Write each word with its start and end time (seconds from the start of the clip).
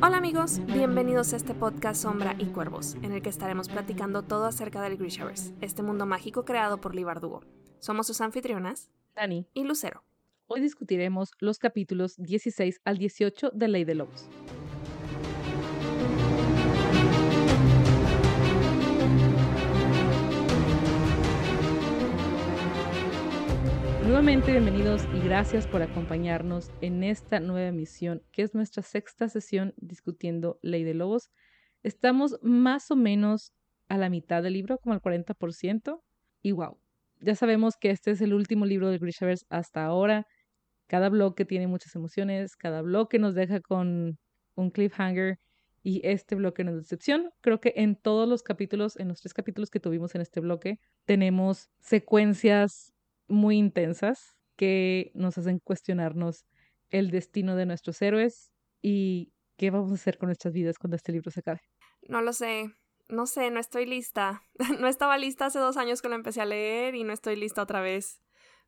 Hola 0.00 0.16
amigos, 0.16 0.64
bienvenidos 0.64 1.34
a 1.34 1.36
este 1.36 1.52
podcast 1.52 2.02
Sombra 2.02 2.34
y 2.38 2.46
Cuervos, 2.46 2.94
en 3.02 3.12
el 3.12 3.20
que 3.20 3.28
estaremos 3.28 3.68
platicando 3.68 4.22
todo 4.22 4.46
acerca 4.46 4.80
del 4.80 4.96
Grishaverse, 4.96 5.52
este 5.60 5.82
mundo 5.82 6.06
mágico 6.06 6.46
creado 6.46 6.80
por 6.80 6.94
Lee 6.94 7.04
Bardugo. 7.04 7.42
Somos 7.80 8.06
sus 8.06 8.22
anfitrionas, 8.22 8.88
Dani, 9.14 9.46
y 9.52 9.64
Lucero. 9.64 10.04
hoy 10.46 10.62
discutiremos 10.62 11.32
los 11.38 11.58
capítulos 11.58 12.16
16 12.16 12.80
al 12.86 12.96
18 12.96 13.50
de 13.52 13.68
Ley 13.68 13.84
de 13.84 13.96
Lobos. 13.96 14.30
Nuevamente 24.02 24.50
bienvenidos 24.50 25.06
y 25.14 25.20
gracias 25.20 25.68
por 25.68 25.80
acompañarnos 25.80 26.72
en 26.80 27.04
esta 27.04 27.38
nueva 27.38 27.68
emisión, 27.68 28.20
que 28.32 28.42
es 28.42 28.52
nuestra 28.52 28.82
sexta 28.82 29.28
sesión 29.28 29.74
discutiendo 29.76 30.58
Ley 30.60 30.82
de 30.82 30.92
Lobos. 30.92 31.30
Estamos 31.84 32.36
más 32.42 32.90
o 32.90 32.96
menos 32.96 33.52
a 33.88 33.96
la 33.98 34.10
mitad 34.10 34.42
del 34.42 34.54
libro, 34.54 34.78
como 34.78 34.92
al 34.92 35.00
40%, 35.00 36.02
y 36.42 36.50
wow, 36.50 36.78
ya 37.20 37.36
sabemos 37.36 37.76
que 37.76 37.90
este 37.90 38.10
es 38.10 38.20
el 38.20 38.34
último 38.34 38.66
libro 38.66 38.90
de 38.90 38.98
Grishaverse 38.98 39.46
hasta 39.48 39.84
ahora. 39.84 40.26
Cada 40.88 41.08
bloque 41.08 41.44
tiene 41.44 41.68
muchas 41.68 41.94
emociones, 41.94 42.56
cada 42.56 42.82
bloque 42.82 43.20
nos 43.20 43.36
deja 43.36 43.60
con 43.60 44.18
un 44.56 44.70
cliffhanger 44.70 45.38
y 45.84 46.00
este 46.04 46.34
bloque 46.34 46.64
no 46.64 46.72
es 46.72 46.80
excepción. 46.80 47.30
Creo 47.40 47.60
que 47.60 47.72
en 47.76 47.94
todos 47.94 48.28
los 48.28 48.42
capítulos, 48.42 48.98
en 48.98 49.08
los 49.08 49.20
tres 49.20 49.32
capítulos 49.32 49.70
que 49.70 49.78
tuvimos 49.78 50.16
en 50.16 50.22
este 50.22 50.40
bloque, 50.40 50.80
tenemos 51.04 51.70
secuencias 51.78 52.91
muy 53.28 53.56
intensas 53.56 54.36
que 54.56 55.10
nos 55.14 55.38
hacen 55.38 55.58
cuestionarnos 55.58 56.46
el 56.90 57.10
destino 57.10 57.56
de 57.56 57.66
nuestros 57.66 58.00
héroes 58.02 58.52
y 58.82 59.32
qué 59.56 59.70
vamos 59.70 59.90
a 59.90 59.94
hacer 59.94 60.18
con 60.18 60.28
nuestras 60.28 60.52
vidas 60.52 60.78
cuando 60.78 60.96
este 60.96 61.12
libro 61.12 61.30
se 61.30 61.40
acabe. 61.40 61.60
No 62.08 62.20
lo 62.20 62.32
sé, 62.32 62.74
no 63.08 63.26
sé, 63.26 63.50
no 63.50 63.60
estoy 63.60 63.86
lista. 63.86 64.42
no 64.80 64.88
estaba 64.88 65.18
lista 65.18 65.46
hace 65.46 65.58
dos 65.58 65.76
años 65.76 66.02
que 66.02 66.08
lo 66.08 66.14
empecé 66.14 66.40
a 66.40 66.46
leer 66.46 66.94
y 66.94 67.04
no 67.04 67.12
estoy 67.12 67.36
lista 67.36 67.62
otra 67.62 67.80
vez 67.80 68.20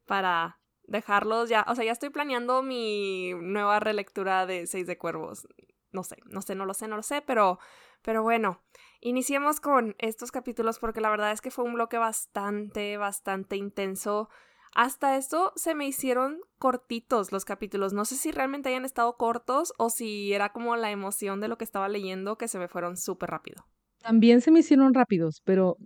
para 0.07 0.61
dejarlos 0.85 1.49
ya. 1.49 1.65
O 1.69 1.75
sea, 1.75 1.85
ya 1.85 1.93
estoy 1.93 2.11
planeando 2.11 2.63
mi 2.63 3.33
nueva 3.35 3.81
relectura 3.81 4.47
de 4.47 4.67
Seis 4.67 4.87
de 4.87 4.99
Cuervos. 4.99 5.47
No 5.93 6.03
sé, 6.03 6.17
no 6.27 6.43
sé, 6.43 6.55
no 6.55 6.67
lo 6.67 6.75
sé, 6.75 6.89
no 6.89 6.97
lo 6.97 7.03
sé, 7.03 7.23
pero, 7.23 7.59
pero 8.03 8.23
bueno. 8.23 8.63
Iniciemos 9.07 9.61
con 9.61 9.97
estos 9.99 10.33
capítulos 10.33 10.79
porque 10.79 11.03
la 11.03 11.11
verdad 11.11 11.31
es 11.31 11.43
que 11.43 11.51
fue 11.51 11.67
un 11.67 11.75
bloque 11.75 11.99
bastante, 11.99 12.97
bastante 12.97 13.55
intenso. 13.57 14.31
Hasta 14.75 15.19
esto 15.19 15.53
se 15.57 15.75
me 15.75 15.87
hicieron 15.87 16.41
cortitos 16.59 17.31
los 17.31 17.45
capítulos. 17.45 17.93
No 17.93 18.07
sé 18.07 18.17
si 18.17 18.31
realmente 18.31 18.71
hayan 18.71 18.87
estado 18.87 19.19
cortos 19.19 19.75
o 19.77 19.91
si 19.91 20.33
era 20.33 20.53
como 20.55 20.75
la 20.77 20.91
emoción 20.91 21.43
de 21.43 21.49
lo 21.49 21.59
que 21.59 21.65
estaba 21.65 21.91
leyendo 21.91 22.39
que 22.39 22.49
se 22.49 22.59
me 22.59 22.67
fueron 22.67 22.97
súper 22.97 23.29
rápido. 23.29 23.67
También 23.99 24.41
se 24.41 24.51
me 24.51 24.61
hicieron 24.61 24.95
rápidos, 24.95 25.43
pero 25.45 25.77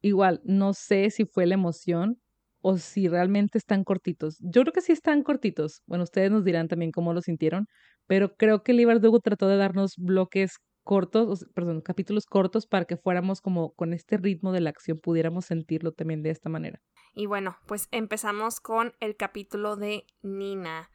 igual 0.00 0.40
no 0.42 0.74
sé 0.74 1.10
si 1.10 1.24
fue 1.24 1.46
la 1.46 1.54
emoción 1.54 2.20
o 2.62 2.78
si 2.78 3.06
realmente 3.06 3.58
están 3.58 3.84
cortitos. 3.84 4.38
Yo 4.40 4.62
creo 4.62 4.72
que 4.72 4.80
sí 4.80 4.90
están 4.90 5.22
cortitos. 5.22 5.82
Bueno, 5.86 6.02
ustedes 6.02 6.32
nos 6.32 6.42
dirán 6.42 6.66
también 6.66 6.90
cómo 6.90 7.14
lo 7.14 7.22
sintieron, 7.22 7.68
pero 8.08 8.34
creo 8.34 8.64
que 8.64 8.72
Lee 8.72 8.86
Bardugo 8.86 9.20
trató 9.20 9.46
de 9.46 9.56
darnos 9.56 9.94
bloques 9.96 10.56
cortos, 10.86 11.46
perdón, 11.52 11.82
capítulos 11.82 12.24
cortos 12.26 12.66
para 12.66 12.84
que 12.84 12.96
fuéramos 12.96 13.40
como 13.40 13.74
con 13.74 13.92
este 13.92 14.16
ritmo 14.16 14.52
de 14.52 14.60
la 14.60 14.70
acción, 14.70 14.98
pudiéramos 14.98 15.44
sentirlo 15.44 15.92
también 15.92 16.22
de 16.22 16.30
esta 16.30 16.48
manera. 16.48 16.80
Y 17.12 17.26
bueno, 17.26 17.58
pues 17.66 17.88
empezamos 17.90 18.60
con 18.60 18.94
el 19.00 19.16
capítulo 19.16 19.74
de 19.76 20.06
Nina, 20.22 20.90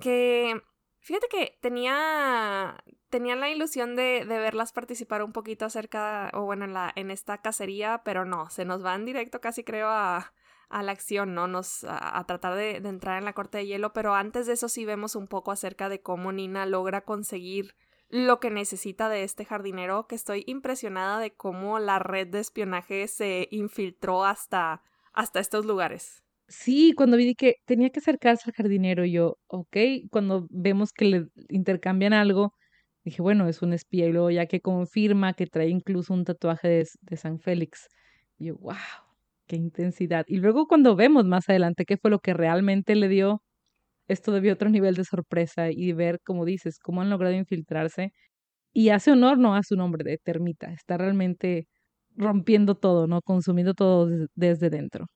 que 0.00 0.62
fíjate 1.00 1.28
que 1.28 1.58
tenía, 1.60 2.82
tenía 3.10 3.36
la 3.36 3.50
ilusión 3.50 3.96
de, 3.96 4.24
de 4.24 4.38
verlas 4.38 4.72
participar 4.72 5.22
un 5.22 5.32
poquito 5.32 5.66
acerca, 5.66 6.30
o 6.32 6.46
bueno, 6.46 6.64
en, 6.64 6.72
la, 6.72 6.90
en 6.96 7.10
esta 7.10 7.38
cacería, 7.42 8.00
pero 8.02 8.24
no, 8.24 8.48
se 8.48 8.64
nos 8.64 8.82
van 8.82 9.04
directo 9.04 9.42
casi 9.42 9.62
creo 9.62 9.88
a, 9.88 10.32
a 10.70 10.82
la 10.82 10.92
acción, 10.92 11.34
¿no? 11.34 11.48
Nos, 11.48 11.84
a, 11.86 12.24
tratar 12.26 12.54
de 12.56 12.76
entrar 12.76 13.18
en 13.18 13.26
la 13.26 13.34
corte 13.34 13.58
de 13.58 13.66
hielo, 13.66 13.92
pero 13.92 14.14
antes 14.14 14.46
de 14.46 14.54
eso 14.54 14.70
sí 14.70 14.86
vemos 14.86 15.14
un 15.16 15.28
poco 15.28 15.52
acerca 15.52 15.90
de 15.90 16.00
cómo 16.00 16.32
Nina 16.32 16.64
logra 16.64 17.02
conseguir 17.02 17.74
lo 18.14 18.38
que 18.38 18.48
necesita 18.48 19.08
de 19.08 19.24
este 19.24 19.44
jardinero, 19.44 20.06
que 20.06 20.14
estoy 20.14 20.44
impresionada 20.46 21.18
de 21.18 21.34
cómo 21.34 21.80
la 21.80 21.98
red 21.98 22.28
de 22.28 22.38
espionaje 22.38 23.08
se 23.08 23.48
infiltró 23.50 24.24
hasta, 24.24 24.82
hasta 25.12 25.40
estos 25.40 25.66
lugares. 25.66 26.22
Sí, 26.46 26.92
cuando 26.96 27.16
vi 27.16 27.34
que 27.34 27.56
tenía 27.64 27.90
que 27.90 27.98
acercarse 27.98 28.44
al 28.46 28.54
jardinero, 28.54 29.04
yo, 29.04 29.38
ok, 29.48 29.76
cuando 30.10 30.46
vemos 30.50 30.92
que 30.92 31.06
le 31.06 31.26
intercambian 31.48 32.12
algo, 32.12 32.54
dije, 33.02 33.20
bueno, 33.20 33.48
es 33.48 33.62
un 33.62 33.72
espía, 33.72 34.06
y 34.06 34.12
luego 34.12 34.30
ya 34.30 34.46
que 34.46 34.60
confirma 34.60 35.32
que 35.32 35.48
trae 35.48 35.68
incluso 35.68 36.14
un 36.14 36.24
tatuaje 36.24 36.68
de, 36.68 36.88
de 37.00 37.16
San 37.16 37.40
Félix, 37.40 37.88
yo, 38.38 38.54
wow, 38.58 38.76
qué 39.48 39.56
intensidad. 39.56 40.24
Y 40.28 40.36
luego 40.36 40.68
cuando 40.68 40.94
vemos 40.94 41.24
más 41.24 41.48
adelante 41.48 41.84
qué 41.84 41.96
fue 41.96 42.12
lo 42.12 42.20
que 42.20 42.32
realmente 42.32 42.94
le 42.94 43.08
dio, 43.08 43.42
esto 44.06 44.32
debió 44.32 44.52
otro 44.52 44.70
nivel 44.70 44.94
de 44.94 45.04
sorpresa 45.04 45.70
y 45.70 45.92
ver, 45.92 46.20
como 46.24 46.44
dices, 46.44 46.78
cómo 46.78 47.00
han 47.00 47.10
logrado 47.10 47.34
infiltrarse. 47.34 48.12
Y 48.72 48.88
hace 48.90 49.12
honor, 49.12 49.38
¿no? 49.38 49.54
A 49.54 49.62
su 49.62 49.76
nombre 49.76 50.04
de 50.04 50.18
termita. 50.18 50.72
Está 50.72 50.98
realmente 50.98 51.68
rompiendo 52.16 52.74
todo, 52.74 53.06
¿no? 53.06 53.22
Consumiendo 53.22 53.74
todo 53.74 54.06
des 54.06 54.28
desde 54.34 54.70
dentro. 54.70 55.06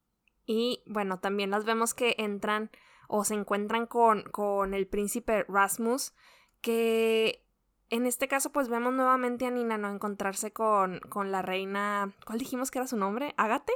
Y 0.47 0.83
bueno, 0.87 1.19
también 1.19 1.51
las 1.51 1.65
vemos 1.65 1.93
que 1.93 2.15
entran 2.19 2.71
o 3.09 3.25
se 3.25 3.35
encuentran 3.35 3.87
con, 3.87 4.23
con 4.25 4.75
el 4.75 4.87
príncipe 4.87 5.45
Rasmus, 5.49 6.13
que 6.61 7.45
en 7.91 8.07
este 8.07 8.29
caso 8.29 8.53
pues 8.53 8.69
vemos 8.69 8.95
nuevamente 8.95 9.47
a 9.47 9.51
Nina, 9.51 9.79
¿no? 9.79 9.91
Encontrarse 9.93 10.53
con, 10.53 11.01
con 11.01 11.33
la 11.33 11.43
reina, 11.43 12.15
¿cuál 12.27 12.39
dijimos 12.39 12.71
que 12.71 12.79
era 12.79 12.87
su 12.87 12.97
nombre? 12.97 13.35
¿Agate? 13.37 13.73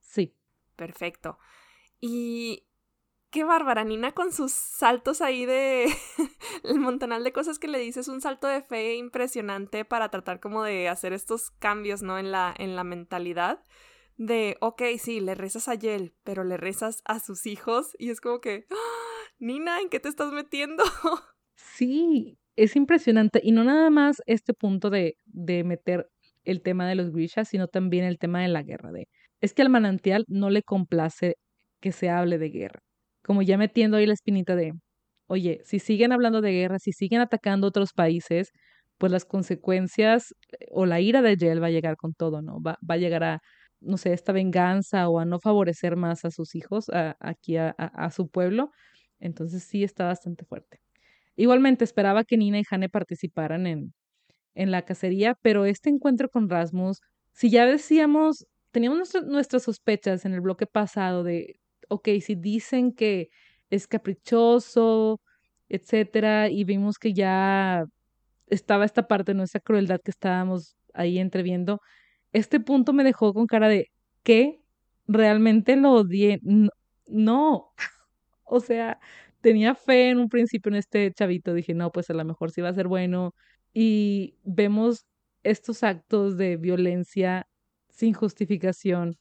Sí. 0.00 0.34
Perfecto. 0.76 1.38
Y 2.00 2.65
qué 3.30 3.44
bárbara, 3.44 3.84
Nina 3.84 4.12
con 4.12 4.32
sus 4.32 4.52
saltos 4.52 5.20
ahí 5.20 5.46
de 5.46 5.86
el 6.64 6.78
montanal 6.78 7.24
de 7.24 7.32
cosas 7.32 7.58
que 7.58 7.68
le 7.68 7.78
dices, 7.78 8.08
un 8.08 8.20
salto 8.20 8.46
de 8.46 8.62
fe 8.62 8.96
impresionante 8.96 9.84
para 9.84 10.10
tratar 10.10 10.40
como 10.40 10.62
de 10.62 10.88
hacer 10.88 11.12
estos 11.12 11.50
cambios, 11.50 12.02
¿no? 12.02 12.18
En 12.18 12.30
la, 12.30 12.54
en 12.56 12.76
la 12.76 12.84
mentalidad 12.84 13.62
de, 14.16 14.56
ok, 14.60 14.82
sí, 14.98 15.20
le 15.20 15.34
rezas 15.34 15.68
a 15.68 15.74
Yel, 15.74 16.14
pero 16.24 16.44
le 16.44 16.56
rezas 16.56 17.02
a 17.04 17.20
sus 17.20 17.46
hijos 17.46 17.94
y 17.98 18.10
es 18.10 18.20
como 18.20 18.40
que, 18.40 18.66
¡Ah! 18.70 19.06
Nina, 19.38 19.80
¿en 19.80 19.90
qué 19.90 20.00
te 20.00 20.08
estás 20.08 20.32
metiendo? 20.32 20.84
Sí, 21.58 22.38
es 22.54 22.76
impresionante. 22.76 23.40
Y 23.42 23.52
no 23.52 23.64
nada 23.64 23.90
más 23.90 24.22
este 24.26 24.54
punto 24.54 24.88
de, 24.88 25.16
de 25.24 25.64
meter 25.64 26.08
el 26.44 26.62
tema 26.62 26.88
de 26.88 26.94
los 26.94 27.10
Grishas, 27.10 27.48
sino 27.48 27.68
también 27.68 28.04
el 28.04 28.18
tema 28.18 28.40
de 28.42 28.48
la 28.48 28.62
guerra. 28.62 28.92
De, 28.92 29.08
es 29.40 29.52
que 29.52 29.62
al 29.62 29.70
manantial 29.70 30.24
no 30.28 30.48
le 30.50 30.62
complace 30.62 31.36
que 31.80 31.92
se 31.92 32.08
hable 32.08 32.38
de 32.38 32.50
guerra. 32.50 32.80
Como 33.26 33.42
ya 33.42 33.58
metiendo 33.58 33.96
ahí 33.96 34.06
la 34.06 34.14
espinita 34.14 34.54
de, 34.54 34.72
oye, 35.26 35.60
si 35.64 35.80
siguen 35.80 36.12
hablando 36.12 36.40
de 36.40 36.52
guerra, 36.52 36.78
si 36.78 36.92
siguen 36.92 37.20
atacando 37.20 37.66
otros 37.66 37.92
países, 37.92 38.52
pues 38.98 39.10
las 39.12 39.24
consecuencias 39.24 40.34
o 40.70 40.86
la 40.86 41.00
ira 41.00 41.22
de 41.22 41.36
Yel 41.36 41.62
va 41.62 41.66
a 41.66 41.70
llegar 41.70 41.96
con 41.96 42.14
todo, 42.14 42.40
¿no? 42.40 42.62
Va, 42.62 42.78
va 42.88 42.94
a 42.94 42.98
llegar 42.98 43.24
a, 43.24 43.40
no 43.80 43.96
sé, 43.98 44.12
esta 44.12 44.32
venganza 44.32 45.08
o 45.08 45.18
a 45.18 45.24
no 45.24 45.40
favorecer 45.40 45.96
más 45.96 46.24
a 46.24 46.30
sus 46.30 46.54
hijos, 46.54 46.88
a, 46.90 47.16
aquí 47.20 47.56
a, 47.56 47.74
su 48.14 48.28
pueblo. 48.28 48.70
Entonces 49.18 49.64
sí 49.64 49.84
está 49.84 50.06
bastante 50.06 50.44
fuerte. 50.44 50.78
Igualmente 51.36 51.84
esperaba 51.84 52.24
que 52.24 52.36
Nina 52.38 52.60
y 52.60 52.64
Jane 52.64 52.88
participaran 52.88 53.66
en, 53.66 53.92
en 54.54 54.70
la 54.70 54.82
cacería, 54.82 55.36
pero 55.42 55.66
este 55.66 55.90
encuentro 55.90 56.28
con 56.30 56.48
Rasmus, 56.48 57.00
si 57.32 57.50
ya 57.50 57.66
decíamos, 57.66 58.46
teníamos 58.70 58.98
nuestra, 58.98 59.20
nuestras 59.22 59.64
sospechas 59.64 60.24
en 60.24 60.34
el 60.34 60.40
bloque 60.40 60.66
pasado 60.66 61.24
de, 61.24 61.56
ok, 61.88 62.08
si 62.20 62.34
dicen 62.36 62.92
que 62.92 63.30
es 63.70 63.86
caprichoso, 63.86 65.20
etcétera, 65.68 66.48
y 66.50 66.64
vimos 66.64 66.98
que 66.98 67.12
ya 67.14 67.84
estaba 68.48 68.84
esta 68.84 69.08
parte 69.08 69.32
de 69.32 69.38
nuestra 69.38 69.60
crueldad 69.60 70.00
que 70.04 70.10
estábamos 70.12 70.76
ahí 70.94 71.18
entreviendo, 71.18 71.80
este 72.32 72.60
punto 72.60 72.92
me 72.92 73.04
dejó 73.04 73.34
con 73.34 73.46
cara 73.46 73.68
de, 73.68 73.90
¿qué? 74.24 74.62
¿Realmente 75.08 75.76
lo 75.76 75.92
odié? 75.92 76.40
No, 76.42 76.70
no. 77.06 77.72
o 78.44 78.60
sea, 78.60 79.00
tenía 79.40 79.74
fe 79.74 80.10
en 80.10 80.18
un 80.20 80.28
principio 80.28 80.70
en 80.70 80.76
este 80.76 81.12
chavito, 81.12 81.54
dije, 81.54 81.74
no, 81.74 81.92
pues 81.92 82.10
a 82.10 82.14
lo 82.14 82.24
mejor 82.24 82.50
sí 82.52 82.60
va 82.62 82.70
a 82.70 82.74
ser 82.74 82.88
bueno. 82.88 83.34
Y 83.74 84.36
vemos 84.44 85.06
estos 85.44 85.82
actos 85.84 86.36
de 86.38 86.56
violencia 86.56 87.46
sin 87.90 88.12
justificación, 88.14 89.16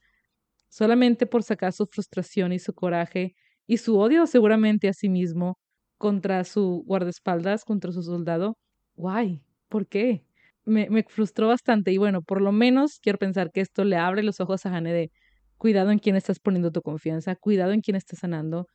solamente 0.76 1.26
por 1.26 1.42
sacar 1.42 1.72
su 1.72 1.86
frustración 1.86 2.52
y 2.52 2.60
su 2.60 2.74
coraje 2.74 3.34
y 3.66 3.78
su 3.78 3.98
odio 3.98 4.28
seguramente 4.28 4.90
a 4.90 4.94
sí 4.94 5.08
mismo 5.08 5.58
contra 5.98 6.44
su 6.44 6.84
guardaespaldas, 6.86 7.64
contra 7.64 7.94
su 7.94 8.04
soldado. 8.04 8.58
Guay, 8.96 9.42
¿por 9.70 9.88
qué? 9.88 10.26
Me, 10.66 10.90
me 10.90 11.04
frustró 11.04 11.48
bastante 11.48 11.94
y 11.94 11.98
bueno, 11.98 12.22
por 12.22 12.42
lo 12.42 12.52
menos 12.52 13.00
quiero 13.00 13.18
pensar 13.18 13.52
que 13.54 13.62
esto 13.62 13.86
le 13.86 13.96
abre 13.96 14.22
los 14.22 14.42
ojos 14.42 14.66
a 14.66 14.76
Hane 14.76 14.92
de 14.92 15.12
cuidado 15.58 15.92
en 15.92 16.00
quién 16.00 16.18
estás 16.18 16.40
poniendo 16.40 16.72
tu 16.72 16.82
confianza, 16.82 17.38
cuidado 17.38 17.72
en 17.72 17.80
quién 17.80 17.96
estás 17.96 18.20
sanando, 18.20 18.68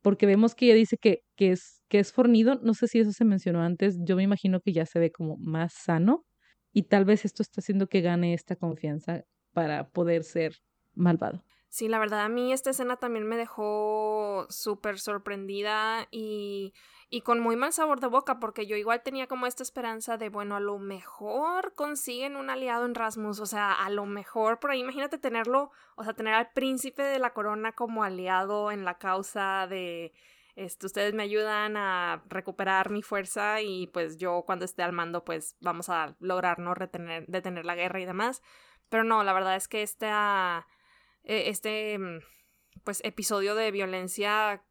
porque 0.00 0.24
vemos 0.24 0.54
que 0.54 0.66
ella 0.66 0.76
dice 0.76 0.96
que, 0.96 1.24
que, 1.36 1.52
es, 1.52 1.82
que 1.90 1.98
es 1.98 2.10
fornido, 2.10 2.58
no 2.62 2.72
sé 2.72 2.88
si 2.88 3.00
eso 3.00 3.12
se 3.12 3.26
mencionó 3.26 3.60
antes, 3.60 3.98
yo 4.00 4.16
me 4.16 4.22
imagino 4.22 4.60
que 4.60 4.72
ya 4.72 4.86
se 4.86 4.98
ve 4.98 5.12
como 5.12 5.36
más 5.36 5.74
sano 5.74 6.24
y 6.72 6.84
tal 6.84 7.04
vez 7.04 7.26
esto 7.26 7.42
está 7.42 7.60
haciendo 7.60 7.86
que 7.86 8.00
gane 8.00 8.32
esta 8.32 8.56
confianza 8.56 9.24
para 9.52 9.90
poder 9.90 10.24
ser 10.24 10.54
malvado. 10.94 11.42
Sí, 11.68 11.88
la 11.88 11.98
verdad 11.98 12.20
a 12.20 12.28
mí 12.28 12.52
esta 12.52 12.70
escena 12.70 12.96
también 12.96 13.26
me 13.26 13.36
dejó 13.36 14.46
súper 14.48 15.00
sorprendida 15.00 16.06
y, 16.12 16.72
y 17.10 17.22
con 17.22 17.40
muy 17.40 17.56
mal 17.56 17.72
sabor 17.72 17.98
de 17.98 18.06
boca 18.06 18.38
porque 18.38 18.66
yo 18.66 18.76
igual 18.76 19.02
tenía 19.02 19.26
como 19.26 19.46
esta 19.46 19.64
esperanza 19.64 20.16
de, 20.16 20.28
bueno, 20.28 20.54
a 20.54 20.60
lo 20.60 20.78
mejor 20.78 21.74
consiguen 21.74 22.36
un 22.36 22.48
aliado 22.48 22.84
en 22.84 22.94
Rasmus, 22.94 23.40
o 23.40 23.46
sea, 23.46 23.72
a 23.72 23.90
lo 23.90 24.06
mejor 24.06 24.60
por 24.60 24.70
ahí 24.70 24.80
imagínate 24.80 25.18
tenerlo, 25.18 25.72
o 25.96 26.04
sea, 26.04 26.14
tener 26.14 26.34
al 26.34 26.52
príncipe 26.52 27.02
de 27.02 27.18
la 27.18 27.32
corona 27.32 27.72
como 27.72 28.04
aliado 28.04 28.70
en 28.70 28.84
la 28.84 28.98
causa 28.98 29.66
de, 29.66 30.12
este, 30.56 30.86
ustedes 30.86 31.14
me 31.14 31.24
ayudan 31.24 31.76
a 31.76 32.22
recuperar 32.28 32.90
mi 32.90 33.02
fuerza 33.02 33.60
y 33.60 33.88
pues 33.88 34.18
yo 34.18 34.44
cuando 34.46 34.64
esté 34.64 34.84
al 34.84 34.92
mando 34.92 35.24
pues 35.24 35.56
vamos 35.60 35.88
a 35.88 36.14
lograr 36.20 36.60
no 36.60 36.74
retener, 36.74 37.26
detener 37.26 37.64
la 37.64 37.74
guerra 37.74 38.00
y 38.00 38.04
demás. 38.04 38.42
Pero 38.88 39.02
no, 39.02 39.24
la 39.24 39.32
verdad 39.32 39.56
es 39.56 39.66
que 39.66 39.82
este 39.82 40.06
e, 40.06 40.64
este 41.24 41.98
mm, 41.98 42.20
pues 42.84 43.00
episodio 43.04 43.54
de 43.54 43.70
violencia 43.70 44.62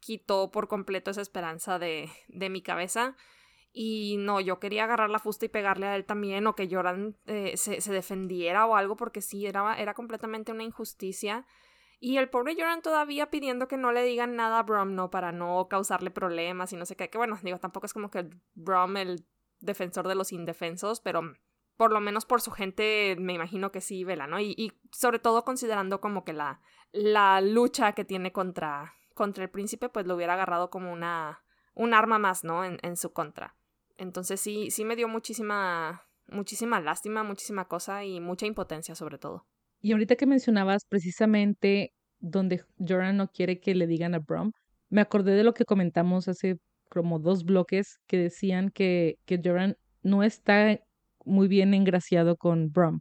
quitó 0.00 0.50
por 0.50 0.68
completo 0.68 1.10
esa 1.10 1.22
esperanza 1.22 1.78
de, 1.78 2.10
de 2.28 2.50
mi 2.50 2.62
cabeza. 2.62 3.16
Y 3.72 4.16
no, 4.18 4.40
yo 4.40 4.60
quería 4.60 4.84
agarrar 4.84 5.08
la 5.08 5.18
fusta 5.18 5.46
y 5.46 5.48
pegarle 5.48 5.86
a 5.86 5.96
él 5.96 6.04
también, 6.04 6.46
o 6.46 6.54
que 6.54 6.68
Joran 6.70 7.16
eh, 7.26 7.56
se, 7.56 7.80
se, 7.80 7.92
defendiera 7.92 8.66
o 8.66 8.76
algo, 8.76 8.96
porque 8.96 9.22
sí, 9.22 9.46
era, 9.46 9.76
era 9.80 9.94
completamente 9.94 10.52
una 10.52 10.62
injusticia. 10.62 11.46
Y 11.98 12.18
el 12.18 12.28
pobre 12.28 12.54
Joran 12.54 12.82
todavía 12.82 13.30
pidiendo 13.30 13.68
que 13.68 13.78
no 13.78 13.92
le 13.92 14.02
digan 14.02 14.36
nada 14.36 14.58
a 14.58 14.62
Brom, 14.64 14.94
¿no? 14.94 15.10
Para 15.10 15.32
no 15.32 15.68
causarle 15.68 16.10
problemas 16.10 16.72
y 16.72 16.76
no 16.76 16.84
sé 16.84 16.96
qué. 16.96 17.08
Que 17.08 17.16
bueno, 17.16 17.38
digo, 17.42 17.58
tampoco 17.60 17.86
es 17.86 17.94
como 17.94 18.10
que 18.10 18.28
Brom 18.54 18.96
el 18.98 19.24
defensor 19.60 20.06
de 20.06 20.16
los 20.16 20.32
indefensos, 20.32 21.00
pero 21.00 21.22
por 21.76 21.92
lo 21.92 22.00
menos 22.00 22.26
por 22.26 22.40
su 22.40 22.50
gente, 22.50 23.16
me 23.18 23.34
imagino 23.34 23.72
que 23.72 23.80
sí, 23.80 24.04
vela, 24.04 24.26
¿no? 24.26 24.38
Y, 24.40 24.54
y 24.56 24.72
sobre 24.92 25.18
todo 25.18 25.44
considerando 25.44 26.00
como 26.00 26.24
que 26.24 26.32
la, 26.32 26.60
la 26.92 27.40
lucha 27.40 27.92
que 27.92 28.04
tiene 28.04 28.32
contra, 28.32 28.94
contra 29.14 29.44
el 29.44 29.50
príncipe, 29.50 29.88
pues 29.88 30.06
lo 30.06 30.14
hubiera 30.14 30.34
agarrado 30.34 30.70
como 30.70 30.92
una, 30.92 31.42
un 31.74 31.94
arma 31.94 32.18
más, 32.18 32.44
¿no? 32.44 32.64
En, 32.64 32.78
en 32.82 32.96
su 32.96 33.12
contra. 33.12 33.56
Entonces 33.96 34.40
sí, 34.40 34.70
sí 34.70 34.84
me 34.84 34.96
dio 34.96 35.08
muchísima, 35.08 36.02
muchísima 36.28 36.80
lástima, 36.80 37.22
muchísima 37.22 37.66
cosa 37.66 38.04
y 38.04 38.20
mucha 38.20 38.46
impotencia 38.46 38.94
sobre 38.94 39.18
todo. 39.18 39.46
Y 39.80 39.92
ahorita 39.92 40.16
que 40.16 40.26
mencionabas 40.26 40.84
precisamente 40.88 41.92
donde 42.20 42.64
Joran 42.78 43.16
no 43.16 43.28
quiere 43.28 43.60
que 43.60 43.74
le 43.74 43.86
digan 43.86 44.14
a 44.14 44.20
Brom, 44.20 44.52
me 44.88 45.00
acordé 45.00 45.32
de 45.32 45.44
lo 45.44 45.54
que 45.54 45.64
comentamos 45.64 46.28
hace 46.28 46.58
como 46.88 47.18
dos 47.18 47.44
bloques 47.44 47.98
que 48.06 48.18
decían 48.18 48.70
que, 48.70 49.18
que 49.24 49.40
Joran 49.42 49.76
no 50.02 50.22
está 50.22 50.78
muy 51.24 51.48
bien 51.48 51.74
engraciado 51.74 52.36
con 52.36 52.70
Brom. 52.72 53.00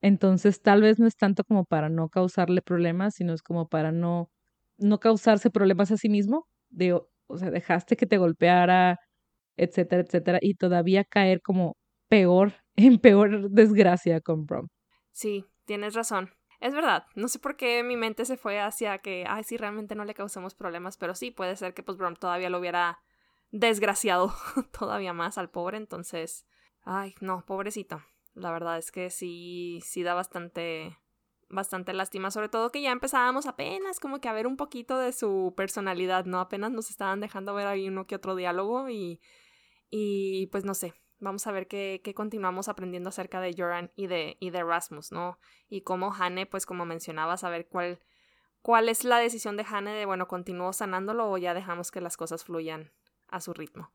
Entonces, 0.00 0.62
tal 0.62 0.82
vez 0.82 0.98
no 0.98 1.06
es 1.06 1.16
tanto 1.16 1.44
como 1.44 1.64
para 1.64 1.88
no 1.88 2.08
causarle 2.08 2.62
problemas, 2.62 3.14
sino 3.14 3.32
es 3.32 3.42
como 3.42 3.68
para 3.68 3.92
no, 3.92 4.30
no 4.78 4.98
causarse 4.98 5.50
problemas 5.50 5.90
a 5.92 5.96
sí 5.96 6.08
mismo. 6.08 6.46
De, 6.70 6.92
o 6.92 7.38
sea, 7.38 7.50
dejaste 7.50 7.96
que 7.96 8.06
te 8.06 8.18
golpeara, 8.18 8.98
etcétera, 9.56 10.02
etcétera, 10.02 10.38
y 10.40 10.54
todavía 10.54 11.04
caer 11.04 11.40
como 11.42 11.76
peor, 12.08 12.54
en 12.76 12.98
peor 12.98 13.50
desgracia 13.50 14.20
con 14.20 14.44
Brom. 14.46 14.68
Sí, 15.12 15.46
tienes 15.64 15.94
razón. 15.94 16.30
Es 16.60 16.74
verdad, 16.74 17.06
no 17.16 17.26
sé 17.26 17.40
por 17.40 17.56
qué 17.56 17.82
mi 17.82 17.96
mente 17.96 18.24
se 18.24 18.36
fue 18.36 18.60
hacia 18.60 18.98
que, 18.98 19.24
ay, 19.28 19.42
sí, 19.42 19.56
realmente 19.56 19.96
no 19.96 20.04
le 20.04 20.14
causamos 20.14 20.54
problemas, 20.54 20.96
pero 20.96 21.14
sí, 21.14 21.32
puede 21.32 21.56
ser 21.56 21.74
que 21.74 21.82
pues 21.82 21.98
Brom 21.98 22.14
todavía 22.14 22.50
lo 22.50 22.60
hubiera 22.60 23.00
desgraciado 23.50 24.32
todavía 24.78 25.12
más 25.12 25.38
al 25.38 25.50
pobre, 25.50 25.76
entonces 25.76 26.46
Ay, 26.84 27.14
no, 27.20 27.44
pobrecito. 27.46 28.02
La 28.34 28.50
verdad 28.50 28.78
es 28.78 28.90
que 28.90 29.10
sí, 29.10 29.80
sí 29.84 30.02
da 30.02 30.14
bastante, 30.14 30.98
bastante 31.48 31.92
lástima, 31.92 32.30
sobre 32.30 32.48
todo 32.48 32.72
que 32.72 32.82
ya 32.82 32.90
empezábamos 32.90 33.46
apenas 33.46 34.00
como 34.00 34.20
que 34.20 34.28
a 34.28 34.32
ver 34.32 34.46
un 34.46 34.56
poquito 34.56 34.98
de 34.98 35.12
su 35.12 35.52
personalidad, 35.56 36.24
¿no? 36.24 36.40
Apenas 36.40 36.72
nos 36.72 36.90
estaban 36.90 37.20
dejando 37.20 37.54
ver 37.54 37.66
ahí 37.66 37.88
uno 37.88 38.06
que 38.06 38.16
otro 38.16 38.34
diálogo 38.34 38.88
y, 38.88 39.20
y 39.90 40.46
pues 40.46 40.64
no 40.64 40.74
sé, 40.74 40.94
vamos 41.20 41.46
a 41.46 41.52
ver 41.52 41.68
qué, 41.68 42.00
qué 42.02 42.14
continuamos 42.14 42.68
aprendiendo 42.68 43.10
acerca 43.10 43.40
de 43.40 43.54
Joran 43.56 43.92
y 43.96 44.06
de, 44.06 44.36
y 44.40 44.50
de 44.50 44.64
Rasmus, 44.64 45.12
¿no? 45.12 45.38
Y 45.68 45.82
cómo 45.82 46.12
Hane, 46.12 46.46
pues 46.46 46.66
como 46.66 46.86
mencionaba, 46.86 47.36
saber 47.36 47.68
cuál, 47.68 48.00
cuál 48.62 48.88
es 48.88 49.04
la 49.04 49.18
decisión 49.18 49.56
de 49.56 49.66
Hane 49.68 49.92
de, 49.92 50.06
bueno, 50.06 50.26
continúo 50.26 50.72
sanándolo 50.72 51.30
o 51.30 51.38
ya 51.38 51.54
dejamos 51.54 51.90
que 51.90 52.00
las 52.00 52.16
cosas 52.16 52.44
fluyan 52.44 52.92
a 53.28 53.40
su 53.40 53.52
ritmo. 53.52 53.92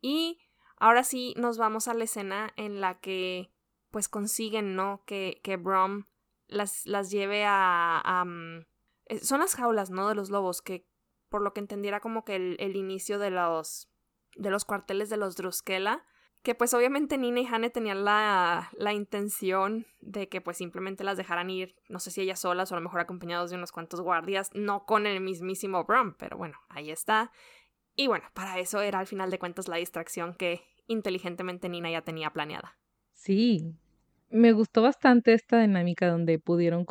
Y 0.00 0.38
Ahora 0.76 1.04
sí 1.04 1.34
nos 1.36 1.58
vamos 1.58 1.88
a 1.88 1.94
la 1.94 2.04
escena 2.04 2.52
en 2.56 2.80
la 2.80 3.00
que 3.00 3.52
pues 3.90 4.08
consiguen, 4.08 4.74
¿no? 4.74 5.04
Que, 5.06 5.40
que 5.42 5.56
Brom 5.56 6.06
las, 6.46 6.86
las 6.86 7.10
lleve 7.10 7.44
a... 7.46 8.24
Mm, 8.26 8.66
eh, 9.06 9.18
son 9.20 9.40
las 9.40 9.54
jaulas, 9.54 9.90
¿no? 9.90 10.08
De 10.08 10.14
los 10.14 10.30
lobos, 10.30 10.62
que 10.62 10.88
por 11.28 11.42
lo 11.42 11.52
que 11.52 11.60
entendiera 11.60 12.00
como 12.00 12.24
que 12.24 12.36
el, 12.36 12.56
el 12.60 12.76
inicio 12.76 13.18
de 13.18 13.30
los, 13.30 13.90
de 14.36 14.50
los 14.50 14.64
cuarteles 14.64 15.10
de 15.10 15.16
los 15.16 15.36
Druskela, 15.36 16.04
que 16.44 16.54
pues 16.54 16.74
obviamente 16.74 17.16
Nina 17.16 17.40
y 17.40 17.46
Hane 17.46 17.70
tenían 17.70 18.04
la, 18.04 18.70
la, 18.76 18.92
intención 18.92 19.86
de 20.00 20.28
que 20.28 20.42
pues 20.42 20.58
simplemente 20.58 21.02
las 21.02 21.16
dejaran 21.16 21.48
ir, 21.48 21.74
no 21.88 21.98
sé 21.98 22.10
si 22.10 22.20
ellas 22.20 22.40
solas 22.40 22.70
o 22.70 22.74
a 22.74 22.78
lo 22.78 22.84
mejor 22.84 23.00
acompañados 23.00 23.50
de 23.50 23.56
unos 23.56 23.72
cuantos 23.72 24.02
guardias, 24.02 24.50
no 24.54 24.84
con 24.84 25.06
el 25.06 25.20
mismísimo 25.22 25.84
Brom, 25.84 26.14
pero 26.18 26.36
bueno, 26.36 26.58
ahí 26.68 26.90
está. 26.90 27.32
Y 27.96 28.06
bueno, 28.08 28.24
para 28.34 28.58
eso 28.58 28.80
era 28.80 28.98
al 28.98 29.06
final 29.06 29.30
de 29.30 29.38
cuentas 29.38 29.68
la 29.68 29.76
distracción 29.76 30.34
que 30.34 30.62
inteligentemente 30.86 31.68
Nina 31.68 31.90
ya 31.90 32.02
tenía 32.02 32.30
planeada. 32.30 32.76
Sí, 33.12 33.74
me 34.28 34.52
gustó 34.52 34.82
bastante 34.82 35.32
esta 35.32 35.60
dinámica 35.60 36.08
donde 36.08 36.38
pudieron 36.38 36.84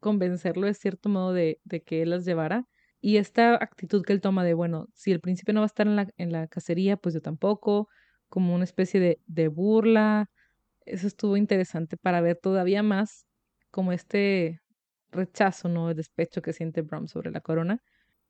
convencerlo 0.00 0.66
de 0.66 0.74
cierto 0.74 1.08
modo 1.08 1.32
de, 1.32 1.58
que 1.86 2.02
él 2.02 2.10
las 2.10 2.24
llevara. 2.24 2.66
Y 3.00 3.16
esta 3.16 3.54
actitud 3.54 4.04
que 4.04 4.12
él 4.12 4.20
toma 4.20 4.44
de, 4.44 4.54
bueno, 4.54 4.86
si 4.94 5.10
el 5.10 5.20
príncipe 5.20 5.52
no 5.52 5.60
va 5.60 5.64
a 5.64 5.66
estar 5.66 5.86
en 5.86 5.96
la, 5.96 6.08
en 6.18 6.30
la 6.30 6.46
cacería, 6.46 6.96
pues 6.96 7.14
yo 7.14 7.20
tampoco, 7.20 7.88
como 8.28 8.54
una 8.54 8.64
especie 8.64 9.00
de, 9.00 9.20
de 9.26 9.48
burla. 9.48 10.30
Eso 10.84 11.06
estuvo 11.06 11.36
interesante 11.36 11.96
para 11.96 12.20
ver 12.20 12.36
todavía 12.36 12.82
más 12.82 13.26
como 13.70 13.92
este 13.92 14.60
rechazo, 15.10 15.68
¿no? 15.68 15.90
El 15.90 15.96
despecho 15.96 16.42
que 16.42 16.52
siente 16.52 16.82
Brom 16.82 17.08
sobre 17.08 17.30
la 17.30 17.40
corona. 17.40 17.82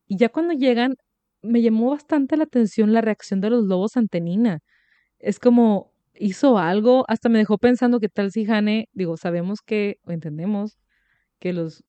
Y 0.06 0.16
ya 0.16 0.28
cuando 0.30 0.54
llegan, 0.54 0.96
me 1.42 1.62
llamó 1.62 1.90
bastante 1.90 2.36
la 2.36 2.44
atención 2.44 2.92
la 2.92 3.00
reacción 3.02 3.40
de 3.40 3.50
los 3.50 3.64
lobos 3.64 3.96
ante 3.96 4.20
Nina. 4.20 4.60
Es 5.20 5.38
como 5.40 5.92
hizo 6.14 6.58
algo, 6.58 7.04
hasta 7.08 7.28
me 7.28 7.38
dejó 7.38 7.58
pensando 7.58 8.00
que 8.00 8.08
tal 8.08 8.32
si 8.32 8.50
Hane, 8.50 8.88
digo, 8.92 9.16
sabemos 9.16 9.60
que, 9.64 9.96
o 10.04 10.12
entendemos 10.12 10.78
que 11.40 11.52
los 11.52 11.84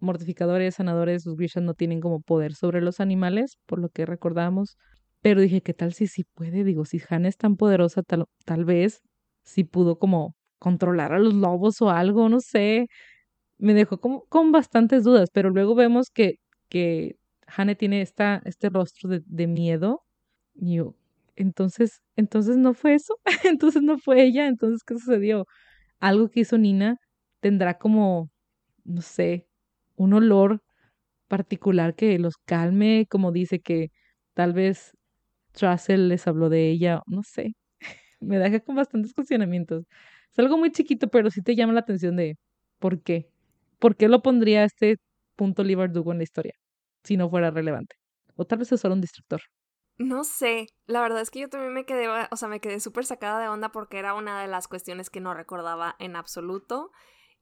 mortificadores, 0.00 0.76
sanadores, 0.76 1.26
los 1.26 1.36
Grishas 1.36 1.62
no 1.62 1.74
tienen 1.74 2.00
como 2.00 2.20
poder 2.20 2.54
sobre 2.54 2.82
los 2.82 3.00
animales, 3.00 3.58
por 3.66 3.80
lo 3.80 3.88
que 3.90 4.06
recordamos, 4.06 4.76
pero 5.22 5.40
dije, 5.40 5.62
¿qué 5.62 5.74
tal 5.74 5.92
si 5.94 6.06
sí 6.06 6.24
puede? 6.34 6.64
Digo, 6.64 6.84
si 6.84 7.00
Hane 7.08 7.28
es 7.28 7.36
tan 7.36 7.56
poderosa, 7.56 8.02
tal, 8.02 8.26
tal 8.44 8.64
vez 8.64 9.02
si 9.44 9.64
pudo 9.64 9.98
como 9.98 10.36
controlar 10.58 11.12
a 11.14 11.18
los 11.18 11.34
lobos 11.34 11.80
o 11.82 11.90
algo, 11.90 12.28
no 12.28 12.40
sé. 12.40 12.88
Me 13.58 13.74
dejó 13.74 14.00
como 14.00 14.24
con 14.28 14.52
bastantes 14.52 15.04
dudas, 15.04 15.30
pero 15.32 15.50
luego 15.50 15.74
vemos 15.74 16.10
que, 16.10 16.36
que 16.68 17.16
Hane 17.56 17.74
tiene 17.76 18.02
este 18.02 18.68
rostro 18.70 19.10
de, 19.10 19.46
miedo. 19.46 20.04
Y 20.54 20.76
yo, 20.76 20.96
entonces, 21.36 22.02
entonces 22.16 22.56
no 22.56 22.74
fue 22.74 22.94
eso, 22.94 23.18
entonces 23.44 23.82
no 23.82 23.98
fue 23.98 24.22
ella, 24.24 24.48
entonces 24.48 24.82
¿qué 24.84 24.94
sucedió? 24.94 25.46
Algo 26.00 26.30
que 26.30 26.40
hizo 26.40 26.58
Nina 26.58 26.98
tendrá 27.40 27.78
como, 27.78 28.30
no 28.84 29.02
sé, 29.02 29.48
un 29.96 30.14
olor 30.14 30.62
particular 31.28 31.94
que 31.96 32.18
los 32.18 32.36
calme, 32.46 33.06
como 33.10 33.32
dice 33.32 33.60
que 33.60 33.90
tal 34.34 34.52
vez 34.54 34.92
Trussell 35.52 36.08
les 36.08 36.26
habló 36.28 36.50
de 36.50 36.70
ella, 36.70 37.02
no 37.06 37.22
sé, 37.24 37.54
me 38.20 38.38
deja 38.38 38.60
con 38.60 38.76
bastantes 38.76 39.14
cuestionamientos. 39.14 39.86
Es 40.32 40.38
algo 40.40 40.58
muy 40.58 40.72
chiquito, 40.72 41.08
pero 41.08 41.30
sí 41.30 41.42
te 41.42 41.56
llama 41.56 41.74
la 41.74 41.80
atención 41.80 42.16
de 42.16 42.36
por 42.80 43.02
qué. 43.02 43.30
¿Por 43.80 43.96
qué 43.96 44.08
lo 44.08 44.22
pondría 44.22 44.62
a 44.62 44.64
este 44.66 44.98
punto 45.36 45.64
Lee 45.64 45.76
Dugo 45.92 46.12
en 46.12 46.18
la 46.18 46.24
historia? 46.24 46.54
Si 47.08 47.16
no 47.16 47.30
fuera 47.30 47.50
relevante. 47.50 47.96
O 48.36 48.44
tal 48.46 48.58
vez 48.58 48.70
es 48.70 48.80
solo 48.80 48.94
un 48.94 49.00
distractor. 49.00 49.40
No 49.96 50.22
sé, 50.22 50.68
la 50.86 51.00
verdad 51.00 51.22
es 51.22 51.30
que 51.30 51.40
yo 51.40 51.48
también 51.48 51.72
me 51.72 51.84
quedé, 51.84 52.06
o 52.30 52.36
sea, 52.36 52.48
me 52.48 52.60
quedé 52.60 52.78
súper 52.78 53.04
sacada 53.04 53.40
de 53.40 53.48
onda 53.48 53.72
porque 53.72 53.98
era 53.98 54.14
una 54.14 54.40
de 54.40 54.46
las 54.46 54.68
cuestiones 54.68 55.10
que 55.10 55.20
no 55.20 55.34
recordaba 55.34 55.96
en 55.98 56.14
absoluto. 56.14 56.92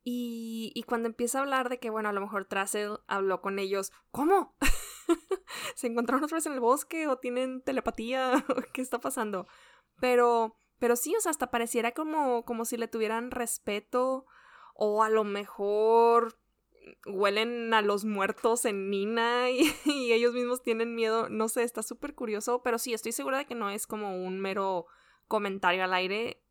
Y, 0.05 0.71
y 0.75 0.85
cuando 0.85 1.09
empieza 1.09 1.39
a 1.39 1.43
hablar 1.43 1.69
de 1.69 1.81
que, 1.81 1.91
bueno, 1.91 2.09
a 2.09 2.13
lo 2.13 2.21
mejor 2.21 2.45
Trassel 2.47 3.01
habló 3.09 3.43
con 3.43 3.59
ellos, 3.59 3.93
¿cómo? 4.13 4.57
¿Se 5.75 5.89
encontraron 5.89 6.25
otra 6.25 6.37
vez 6.37 6.47
en 6.47 6.53
el 6.53 6.61
bosque 6.61 7.09
o 7.09 7.19
tienen 7.19 7.61
telepatía? 7.63 8.45
¿Qué 8.73 8.81
está 8.81 9.01
pasando? 9.01 9.49
Pero, 10.01 10.57
pero 10.79 10.95
sí, 10.95 11.15
o 11.17 11.21
sea, 11.21 11.31
hasta 11.31 11.51
pareciera 11.51 11.91
como, 11.91 12.45
como 12.45 12.65
si 12.65 12.77
le 12.77 12.87
tuvieran 12.87 13.33
respeto 13.33 14.27
o 14.75 15.03
a 15.03 15.11
lo 15.11 15.25
mejor 15.25 16.39
huelen 17.07 17.73
a 17.75 17.83
los 17.83 18.05
muertos 18.05 18.65
en 18.65 18.91
Nina 18.91 19.51
y, 19.51 20.13
ellos 20.13 20.35
mismos 20.35 20.63
tienen 20.63 20.95
miedo. 20.95 21.29
No 21.29 21.49
sé, 21.49 21.63
está 21.63 21.83
súper 21.83 22.15
curioso, 22.15 22.63
pero 22.63 22.79
sí, 22.79 22.95
estoy 22.95 23.13
segura 23.13 23.39
de 23.39 23.47
que 23.47 23.55
no 23.55 23.71
es 23.71 23.87
como 23.87 24.25
un 24.25 24.41
mero 24.41 24.87
comentario 25.29 25.85
al 25.85 25.95
aire. 25.95 26.43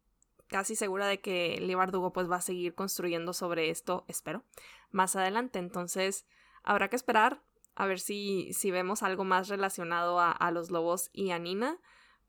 Casi 0.47 0.75
segura 0.75 1.07
de 1.07 1.21
que 1.21 1.57
Lee 1.59 1.75
Bardugo 1.75 2.13
pues 2.13 2.29
va 2.29 2.35
a 2.37 2.41
seguir 2.41 2.75
construyendo 2.75 3.33
sobre 3.33 3.69
esto, 3.71 4.05
espero, 4.07 4.43
más 4.91 5.15
adelante. 5.15 5.57
Entonces, 5.57 6.25
habrá 6.63 6.87
que 6.89 6.95
esperar 6.95 7.41
a 7.73 7.87
ver 7.87 7.99
si, 7.99 8.53
si 8.53 8.71
vemos 8.71 9.03
algo 9.03 9.23
más 9.23 9.49
relacionado 9.49 10.19
a, 10.19 10.31
a 10.31 10.51
los 10.51 10.69
lobos 10.69 11.09
y 11.13 11.31
a 11.31 11.39
Nina, 11.39 11.79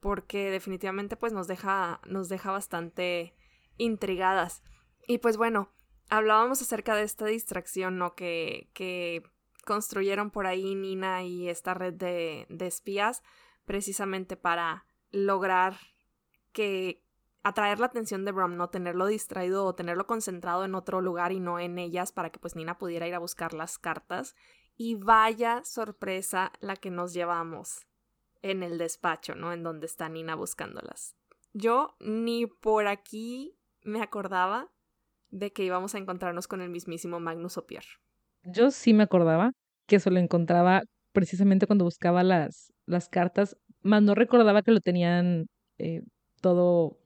porque 0.00 0.50
definitivamente 0.50 1.16
pues 1.16 1.32
nos 1.32 1.46
deja, 1.46 2.00
nos 2.06 2.28
deja 2.28 2.50
bastante 2.50 3.34
intrigadas. 3.76 4.62
Y 5.06 5.18
pues 5.18 5.36
bueno, 5.36 5.70
hablábamos 6.08 6.62
acerca 6.62 6.94
de 6.94 7.02
esta 7.02 7.26
distracción, 7.26 7.98
¿no? 7.98 8.14
Que, 8.14 8.68
que 8.72 9.22
construyeron 9.66 10.30
por 10.30 10.46
ahí 10.46 10.74
Nina 10.74 11.24
y 11.24 11.50
esta 11.50 11.74
red 11.74 11.92
de, 11.92 12.46
espías 12.60 13.22
precisamente 13.66 14.36
para 14.36 14.86
lograr 15.10 15.76
que 16.52 17.02
atraer 17.42 17.80
la 17.80 17.86
atención 17.86 18.24
de 18.24 18.32
Brom, 18.32 18.56
no 18.56 18.70
tenerlo 18.70 19.06
distraído 19.06 19.64
o 19.64 19.74
tenerlo 19.74 20.06
concentrado 20.06 20.64
en 20.64 20.74
otro 20.74 21.00
lugar 21.00 21.32
y 21.32 21.40
no 21.40 21.58
en 21.58 21.78
ellas 21.78 22.12
para 22.12 22.30
que 22.30 22.38
pues 22.38 22.56
Nina 22.56 22.78
pudiera 22.78 23.06
ir 23.06 23.14
a 23.14 23.18
buscar 23.18 23.52
las 23.52 23.76
cartas. 23.76 24.34
Y 24.76 24.94
vaya 24.94 25.64
sorpresa 25.64 26.52
la 26.60 26.76
que 26.76 26.90
nos 26.90 27.12
llevamos 27.12 27.86
en 28.42 28.62
el 28.62 28.78
despacho, 28.78 29.34
¿no? 29.34 29.52
En 29.52 29.62
donde 29.62 29.86
está 29.86 30.08
Nina 30.08 30.34
buscándolas. 30.34 31.16
Yo 31.52 31.96
ni 31.98 32.46
por 32.46 32.86
aquí 32.86 33.58
me 33.82 34.02
acordaba 34.02 34.70
de 35.30 35.52
que 35.52 35.64
íbamos 35.64 35.94
a 35.94 35.98
encontrarnos 35.98 36.48
con 36.48 36.60
el 36.60 36.70
mismísimo 36.70 37.20
Magnus 37.20 37.56
Opier. 37.56 37.84
Yo 38.44 38.70
sí 38.70 38.94
me 38.94 39.02
acordaba 39.02 39.52
que 39.86 39.96
eso 39.96 40.10
lo 40.10 40.18
encontraba 40.18 40.82
precisamente 41.12 41.66
cuando 41.66 41.84
buscaba 41.84 42.22
las, 42.22 42.72
las 42.86 43.08
cartas, 43.08 43.56
más 43.82 44.02
no 44.02 44.14
recordaba 44.14 44.62
que 44.62 44.72
lo 44.72 44.80
tenían 44.80 45.46
eh, 45.78 46.02
todo 46.40 46.98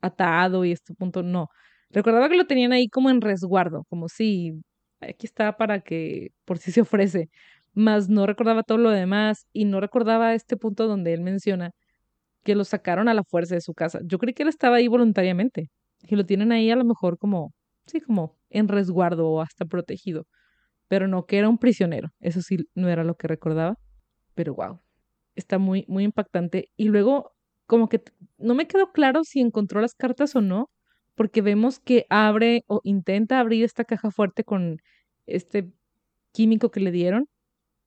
atado 0.00 0.64
y 0.64 0.72
este 0.72 0.94
punto 0.94 1.22
no. 1.22 1.48
Recordaba 1.90 2.28
que 2.28 2.36
lo 2.36 2.46
tenían 2.46 2.72
ahí 2.72 2.88
como 2.88 3.10
en 3.10 3.20
resguardo, 3.20 3.84
como 3.88 4.08
si 4.08 4.62
aquí 5.00 5.26
está 5.26 5.56
para 5.56 5.80
que 5.80 6.28
por 6.44 6.58
si 6.58 6.72
se 6.72 6.80
ofrece, 6.82 7.30
más 7.74 8.08
no 8.08 8.26
recordaba 8.26 8.62
todo 8.62 8.78
lo 8.78 8.90
demás 8.90 9.46
y 9.52 9.64
no 9.64 9.80
recordaba 9.80 10.34
este 10.34 10.56
punto 10.56 10.86
donde 10.86 11.12
él 11.14 11.22
menciona 11.22 11.70
que 12.44 12.54
lo 12.54 12.64
sacaron 12.64 13.08
a 13.08 13.14
la 13.14 13.24
fuerza 13.24 13.54
de 13.54 13.60
su 13.60 13.74
casa. 13.74 14.00
Yo 14.04 14.18
creí 14.18 14.34
que 14.34 14.42
él 14.44 14.48
estaba 14.50 14.76
ahí 14.76 14.88
voluntariamente 14.88 15.70
y 16.02 16.16
lo 16.16 16.26
tienen 16.26 16.52
ahí 16.52 16.70
a 16.70 16.76
lo 16.76 16.84
mejor 16.84 17.18
como, 17.18 17.52
sí, 17.86 18.00
como 18.00 18.36
en 18.50 18.68
resguardo 18.68 19.28
o 19.28 19.40
hasta 19.40 19.64
protegido, 19.64 20.26
pero 20.88 21.08
no 21.08 21.26
que 21.26 21.38
era 21.38 21.48
un 21.48 21.58
prisionero. 21.58 22.10
Eso 22.20 22.42
sí, 22.42 22.68
no 22.74 22.88
era 22.88 23.04
lo 23.04 23.16
que 23.16 23.28
recordaba, 23.28 23.76
pero 24.34 24.54
wow, 24.54 24.80
está 25.36 25.58
muy, 25.58 25.84
muy 25.88 26.04
impactante. 26.04 26.70
Y 26.76 26.86
luego, 26.86 27.32
como 27.66 27.88
que 27.88 28.02
no 28.38 28.54
me 28.54 28.66
quedó 28.66 28.92
claro 28.92 29.24
si 29.24 29.40
encontró 29.40 29.80
las 29.80 29.94
cartas 29.94 30.36
o 30.36 30.40
no, 30.40 30.70
porque 31.14 31.42
vemos 31.42 31.78
que 31.80 32.06
abre 32.10 32.64
o 32.66 32.80
intenta 32.84 33.40
abrir 33.40 33.64
esta 33.64 33.84
caja 33.84 34.10
fuerte 34.10 34.44
con 34.44 34.78
este 35.26 35.72
químico 36.32 36.70
que 36.70 36.80
le 36.80 36.90
dieron 36.90 37.28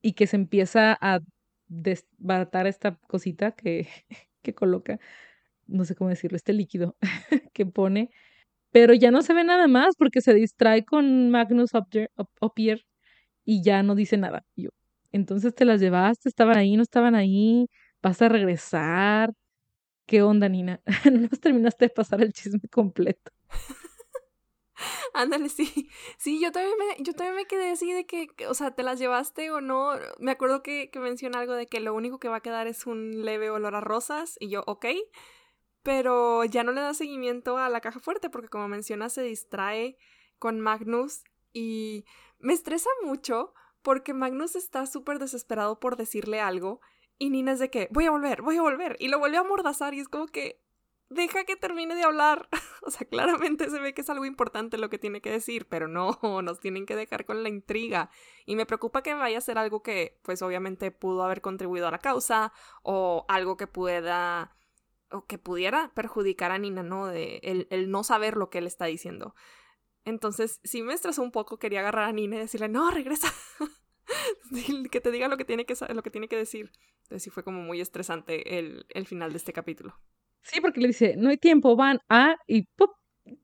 y 0.02 0.14
que 0.14 0.28
se 0.28 0.38
empieza 0.38 0.98
a 1.02 1.20
desbaratar 1.68 2.68
esta 2.68 2.96
cosita 3.08 3.52
que, 3.54 3.88
que 4.42 4.54
coloca, 4.56 5.00
no 5.68 5.86
sé 5.86 5.96
cómo 5.96 6.10
decirlo, 6.10 6.38
este 6.38 6.54
líquido 6.54 6.98
que 7.54 7.66
pone, 7.66 8.12
pero 8.72 8.94
ya 8.94 9.12
no 9.12 9.22
se 9.22 9.34
ve 9.34 9.44
nada 9.44 9.68
más 9.68 9.96
porque 9.98 10.22
se 10.22 10.34
distrae 10.34 10.86
con 10.86 11.30
Magnus 11.30 11.72
Opier 12.40 12.86
y 13.46 13.64
ya 13.64 13.84
no 13.84 13.96
dice 13.96 14.18
nada. 14.18 14.46
yo, 14.56 14.70
entonces 15.12 15.56
te 15.56 15.66
las 15.66 15.82
llevaste, 15.82 16.30
estaban 16.30 16.58
ahí, 16.58 16.76
no 16.78 16.84
estaban 16.84 17.16
ahí, 17.16 17.68
vas 18.02 18.22
a 18.22 18.30
regresar. 18.30 19.34
¿Qué 20.08 20.22
onda, 20.22 20.50
Nina? 20.50 20.82
no 21.12 21.28
nos 21.30 21.40
terminaste 21.40 21.86
de 21.86 21.90
pasar 21.90 22.22
el 22.22 22.34
chisme 22.34 22.62
completo. 22.72 23.32
Ándale, 25.14 25.50
sí. 25.50 25.90
Sí, 26.18 26.40
yo 26.42 26.52
también 26.52 26.76
me, 26.78 27.04
yo 27.04 27.14
también 27.14 27.36
me 27.36 27.46
quedé 27.46 27.72
así 27.72 27.92
de 27.92 28.06
que, 28.06 28.28
o 28.48 28.54
sea, 28.54 28.72
¿te 28.72 28.84
las 28.84 29.00
llevaste 29.00 29.52
o 29.52 29.62
no? 29.62 29.92
Me 30.20 30.32
acuerdo 30.32 30.62
que, 30.64 30.90
que 30.92 31.00
menciona 31.00 31.40
algo 31.40 31.54
de 31.54 31.68
que 31.68 31.80
lo 31.80 31.94
único 31.94 32.20
que 32.20 32.30
va 32.30 32.38
a 32.38 32.42
quedar 32.42 32.68
es 32.68 32.86
un 32.86 33.26
leve 33.26 33.50
olor 33.50 33.76
a 33.76 33.82
rosas. 33.82 34.38
Y 34.40 34.50
yo, 34.50 34.64
ok. 34.68 34.86
Pero 35.88 36.44
ya 36.44 36.66
no 36.66 36.74
le 36.74 36.82
da 36.82 36.94
seguimiento 36.94 37.58
a 37.58 37.70
la 37.70 37.80
caja 37.80 38.02
fuerte 38.02 38.30
porque 38.30 38.50
como 38.50 38.68
menciona 38.68 39.08
se 39.08 39.22
distrae 39.22 39.98
con 40.38 40.60
Magnus 40.60 41.24
y 41.54 42.04
me 42.40 42.52
estresa 42.52 42.90
mucho 43.06 43.54
porque 43.84 44.14
Magnus 44.14 44.58
está 44.58 44.86
súper 44.86 45.18
desesperado 45.18 45.80
por 45.80 45.96
decirle 45.96 46.42
algo 46.42 46.82
y 47.18 47.30
Nina 47.30 47.54
es 47.54 47.60
de 47.60 47.70
que 47.70 47.88
voy 47.90 48.04
a 48.04 48.12
volver, 48.12 48.42
voy 48.42 48.58
a 48.58 48.64
volver 48.64 48.98
y 49.00 49.08
lo 49.08 49.18
vuelve 49.18 49.38
a 49.38 49.44
mordazar 49.44 49.94
y 49.94 50.02
es 50.02 50.10
como 50.10 50.26
que 50.26 50.62
deja 51.08 51.46
que 51.46 51.56
termine 51.56 51.96
de 51.96 52.04
hablar. 52.04 52.50
o 52.82 52.92
sea, 52.92 53.08
claramente 53.08 53.70
se 53.70 53.80
ve 53.80 53.94
que 53.94 54.02
es 54.02 54.10
algo 54.10 54.26
importante 54.26 54.78
lo 54.78 54.90
que 54.90 55.00
tiene 55.00 55.22
que 55.22 55.32
decir, 55.32 55.70
pero 55.70 55.88
no, 55.88 56.20
nos 56.44 56.60
tienen 56.60 56.86
que 56.86 56.98
dejar 56.98 57.24
con 57.24 57.44
la 57.44 57.48
intriga. 57.48 58.10
Y 58.46 58.58
me 58.58 58.66
preocupa 58.66 59.04
que 59.04 59.14
vaya 59.14 59.38
a 59.38 59.42
ser 59.42 59.58
algo 59.58 59.84
que, 59.84 60.20
pues 60.22 60.42
obviamente 60.42 60.92
pudo 60.92 61.24
haber 61.24 61.40
contribuido 61.40 61.88
a 61.88 61.92
la 61.92 62.00
causa 62.00 62.52
o 62.84 63.24
algo 63.30 63.56
que 63.56 63.68
pueda 63.68 64.54
o 65.12 65.26
que 65.26 65.38
pudiera 65.38 65.92
perjudicar 65.94 66.52
a 66.52 66.58
Nina, 66.58 66.84
¿no? 66.84 67.08
De 67.08 67.40
el, 67.44 67.68
el 67.70 67.90
no 67.90 68.04
saber 68.04 68.36
lo 68.36 68.50
que 68.50 68.60
él 68.60 68.68
está 68.68 68.86
diciendo. 68.86 69.36
Entonces, 70.06 70.60
sí 70.64 70.82
me 70.84 70.94
estresó 70.94 71.22
un 71.22 71.32
poco, 71.32 71.60
quería 71.60 71.82
agarrar 71.82 72.10
a 72.10 72.14
Nina 72.14 72.38
y 72.38 72.40
decirle, 72.40 72.70
no, 72.70 72.90
regresa. 72.92 73.28
que 74.92 75.02
te 75.02 75.12
diga 75.12 75.28
lo 75.28 75.38
que 75.38 75.46
tiene 75.46 75.66
que, 75.66 75.76
lo 75.94 76.04
que, 76.04 76.12
tiene 76.12 76.28
que 76.28 76.38
decir. 76.38 76.72
Entonces 77.04 77.24
sí 77.24 77.30
fue 77.30 77.44
como 77.44 77.62
muy 77.62 77.82
estresante 77.82 78.58
el, 78.58 78.86
el 78.90 79.06
final 79.06 79.32
de 79.32 79.38
este 79.38 79.54
capítulo. 79.54 79.96
Sí, 80.44 80.62
porque 80.62 80.80
le 80.80 80.88
dice, 80.88 81.16
no 81.18 81.30
hay 81.30 81.38
tiempo, 81.38 81.76
van 81.76 82.00
a, 82.10 82.38
y 82.48 82.64
¡pum! 82.78 82.90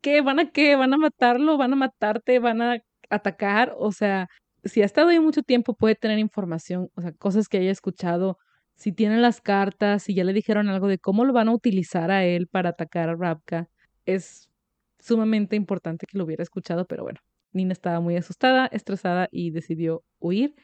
¿qué? 0.02 0.22
¿Van 0.22 0.40
a 0.40 0.52
qué? 0.52 0.76
¿Van 0.76 0.94
a 0.94 0.98
matarlo? 0.98 1.58
¿Van 1.58 1.74
a 1.74 1.76
matarte? 1.76 2.40
¿Van 2.40 2.62
a 2.62 2.78
atacar? 3.10 3.74
O 3.78 3.92
sea, 3.92 4.28
si 4.64 4.82
ha 4.82 4.86
estado 4.86 5.10
ahí 5.10 5.20
mucho 5.20 5.44
tiempo, 5.44 5.76
puede 5.76 5.96
tener 5.96 6.20
información, 6.20 6.90
o 6.96 7.02
sea, 7.02 7.12
cosas 7.14 7.48
que 7.48 7.58
haya 7.58 7.72
escuchado. 7.72 8.38
Si 8.78 8.92
tienen 8.92 9.22
las 9.22 9.42
cartas, 9.42 10.04
si 10.04 10.14
ya 10.16 10.24
le 10.24 10.34
dijeron 10.34 10.68
algo 10.70 10.88
de 10.88 11.00
cómo 11.00 11.26
lo 11.26 11.34
van 11.34 11.48
a 11.50 11.54
utilizar 11.54 12.12
a 12.12 12.26
él 12.26 12.48
para 12.48 12.70
atacar 12.70 13.10
a 13.10 13.16
Rabka, 13.16 13.70
es 14.06 14.50
sumamente 15.00 15.56
importante 15.56 16.06
que 16.08 16.18
lo 16.18 16.26
hubiera 16.26 16.44
escuchado, 16.44 16.86
pero 16.86 17.04
bueno, 17.04 17.20
Nina 17.54 17.74
estaba 17.74 18.00
muy 18.00 18.16
asustada, 18.18 18.68
estresada 18.68 19.28
y 19.32 19.52
decidió 19.52 20.04
huir. 20.20 20.56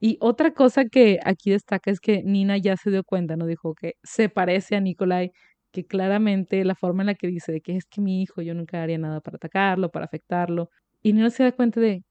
Y 0.00 0.16
otra 0.20 0.52
cosa 0.52 0.86
que 0.86 1.18
aquí 1.24 1.50
destaca 1.50 1.90
es 1.90 2.00
que 2.00 2.22
Nina 2.22 2.56
ya 2.58 2.76
se 2.76 2.90
dio 2.90 3.04
cuenta, 3.04 3.36
¿no? 3.36 3.46
Dijo 3.46 3.74
que 3.74 3.94
se 4.02 4.28
parece 4.28 4.76
a 4.76 4.80
Nikolai 4.80 5.32
que 5.72 5.84
claramente 5.86 6.64
la 6.64 6.74
forma 6.74 7.02
en 7.02 7.08
la 7.08 7.14
que 7.14 7.26
dice 7.28 7.60
que 7.60 7.76
es 7.76 7.84
que 7.86 8.00
mi 8.00 8.22
hijo, 8.22 8.40
yo 8.42 8.54
nunca 8.54 8.82
haría 8.82 8.98
nada 8.98 9.20
para 9.20 9.36
atacarlo, 9.36 9.90
para 9.90 10.06
afectarlo, 10.06 10.70
y 11.02 11.12
no 11.12 11.28
se 11.30 11.44
da 11.44 11.52
cuenta 11.52 11.80
de, 11.80 12.04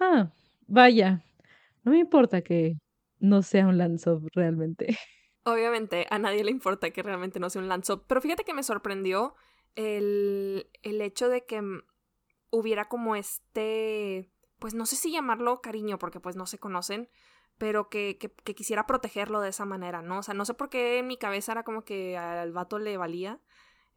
ah, 0.00 0.32
vaya, 0.66 1.22
no 1.84 1.92
me 1.92 1.98
importa 2.00 2.42
que 2.42 2.74
no 3.20 3.42
sea 3.42 3.66
un 3.66 3.78
Lanzop 3.78 4.26
realmente. 4.34 4.98
Obviamente, 5.44 6.06
a 6.10 6.18
nadie 6.18 6.44
le 6.44 6.50
importa 6.50 6.90
que 6.90 7.02
realmente 7.02 7.40
no 7.40 7.48
sea 7.48 7.62
un 7.62 7.68
Lanzop, 7.68 8.04
pero 8.06 8.20
fíjate 8.20 8.44
que 8.44 8.54
me 8.54 8.62
sorprendió 8.62 9.34
el, 9.74 10.68
el 10.82 11.00
hecho 11.00 11.28
de 11.28 11.44
que 11.46 11.62
hubiera 12.50 12.88
como 12.88 13.16
este, 13.16 14.30
pues 14.58 14.74
no 14.74 14.84
sé 14.86 14.96
si 14.96 15.12
llamarlo 15.12 15.60
cariño, 15.62 15.98
porque 15.98 16.20
pues 16.20 16.36
no 16.36 16.46
se 16.46 16.58
conocen, 16.58 17.08
pero 17.58 17.88
que, 17.88 18.18
que, 18.18 18.54
quisiera 18.54 18.86
protegerlo 18.86 19.40
de 19.40 19.50
esa 19.50 19.64
manera, 19.64 20.02
¿no? 20.02 20.18
O 20.18 20.22
sea, 20.22 20.34
no 20.34 20.44
sé 20.44 20.54
por 20.54 20.70
qué 20.70 20.98
en 20.98 21.06
mi 21.06 21.16
cabeza 21.16 21.52
era 21.52 21.62
como 21.62 21.84
que 21.84 22.16
al 22.16 22.52
vato 22.52 22.78
le 22.78 22.96
valía 22.96 23.40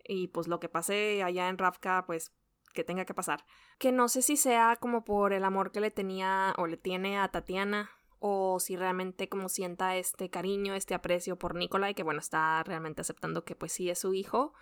y 0.03 0.27
pues 0.27 0.47
lo 0.47 0.59
que 0.59 0.69
pase 0.69 1.23
allá 1.23 1.47
en 1.49 1.57
Ravka, 1.57 2.05
pues 2.05 2.33
que 2.73 2.83
tenga 2.83 3.05
que 3.05 3.13
pasar. 3.13 3.45
Que 3.77 3.91
no 3.91 4.09
sé 4.09 4.21
si 4.21 4.35
sea 4.35 4.75
como 4.79 5.05
por 5.05 5.31
el 5.31 5.45
amor 5.45 5.71
que 5.71 5.79
le 5.79 5.91
tenía 5.91 6.53
o 6.57 6.67
le 6.67 6.77
tiene 6.77 7.17
a 7.17 7.29
Tatiana 7.29 7.89
o 8.25 8.57
si 8.61 8.77
realmente 8.77 9.27
como 9.27 9.49
sienta 9.49 9.97
este 9.97 10.29
cariño, 10.29 10.75
este 10.75 10.93
aprecio 10.93 11.37
por 11.37 11.55
Nikolai, 11.55 11.93
que 11.93 12.03
bueno, 12.03 12.21
está 12.21 12.63
realmente 12.63 13.01
aceptando 13.01 13.43
que 13.43 13.53
pues 13.53 13.73
sí 13.73 13.89
es 13.89 13.99
su 13.99 14.13
hijo, 14.13 14.53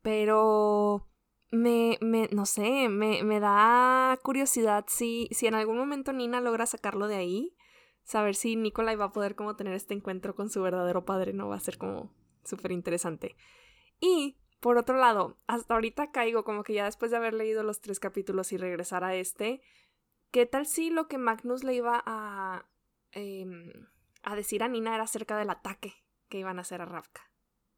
pero 0.00 1.10
me, 1.50 1.98
me 2.00 2.30
no 2.32 2.46
sé, 2.46 2.88
me, 2.88 3.22
me 3.22 3.38
da 3.38 4.18
curiosidad 4.22 4.86
si, 4.88 5.28
si 5.30 5.46
en 5.46 5.54
algún 5.54 5.76
momento 5.76 6.14
Nina 6.14 6.40
logra 6.40 6.64
sacarlo 6.64 7.06
de 7.06 7.16
ahí 7.16 7.54
saber 8.02 8.34
si 8.34 8.56
Nikolai 8.56 8.96
va 8.96 9.04
a 9.06 9.12
poder 9.12 9.34
como 9.34 9.56
tener 9.56 9.74
este 9.74 9.92
encuentro 9.92 10.34
con 10.34 10.48
su 10.48 10.62
verdadero 10.62 11.04
padre, 11.04 11.34
¿no? 11.34 11.50
Va 11.50 11.56
a 11.56 11.60
ser 11.60 11.76
como 11.76 12.14
súper 12.44 12.72
interesante. 12.72 13.36
Y, 14.00 14.38
por 14.60 14.78
otro 14.78 14.96
lado, 14.96 15.36
hasta 15.46 15.74
ahorita 15.74 16.12
caigo 16.12 16.44
como 16.44 16.62
que 16.62 16.72
ya 16.72 16.86
después 16.86 17.10
de 17.10 17.18
haber 17.18 17.34
leído 17.34 17.62
los 17.62 17.82
tres 17.82 18.00
capítulos 18.00 18.52
y 18.52 18.56
regresar 18.56 19.04
a 19.04 19.14
este, 19.14 19.60
¿qué 20.30 20.46
tal 20.46 20.64
si 20.64 20.88
lo 20.88 21.08
que 21.08 21.18
Magnus 21.18 21.62
le 21.62 21.74
iba 21.74 22.02
a, 22.06 22.71
em, 23.12 23.70
a 24.22 24.36
decir 24.36 24.62
a 24.62 24.68
Nina 24.68 24.94
era 24.94 25.04
acerca 25.04 25.36
del 25.36 25.50
ataque 25.50 25.94
que 26.28 26.38
iban 26.38 26.58
a 26.58 26.62
hacer 26.62 26.80
a 26.80 26.86
Ravka? 26.86 27.22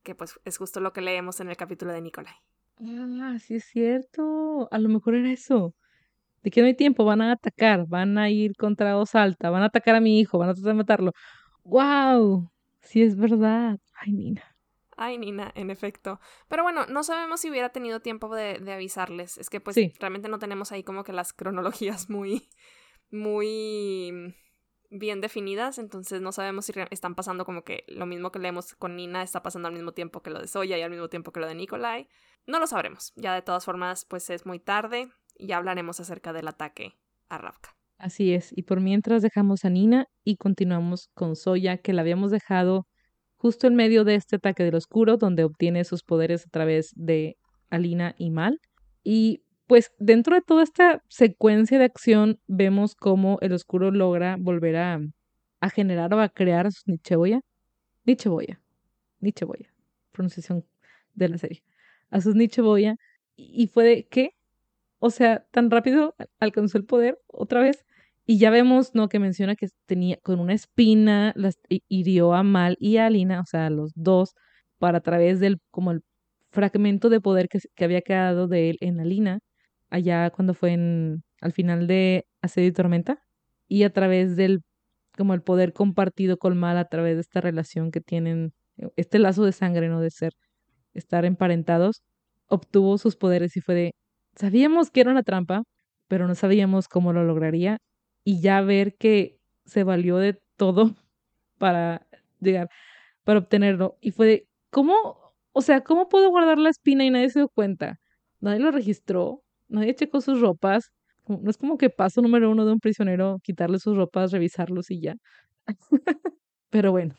Que 0.03 0.15
pues 0.15 0.39
es 0.45 0.59
justo 0.59 0.81
lo 0.81 0.93
que 0.93 1.01
leemos 1.01 1.41
en 1.41 1.49
el 1.49 1.57
capítulo 1.57 1.93
de 1.93 2.01
Nikolai. 2.01 2.35
Ah, 2.81 3.37
sí 3.39 3.57
es 3.57 3.65
cierto. 3.65 4.69
A 4.71 4.79
lo 4.79 4.89
mejor 4.89 5.15
era 5.15 5.31
eso. 5.33 5.75
de 6.43 6.51
que 6.51 6.61
no 6.61 6.67
hay 6.67 6.75
tiempo, 6.75 7.05
van 7.05 7.23
a 7.23 7.33
atacar, 7.33 7.87
van 7.87 8.19
a 8.19 8.31
ir 8.31 8.55
contra 8.57 8.99
Osalta, 8.99 9.51
van 9.51 9.63
a 9.63 9.67
atacar 9.67 9.95
a 9.95 10.01
mi 10.01 10.21
hijo, 10.21 10.39
van 10.39 10.51
a 10.51 10.55
tratar 10.55 10.73
de 10.73 10.79
matarlo. 10.79 11.13
¡Wow! 11.65 12.51
Sí 12.81 13.03
es 13.03 13.17
verdad. 13.17 13.79
Ay, 13.95 14.13
Nina. 14.13 14.43
Ay, 14.97 15.19
Nina, 15.19 15.51
en 15.55 15.71
efecto. 15.71 16.21
Pero 16.49 16.63
bueno, 16.63 16.87
no 16.87 17.03
sabemos 17.03 17.41
si 17.41 17.51
hubiera 17.51 17.71
tenido 17.71 18.01
tiempo 18.01 18.35
de, 18.35 18.61
avisarles. 18.73 19.39
Es 19.39 19.51
que 19.51 19.61
pues 19.61 19.77
realmente 19.99 20.29
no 20.29 20.39
tenemos 20.39 20.71
ahí 20.73 20.83
como 20.83 21.03
que 21.03 21.13
las 21.13 21.33
cronologías 21.33 22.11
muy, 22.11 22.49
muy 23.11 24.35
bien 24.95 25.21
definidas, 25.21 25.79
entonces 25.79 26.21
no 26.21 26.33
sabemos 26.33 26.67
si 26.67 26.73
están 26.91 27.15
pasando 27.15 27.45
como 27.45 27.65
que 27.65 27.85
lo 27.89 28.07
mismo 28.07 28.31
que 28.31 28.39
leemos 28.39 28.75
con 28.75 28.97
Nina 28.97 29.23
está 29.23 29.43
pasando 29.43 29.69
al 29.69 29.75
mismo 29.75 29.93
tiempo 29.93 30.23
que 30.23 30.31
lo 30.31 30.41
de 30.41 30.47
Soya 30.47 30.79
y 30.79 30.83
al 30.83 30.91
mismo 30.91 31.09
tiempo 31.09 31.33
que 31.33 31.41
lo 31.41 31.47
de 31.47 31.55
Nikolai. 31.55 32.09
No 32.47 32.61
lo 32.61 32.67
sabremos. 32.67 33.13
Ya 33.17 33.35
de 33.35 33.43
todas 33.43 33.65
formas, 33.65 34.05
pues 34.05 34.31
es 34.31 34.47
muy 34.47 34.61
tarde 34.61 35.11
y 35.37 35.53
hablaremos 35.53 36.01
acerca 36.01 36.33
del 36.33 36.49
ataque 36.49 36.95
a 37.29 37.39
Ravka. 37.39 37.75
Así 37.99 38.35
es, 38.35 38.53
y 38.57 38.63
por 38.63 38.81
mientras 38.81 39.23
dejamos 39.23 39.65
a 39.65 39.71
Nina 39.71 40.07
y 40.25 40.37
continuamos 40.37 41.09
con 41.15 41.37
Soya, 41.37 41.79
que 41.79 41.93
la 41.93 42.03
habíamos 42.03 42.31
dejado 42.31 42.87
justo 43.37 43.67
en 43.67 43.75
medio 43.77 44.05
de 44.05 44.17
este 44.17 44.37
ataque 44.37 44.63
del 44.65 44.75
oscuro, 44.75 45.17
donde 45.17 45.45
obtiene 45.45 45.85
sus 45.85 46.03
poderes 46.03 46.47
a 46.47 46.51
través 46.51 46.93
de 46.97 47.37
Alina 47.71 48.15
y 48.19 48.31
Mal. 48.31 48.61
Y 49.03 49.44
pues 49.67 49.93
dentro 49.99 50.35
de 50.35 50.43
toda 50.43 50.63
esta 50.63 51.03
secuencia 51.09 51.79
de 51.79 51.85
acción 51.85 52.39
vemos 52.47 52.95
cómo 52.95 53.39
el 53.41 53.53
oscuro 53.53 53.91
logra 53.91 54.37
volver 54.39 54.77
a, 54.77 55.01
a 55.61 55.71
generar 55.71 56.13
o 56.13 56.21
a 56.21 56.29
crear 56.29 56.67
a 56.67 56.71
sus 56.71 56.87
Nicheboya. 56.87 57.41
Nicheboya. 58.05 58.61
Nicheboya. 59.21 59.73
Pronunciación 60.13 60.65
de 61.15 61.29
la 61.29 61.39
serie. 61.39 61.63
A 62.11 62.21
sus 62.21 62.35
Nicheboya. 62.35 62.97
Y 63.37 63.69
fue 63.69 63.85
de, 63.85 64.07
¿qué? 64.09 64.37
O 64.99 65.11
sea, 65.11 65.47
tan 65.51 65.71
rápido 65.71 66.15
alcanzó 66.41 66.79
el 66.79 66.85
poder 66.85 67.19
otra 67.27 67.61
vez. 67.61 67.85
Y 68.27 68.39
ya 68.39 68.51
vemos, 68.51 68.95
¿no? 68.95 69.09
Que 69.09 69.19
menciona 69.19 69.57
que 69.57 69.69
tenía 69.87 70.19
con 70.23 70.41
una 70.41 70.55
espina, 70.55 71.33
las 71.37 71.59
hirió 71.89 72.35
a 72.35 72.43
Mal 72.43 72.77
y 72.81 72.97
a 72.99 73.07
Alina, 73.07 73.41
o 73.41 73.47
sea, 73.47 73.67
a 73.67 73.71
los 73.71 73.93
dos, 73.95 74.35
para 74.79 75.01
través 75.01 75.41
del, 75.41 75.59
como 75.71 75.91
el 75.91 76.03
fragmento 76.51 77.11
de 77.11 77.21
poder 77.21 77.49
que, 77.49 77.59
que 77.75 77.85
había 77.85 78.03
quedado 78.03 78.49
de 78.49 78.71
él 78.71 78.79
en 78.81 79.01
Alina 79.01 79.41
allá 79.91 80.31
cuando 80.31 80.55
fue 80.55 80.73
en, 80.73 81.23
al 81.41 81.53
final 81.53 81.87
de 81.87 82.27
Asedio 82.43 82.69
y 82.69 82.73
Tormenta, 82.73 83.21
y 83.69 83.85
a 83.85 83.93
través 83.93 84.37
del, 84.37 84.63
como 85.17 85.35
el 85.35 85.43
poder 85.43 85.73
compartido 85.73 86.39
con 86.39 86.59
Mal, 86.59 86.79
a 86.79 86.87
través 86.87 87.17
de 87.17 87.23
esta 87.23 87.41
relación 87.41 87.91
que 87.91 88.01
tienen, 88.01 88.53
eh, 88.79 88.89
este 88.97 89.19
lazo 89.19 89.45
de 89.45 89.53
sangre, 89.53 89.89
¿no? 89.89 90.01
De 90.01 90.11
ser, 90.11 90.33
estar 90.95 91.25
emparentados, 91.25 92.03
obtuvo 92.49 92.99
sus 92.99 93.17
poderes 93.17 93.57
y 93.57 93.61
fue 93.61 93.75
de, 93.75 93.93
sabíamos 94.37 94.91
que 94.91 95.01
era 95.03 95.11
una 95.11 95.23
trampa, 95.23 95.65
pero 96.09 96.29
no 96.29 96.35
sabíamos 96.35 96.89
cómo 96.89 97.13
lo 97.13 97.25
lograría, 97.25 97.79
y 98.25 98.41
ya 98.41 98.61
ver 98.63 98.97
que 98.97 99.39
se 99.67 99.85
valió 99.85 100.19
de 100.19 100.41
todo 100.57 100.95
para 101.59 102.07
llegar, 102.41 102.69
para 103.25 103.41
obtenerlo, 103.41 103.99
y 104.01 104.13
fue 104.13 104.27
de, 104.27 104.49
¿cómo? 104.71 105.35
O 105.53 105.63
sea, 105.63 105.83
¿cómo 105.83 106.09
puedo 106.09 106.31
guardar 106.31 106.59
la 106.59 106.71
espina 106.71 107.05
y 107.05 107.11
nadie 107.11 107.31
se 107.31 107.41
dio 107.41 107.49
cuenta? 107.49 108.01
Nadie 108.41 108.61
lo 108.61 108.71
registró 108.73 109.44
nadie 109.69 109.95
checó 109.95 110.21
sus 110.21 110.41
ropas. 110.41 110.91
No 111.27 111.51
es 111.51 111.57
como 111.57 111.79
que 111.79 111.91
paso 111.91 112.21
número 112.21 112.51
uno 112.51 112.67
de 112.67 112.73
un 112.73 112.81
prisionero, 112.81 113.39
quitarle 113.43 113.79
sus 113.79 113.97
ropas, 113.97 114.31
revisarlos 114.31 114.91
y 114.91 115.01
ya. 115.01 115.15
Pero 116.71 116.93
bueno, 116.93 117.15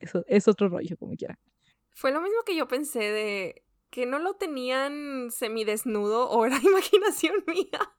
eso 0.00 0.24
es 0.26 0.48
otro 0.48 0.68
rollo, 0.68 0.96
como 0.96 1.14
quiera. 1.14 1.38
Fue 1.92 2.10
lo 2.10 2.20
mismo 2.20 2.42
que 2.44 2.56
yo 2.56 2.66
pensé 2.66 2.98
de 2.98 3.62
que 3.90 4.06
no 4.06 4.18
lo 4.18 4.34
tenían 4.34 5.30
semidesnudo 5.30 6.28
o 6.28 6.44
era 6.44 6.58
imaginación 6.62 7.44
mía. 7.46 7.92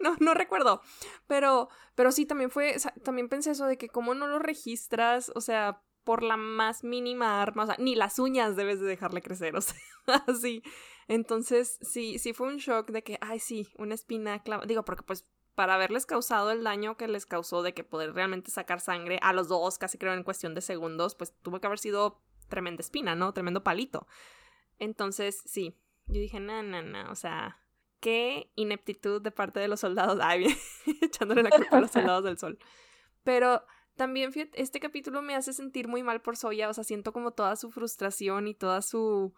no, 0.00 0.16
no 0.18 0.34
recuerdo. 0.34 0.80
Pero, 1.28 1.68
pero 1.94 2.10
sí, 2.10 2.26
también 2.26 2.50
fue, 2.50 2.76
también 3.04 3.28
pensé 3.28 3.52
eso 3.52 3.66
de 3.66 3.78
que 3.78 3.88
cómo 3.88 4.14
no 4.14 4.26
lo 4.26 4.40
registras, 4.40 5.30
o 5.36 5.40
sea, 5.40 5.82
por 6.02 6.22
la 6.22 6.36
más 6.36 6.82
mínima 6.82 7.40
arma, 7.40 7.64
o 7.64 7.66
sea, 7.66 7.76
ni 7.78 7.94
las 7.94 8.18
uñas 8.18 8.56
debes 8.56 8.80
de 8.80 8.86
dejarle 8.86 9.22
crecer, 9.22 9.54
o 9.54 9.60
sea, 9.60 9.76
así. 10.26 10.62
Entonces, 11.10 11.76
sí, 11.82 12.20
sí 12.20 12.32
fue 12.32 12.46
un 12.46 12.58
shock 12.58 12.92
de 12.92 13.02
que, 13.02 13.18
ay, 13.20 13.40
sí, 13.40 13.66
una 13.76 13.96
espina 13.96 14.44
clava. 14.44 14.64
Digo, 14.64 14.84
porque 14.84 15.02
pues 15.02 15.26
para 15.56 15.74
haberles 15.74 16.06
causado 16.06 16.52
el 16.52 16.62
daño 16.62 16.96
que 16.96 17.08
les 17.08 17.26
causó 17.26 17.64
de 17.64 17.74
que 17.74 17.82
poder 17.82 18.14
realmente 18.14 18.52
sacar 18.52 18.80
sangre 18.80 19.18
a 19.20 19.32
los 19.32 19.48
dos, 19.48 19.76
casi 19.76 19.98
creo 19.98 20.14
en 20.14 20.22
cuestión 20.22 20.54
de 20.54 20.60
segundos, 20.60 21.16
pues 21.16 21.34
tuvo 21.42 21.60
que 21.60 21.66
haber 21.66 21.80
sido 21.80 22.22
tremenda 22.48 22.80
espina, 22.82 23.16
¿no? 23.16 23.34
Tremendo 23.34 23.64
palito. 23.64 24.06
Entonces, 24.78 25.42
sí, 25.46 25.76
yo 26.06 26.20
dije, 26.20 26.38
no, 26.38 26.62
no, 26.62 26.80
no, 26.80 27.10
o 27.10 27.16
sea, 27.16 27.58
qué 27.98 28.52
ineptitud 28.54 29.20
de 29.20 29.32
parte 29.32 29.58
de 29.58 29.66
los 29.66 29.80
soldados. 29.80 30.20
Ay, 30.22 30.38
bien, 30.44 30.56
echándole 31.02 31.42
la 31.42 31.50
culpa 31.50 31.78
a 31.78 31.80
los 31.80 31.90
soldados 31.90 32.22
del 32.22 32.38
sol. 32.38 32.56
Pero 33.24 33.64
también, 33.96 34.30
fíjate, 34.30 34.62
este 34.62 34.78
capítulo 34.78 35.22
me 35.22 35.34
hace 35.34 35.54
sentir 35.54 35.88
muy 35.88 36.04
mal 36.04 36.22
por 36.22 36.36
Soya, 36.36 36.68
o 36.68 36.72
sea, 36.72 36.84
siento 36.84 37.12
como 37.12 37.32
toda 37.32 37.56
su 37.56 37.72
frustración 37.72 38.46
y 38.46 38.54
toda 38.54 38.80
su 38.80 39.34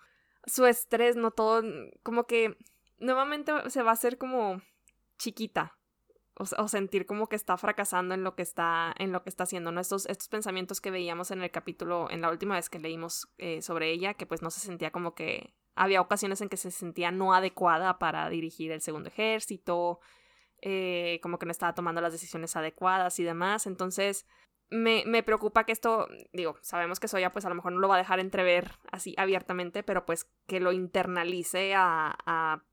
su 0.47 0.67
estrés, 0.67 1.17
no 1.17 1.31
todo, 1.31 1.63
como 2.03 2.27
que 2.27 2.57
nuevamente 2.99 3.53
se 3.71 3.83
va 3.83 3.91
a 3.91 3.95
hacer 3.95 4.19
como 4.19 4.63
chiquita. 5.19 5.77
O, 6.35 6.67
sentir 6.67 7.05
como 7.05 7.29
que 7.29 7.37
está 7.37 7.59
fracasando 7.59 8.15
en 8.15 8.25
lo 8.25 8.35
que 8.35 8.43
está, 8.43 8.95
en 8.99 9.13
lo 9.13 9.23
que 9.23 9.29
está 9.29 9.45
haciendo, 9.45 9.71
¿no? 9.71 9.81
Estos, 9.83 10.07
estos 10.07 10.29
pensamientos 10.29 10.81
que 10.81 10.91
veíamos 10.91 11.31
en 11.31 11.43
el 11.43 11.51
capítulo, 11.51 12.11
en 12.11 12.23
la 12.23 12.31
última 12.31 12.55
vez 12.55 12.71
que 12.71 12.79
leímos 12.79 13.29
eh, 13.37 13.61
sobre 13.61 13.93
ella, 13.93 14.15
que 14.15 14.25
pues 14.25 14.41
no 14.41 14.51
se 14.51 14.61
sentía 14.61 14.91
como 14.91 15.15
que 15.15 15.53
había 15.75 16.01
ocasiones 16.01 16.41
en 16.41 16.49
que 16.49 16.57
se 16.57 16.71
sentía 16.71 17.11
no 17.11 17.35
adecuada 17.35 17.99
para 17.99 18.29
dirigir 18.31 18.73
el 18.73 18.81
segundo 18.81 19.11
ejército, 19.11 20.01
eh, 20.63 21.21
como 21.23 21.39
que 21.39 21.47
no 21.47 21.53
estaba 21.53 21.75
tomando 21.75 22.01
las 22.01 22.13
decisiones 22.13 22.57
adecuadas 22.57 23.19
y 23.19 23.25
demás. 23.25 23.67
Entonces, 23.67 24.27
me, 24.73 25.05
me, 25.07 25.23
preocupa 25.23 25.65
que 25.65 25.73
esto, 25.73 26.09
digo, 26.33 26.57
sabemos 26.63 26.99
que 26.99 27.07
Soya 27.07 27.31
pues 27.31 27.45
a 27.45 27.51
lo 27.51 27.55
mejor 27.55 27.73
no 27.73 27.81
lo 27.81 27.89
va 27.89 27.97
a 27.97 27.99
dejar 27.99 28.21
entrever 28.21 28.73
así 28.91 29.15
abiertamente, 29.19 29.83
pero 29.83 30.07
pues 30.07 30.31
que 30.47 30.61
lo 30.61 30.73
internalice 30.73 31.75
a, 31.75 32.17
a, 32.25 32.65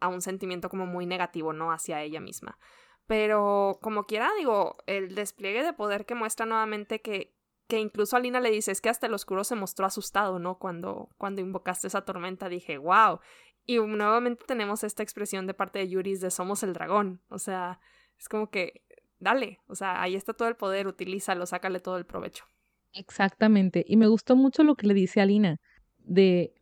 a 0.00 0.08
un 0.08 0.20
sentimiento 0.20 0.68
como 0.68 0.86
muy 0.86 1.06
negativo, 1.06 1.52
¿no? 1.52 1.70
Hacia 1.70 2.02
ella 2.02 2.20
misma. 2.20 2.58
Pero 3.06 3.78
como 3.80 4.04
quiera, 4.04 4.28
digo, 4.36 4.76
el 4.86 5.14
despliegue 5.14 5.62
de 5.62 5.72
poder 5.72 6.04
que 6.04 6.16
muestra 6.16 6.46
nuevamente 6.46 7.00
que, 7.00 7.36
que 7.68 7.78
incluso 7.78 8.16
Alina 8.16 8.40
le 8.40 8.50
dice, 8.50 8.72
es 8.72 8.80
que 8.80 8.88
hasta 8.88 9.06
el 9.06 9.14
oscuro 9.14 9.44
se 9.44 9.54
mostró 9.54 9.86
asustado, 9.86 10.40
¿no? 10.40 10.58
Cuando, 10.58 11.10
cuando 11.16 11.40
invocaste 11.40 11.86
esa 11.86 12.04
tormenta, 12.04 12.48
dije, 12.48 12.76
wow. 12.78 13.20
Y 13.64 13.78
nuevamente 13.78 14.44
tenemos 14.46 14.82
esta 14.82 15.04
expresión 15.04 15.46
de 15.46 15.54
parte 15.54 15.78
de 15.78 15.88
Yuris 15.88 16.20
de 16.20 16.32
somos 16.32 16.64
el 16.64 16.72
dragón. 16.72 17.22
O 17.28 17.38
sea, 17.38 17.80
es 18.18 18.28
como 18.28 18.50
que 18.50 18.85
dale, 19.18 19.60
o 19.66 19.74
sea, 19.74 20.00
ahí 20.02 20.14
está 20.14 20.32
todo 20.34 20.48
el 20.48 20.56
poder, 20.56 20.86
utilízalo, 20.86 21.46
sácale 21.46 21.80
todo 21.80 21.98
el 21.98 22.06
provecho. 22.06 22.44
Exactamente, 22.92 23.84
y 23.86 23.96
me 23.96 24.06
gustó 24.06 24.36
mucho 24.36 24.64
lo 24.64 24.74
que 24.74 24.86
le 24.86 24.94
dice 24.94 25.20
a 25.20 25.26
Lina, 25.26 25.58
de, 25.98 26.54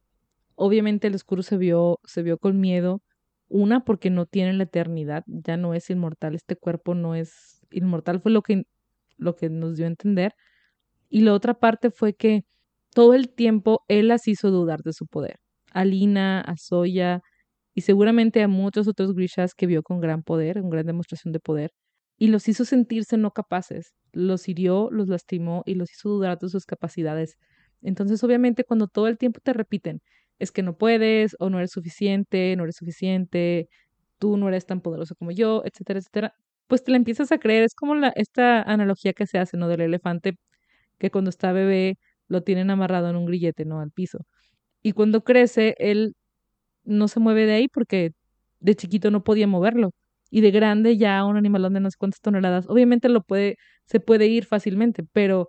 obviamente 0.57 1.07
el 1.07 1.15
oscuro 1.15 1.43
se 1.43 1.57
vio, 1.57 2.01
se 2.05 2.23
vio 2.23 2.39
con 2.39 2.61
miedo, 2.61 3.03
una 3.49 3.85
porque 3.85 4.11
no 4.11 4.27
tiene 4.27 4.53
la 4.55 4.65
eternidad, 4.65 5.23
ya 5.27 5.57
no 5.57 5.75
es 5.75 5.91
inmortal, 5.91 6.35
este 6.35 6.57
cuerpo 6.57 6.95
no 6.95 7.15
es 7.15 7.61
inmortal, 7.71 8.21
fue 8.21 8.33
lo 8.33 8.43
que, 8.43 8.65
lo 9.17 9.37
que 9.37 9.49
nos 9.49 9.77
dio 9.77 9.85
a 9.85 9.89
entender, 9.89 10.33
y 11.09 11.21
la 11.21 11.35
otra 11.35 11.55
parte 11.55 11.91
fue 11.91 12.15
que 12.15 12.45
todo 12.95 13.15
el 13.15 13.29
tiempo 13.29 13.85
él 13.89 14.09
las 14.09 14.27
hizo 14.27 14.51
dudar 14.51 14.81
de 14.83 14.93
su 14.93 15.07
poder, 15.07 15.37
a 15.73 15.85
Lina, 15.85 16.41
a 16.41 16.57
Soya, 16.57 17.21
y 17.75 17.83
seguramente 17.83 18.43
a 18.43 18.49
muchos 18.49 18.89
otros 18.89 19.15
Grishas 19.15 19.55
que 19.55 19.67
vio 19.67 19.83
con 19.83 20.01
gran 20.01 20.23
poder, 20.23 20.61
con 20.61 20.71
gran 20.71 20.87
demostración 20.87 21.33
de 21.33 21.41
poder, 21.41 21.73
y 22.19 22.29
los 22.29 22.49
hizo 22.49 22.65
sentirse 22.65 23.17
no 23.17 23.33
capaces, 23.33 23.95
los 24.13 24.49
hirió, 24.49 24.89
los 24.91 25.09
lastimó 25.09 25.63
y 25.67 25.75
los 25.75 25.93
hizo 25.93 26.09
dudar 26.11 26.39
de 26.39 26.49
sus 26.49 26.67
capacidades. 26.67 27.37
Entonces, 27.83 28.23
obviamente, 28.25 28.65
cuando 28.65 28.87
todo 28.89 29.09
el 29.09 29.19
tiempo 29.19 29.41
te 29.43 29.53
repiten, 29.53 30.01
es 30.39 30.53
que 30.53 30.63
no 30.63 30.77
puedes 30.77 31.37
o 31.39 31.51
no 31.51 31.59
eres 31.59 31.73
suficiente, 31.73 32.55
no 32.57 32.65
eres 32.65 32.77
suficiente, 32.77 33.69
tú 34.19 34.37
no 34.37 34.49
eres 34.49 34.67
tan 34.67 34.81
poderoso 34.81 35.15
como 35.17 35.33
yo, 35.33 35.63
etcétera, 35.65 36.01
etcétera, 36.01 36.35
pues 36.67 36.85
te 36.85 36.91
la 36.93 36.97
empiezas 36.97 37.33
a 37.33 37.39
creer. 37.39 37.65
Es 37.65 37.75
como 37.75 37.95
la, 37.95 38.09
esta 38.17 38.63
analogía 38.63 39.13
que 39.13 39.27
se 39.27 39.39
hace, 39.39 39.57
¿no? 39.57 39.69
Del 39.69 39.83
elefante 39.83 40.37
que 40.99 41.11
cuando 41.11 41.31
está 41.31 41.53
bebé 41.53 41.99
lo 42.29 42.43
tienen 42.43 42.71
amarrado 42.71 43.11
en 43.11 43.17
un 43.17 43.27
grillete, 43.27 43.65
¿no? 43.65 43.81
Al 43.81 43.91
piso. 43.93 44.27
Y 44.83 44.93
cuando 44.93 45.25
crece, 45.25 45.75
él 45.79 46.15
no 46.85 47.09
se 47.09 47.21
mueve 47.21 47.47
de 47.47 47.55
ahí 47.55 47.69
porque 47.69 48.13
de 48.61 48.77
chiquito 48.77 49.11
no 49.11 49.25
podía 49.25 49.47
moverlo 49.47 49.93
y 50.35 50.41
de 50.41 50.51
grande 50.51 50.97
ya 50.97 51.25
un 51.25 51.37
animalón 51.37 51.75
de 51.75 51.81
no 51.81 51.89
sé 51.93 51.97
cuántas 51.97 52.21
toneladas, 52.21 52.69
obviamente 52.69 53.09
lo 53.09 53.23
puede, 53.23 53.57
se 53.85 54.01
puede 54.01 54.27
ir 54.27 54.47
fácilmente, 54.47 55.05
pero 55.13 55.49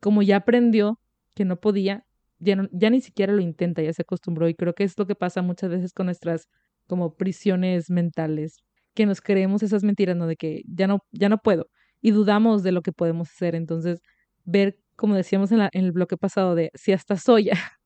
como 0.00 0.22
ya 0.22 0.38
aprendió 0.38 0.98
que 1.36 1.44
no 1.44 1.60
podía, 1.60 2.04
ya, 2.40 2.68
ya 2.72 2.90
ni 2.90 3.00
siquiera 3.00 3.32
lo 3.32 3.40
intenta, 3.40 3.80
ya 3.80 3.92
se 3.92 4.02
acostumbró 4.02 4.48
y 4.48 4.56
creo 4.56 4.74
que 4.74 4.82
es 4.82 4.98
lo 4.98 5.06
que 5.06 5.14
pasa 5.14 5.40
muchas 5.40 5.70
veces 5.70 5.92
con 5.92 6.06
nuestras 6.06 6.48
como 6.88 7.14
prisiones 7.16 7.90
mentales, 7.90 8.56
que 8.94 9.06
nos 9.06 9.20
creemos 9.20 9.62
esas 9.62 9.84
mentiras, 9.84 10.16
¿no? 10.16 10.26
De 10.26 10.34
que 10.34 10.62
ya 10.66 10.88
no, 10.88 10.98
ya 11.12 11.28
no 11.28 11.38
puedo 11.38 11.68
y 12.00 12.10
dudamos 12.10 12.64
de 12.64 12.72
lo 12.72 12.82
que 12.82 12.90
podemos 12.90 13.30
hacer, 13.30 13.54
entonces 13.54 14.00
ver, 14.44 14.80
como 14.96 15.14
decíamos 15.14 15.52
en, 15.52 15.58
la, 15.58 15.70
en 15.72 15.84
el 15.84 15.92
bloque 15.92 16.16
pasado, 16.16 16.56
de 16.56 16.72
si 16.74 16.90
hasta 16.92 17.16
Soya, 17.16 17.52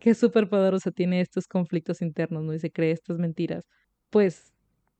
que 0.00 0.10
es 0.10 0.18
súper 0.18 0.48
poderosa, 0.48 0.90
tiene 0.90 1.20
estos 1.20 1.46
conflictos 1.46 2.02
internos, 2.02 2.42
¿no? 2.42 2.54
Y 2.54 2.58
se 2.58 2.72
cree 2.72 2.90
estas 2.90 3.18
mentiras, 3.18 3.62
pues 4.10 4.52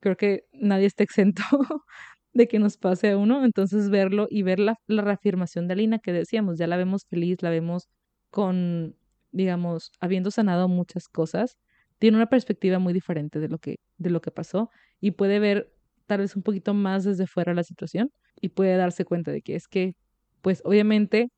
creo 0.02 0.16
que 0.16 0.44
nadie 0.52 0.86
está 0.86 1.04
exento 1.04 1.42
de 2.34 2.48
que 2.48 2.58
nos 2.58 2.76
pase 2.76 3.12
a 3.12 3.16
uno, 3.16 3.44
entonces 3.44 3.88
verlo 3.88 4.26
y 4.28 4.42
ver 4.42 4.58
la, 4.58 4.76
la 4.88 5.02
reafirmación 5.02 5.68
de 5.68 5.74
Alina 5.74 5.98
que 6.00 6.12
decíamos, 6.12 6.58
ya 6.58 6.66
la 6.66 6.76
vemos 6.76 7.04
feliz, 7.08 7.42
la 7.42 7.50
vemos 7.50 7.88
con, 8.30 8.96
digamos, 9.30 9.92
habiendo 10.00 10.30
sanado 10.30 10.68
muchas 10.68 11.08
cosas, 11.08 11.56
tiene 11.98 12.16
una 12.16 12.28
perspectiva 12.28 12.78
muy 12.80 12.92
diferente 12.92 13.38
de 13.38 13.48
lo 13.48 13.58
que, 13.58 13.76
de 13.98 14.10
lo 14.10 14.20
que 14.20 14.32
pasó 14.32 14.70
y 15.00 15.12
puede 15.12 15.38
ver 15.38 15.72
tal 16.06 16.20
vez 16.20 16.34
un 16.36 16.42
poquito 16.42 16.74
más 16.74 17.04
desde 17.04 17.26
fuera 17.26 17.54
la 17.54 17.62
situación 17.62 18.10
y 18.40 18.50
puede 18.50 18.76
darse 18.76 19.04
cuenta 19.04 19.30
de 19.30 19.42
que 19.42 19.54
es 19.54 19.68
que, 19.68 19.94
pues 20.42 20.62
obviamente, 20.64 21.30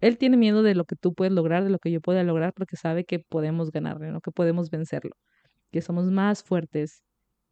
él 0.00 0.18
tiene 0.18 0.36
miedo 0.36 0.62
de 0.62 0.74
lo 0.74 0.84
que 0.84 0.96
tú 0.96 1.14
puedes 1.14 1.32
lograr, 1.32 1.64
de 1.64 1.70
lo 1.70 1.78
que 1.78 1.90
yo 1.90 2.00
pueda 2.00 2.22
lograr, 2.24 2.52
porque 2.54 2.76
sabe 2.76 3.04
que 3.04 3.18
podemos 3.20 3.70
ganarle. 3.70 4.12
Que 4.22 4.30
podemos 4.32 4.70
vencerlo, 4.70 5.12
que 5.72 5.82
somos 5.82 6.10
más 6.10 6.42
fuertes 6.42 7.02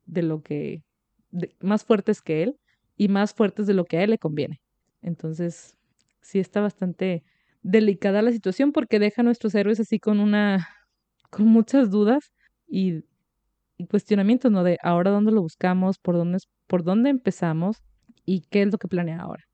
de 0.09 0.23
lo 0.23 0.43
que, 0.43 0.83
más 1.61 1.85
fuertes 1.85 2.21
que 2.21 2.43
él 2.43 2.57
y 2.97 3.09
más 3.09 3.35
fuertes 3.35 3.67
de 3.67 3.75
lo 3.75 3.85
que 3.85 3.99
a 3.99 4.03
él 4.03 4.11
le 4.11 4.19
conviene. 4.19 4.61
Entonces, 5.03 5.77
sí 6.21 6.41
está 6.41 6.61
bastante 6.61 7.23
delicada 7.63 8.23
la 8.23 8.33
situación 8.33 8.73
porque 8.73 8.99
deja 8.99 9.23
a 9.23 9.25
nuestros 9.25 9.55
héroes 9.55 9.79
así 9.79 10.01
con 10.01 10.19
una, 10.19 10.69
con 11.31 11.47
muchas 11.47 11.91
dudas 11.91 12.33
y, 12.67 13.05
cuestionamientos, 13.89 14.51
¿no? 14.51 14.65
De 14.65 14.77
ahora 14.83 15.13
dónde 15.13 15.31
lo 15.31 15.41
buscamos, 15.41 15.99
por 15.99 16.17
dónde, 16.17 16.39
por 16.67 16.83
dónde 16.83 17.11
empezamos 17.11 17.85
y 18.25 18.41
qué 18.51 18.63
es 18.63 18.73
lo 18.73 18.79
que 18.79 18.89
planea 18.89 19.21
ahora. 19.21 19.45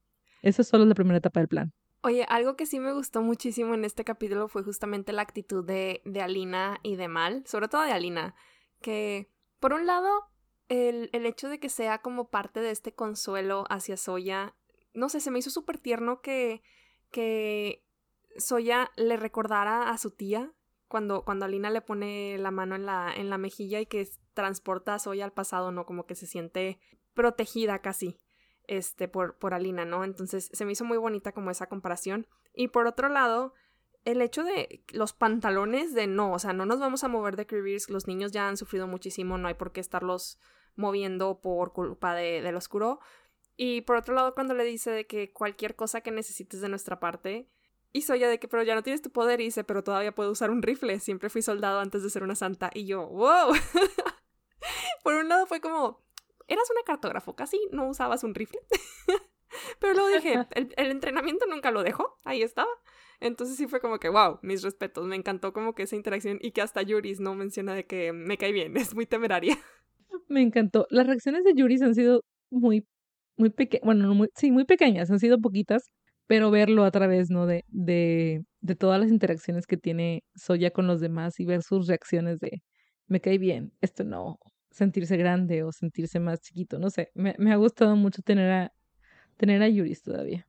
Esa 0.40 0.62
es 0.62 0.68
solo 0.68 0.86
la 0.86 0.94
primera 0.94 1.18
etapa 1.18 1.40
del 1.40 1.48
plan. 1.48 1.72
Oye, 2.00 2.24
algo 2.30 2.56
que 2.56 2.64
sí 2.64 2.80
me 2.80 2.94
gustó 2.94 3.20
muchísimo 3.20 3.74
en 3.74 3.84
este 3.84 4.02
capítulo 4.02 4.48
fue 4.48 4.62
justamente 4.62 5.12
la 5.12 5.20
actitud 5.20 5.62
de, 5.62 6.00
de 6.06 6.22
Alina 6.22 6.78
y 6.82 6.96
de 6.96 7.08
Mal, 7.08 7.42
sobre 7.46 7.68
todo 7.68 7.82
de 7.82 7.92
Alina, 7.92 8.34
que 8.80 9.28
por 9.60 9.74
un 9.74 9.86
lado, 9.86 10.10
el, 10.68 11.10
el 11.12 11.26
hecho 11.26 11.48
de 11.48 11.58
que 11.58 11.68
sea 11.68 11.98
como 11.98 12.28
parte 12.30 12.60
de 12.60 12.70
este 12.70 12.94
consuelo 12.94 13.64
hacia 13.68 13.96
Soya, 13.96 14.54
no 14.94 15.08
sé, 15.08 15.20
se 15.20 15.30
me 15.30 15.38
hizo 15.38 15.50
súper 15.50 15.78
tierno 15.78 16.20
que, 16.20 16.62
que 17.10 17.84
Soya 18.36 18.90
le 18.96 19.16
recordara 19.16 19.90
a 19.90 19.98
su 19.98 20.10
tía 20.10 20.52
cuando, 20.88 21.24
cuando 21.24 21.44
Alina 21.44 21.70
le 21.70 21.80
pone 21.80 22.38
la 22.38 22.50
mano 22.50 22.74
en 22.76 22.86
la, 22.86 23.12
en 23.14 23.30
la 23.30 23.38
mejilla 23.38 23.80
y 23.80 23.86
que 23.86 24.08
transporta 24.32 24.94
a 24.94 24.98
Soya 24.98 25.24
al 25.24 25.32
pasado, 25.32 25.72
¿no? 25.72 25.86
Como 25.86 26.06
que 26.06 26.14
se 26.14 26.26
siente 26.26 26.78
protegida 27.14 27.80
casi 27.80 28.20
este, 28.66 29.08
por, 29.08 29.36
por 29.38 29.54
Alina, 29.54 29.84
¿no? 29.84 30.04
Entonces 30.04 30.50
se 30.52 30.64
me 30.64 30.72
hizo 30.72 30.84
muy 30.84 30.98
bonita 30.98 31.32
como 31.32 31.50
esa 31.50 31.68
comparación. 31.68 32.26
Y 32.52 32.68
por 32.68 32.86
otro 32.86 33.08
lado, 33.08 33.54
el 34.04 34.20
hecho 34.20 34.44
de 34.44 34.84
los 34.92 35.12
pantalones 35.12 35.94
de 35.94 36.06
no, 36.06 36.32
o 36.32 36.38
sea, 36.38 36.52
no 36.52 36.66
nos 36.66 36.80
vamos 36.80 37.04
a 37.04 37.08
mover 37.08 37.36
de 37.36 37.46
Creevers, 37.46 37.88
los 37.90 38.06
niños 38.06 38.32
ya 38.32 38.48
han 38.48 38.56
sufrido 38.56 38.86
muchísimo, 38.86 39.38
no 39.38 39.48
hay 39.48 39.54
por 39.54 39.72
qué 39.72 39.80
estarlos 39.80 40.38
moviendo 40.76 41.40
por 41.40 41.72
culpa 41.72 42.14
de, 42.14 42.42
del 42.42 42.56
oscuro. 42.56 43.00
Y 43.56 43.82
por 43.82 43.96
otro 43.96 44.14
lado, 44.14 44.34
cuando 44.34 44.54
le 44.54 44.64
dice 44.64 44.90
de 44.90 45.06
que 45.06 45.32
cualquier 45.32 45.76
cosa 45.76 46.00
que 46.00 46.10
necesites 46.10 46.60
de 46.60 46.68
nuestra 46.68 47.00
parte, 47.00 47.48
y 47.92 48.02
Soya 48.02 48.28
de 48.28 48.40
que, 48.40 48.48
pero 48.48 48.64
ya 48.64 48.74
no 48.74 48.82
tienes 48.82 49.02
tu 49.02 49.10
poder, 49.10 49.40
y 49.40 49.44
dice, 49.44 49.62
pero 49.62 49.84
todavía 49.84 50.14
puedo 50.14 50.32
usar 50.32 50.50
un 50.50 50.62
rifle, 50.62 50.98
siempre 50.98 51.30
fui 51.30 51.42
soldado 51.42 51.78
antes 51.78 52.02
de 52.02 52.10
ser 52.10 52.24
una 52.24 52.34
santa, 52.34 52.70
y 52.74 52.86
yo, 52.86 53.06
wow. 53.06 53.52
por 55.04 55.14
un 55.14 55.28
lado 55.28 55.46
fue 55.46 55.60
como, 55.60 56.04
eras 56.48 56.68
una 56.70 56.82
cartógrafo, 56.84 57.36
casi 57.36 57.60
no 57.70 57.88
usabas 57.88 58.24
un 58.24 58.34
rifle. 58.34 58.60
Pero 59.78 59.94
luego 59.94 60.08
dije, 60.08 60.46
el, 60.50 60.90
entrenamiento 60.90 61.46
nunca 61.46 61.70
lo 61.70 61.82
dejó, 61.82 62.16
ahí 62.24 62.42
estaba. 62.42 62.70
Entonces 63.20 63.56
sí 63.56 63.66
fue 63.66 63.80
como 63.80 63.98
que, 63.98 64.08
wow, 64.08 64.38
mis 64.42 64.62
respetos, 64.62 65.06
me 65.06 65.16
encantó 65.16 65.52
como 65.52 65.74
que 65.74 65.84
esa 65.84 65.96
interacción 65.96 66.38
y 66.40 66.52
que 66.52 66.62
hasta 66.62 66.82
Yuris 66.82 67.20
no 67.20 67.34
menciona 67.34 67.74
de 67.74 67.86
que 67.86 68.12
me 68.12 68.38
cae 68.38 68.52
bien, 68.52 68.76
es 68.76 68.94
muy 68.94 69.06
temeraria. 69.06 69.58
Me 70.28 70.42
encantó. 70.42 70.86
Las 70.90 71.06
reacciones 71.06 71.44
de 71.44 71.54
Yuris 71.54 71.82
han 71.82 71.94
sido 71.94 72.22
muy, 72.50 72.86
muy 73.36 73.50
pequeñas, 73.50 73.84
bueno, 73.84 74.06
no 74.06 74.14
muy, 74.14 74.28
sí, 74.34 74.50
muy 74.50 74.64
pequeñas, 74.64 75.10
han 75.10 75.18
sido 75.18 75.40
poquitas, 75.40 75.90
pero 76.26 76.50
verlo 76.50 76.84
a 76.84 76.90
través, 76.90 77.30
¿no? 77.30 77.46
De, 77.46 77.64
de, 77.68 78.44
de 78.60 78.74
todas 78.76 79.00
las 79.00 79.10
interacciones 79.10 79.66
que 79.66 79.76
tiene 79.76 80.22
Soya 80.34 80.70
con 80.70 80.86
los 80.86 81.00
demás 81.00 81.38
y 81.40 81.44
ver 81.44 81.62
sus 81.62 81.86
reacciones 81.86 82.38
de, 82.40 82.62
me 83.06 83.20
cae 83.20 83.38
bien, 83.38 83.72
esto 83.80 84.04
no, 84.04 84.38
sentirse 84.70 85.16
grande 85.16 85.62
o 85.62 85.72
sentirse 85.72 86.20
más 86.20 86.40
chiquito, 86.40 86.78
no 86.78 86.90
sé, 86.90 87.10
me, 87.14 87.34
me 87.38 87.52
ha 87.52 87.56
gustado 87.56 87.96
mucho 87.96 88.22
tener 88.22 88.50
a, 88.50 88.72
tener 89.36 89.62
a 89.62 89.68
Yuris 89.68 90.02
todavía, 90.02 90.46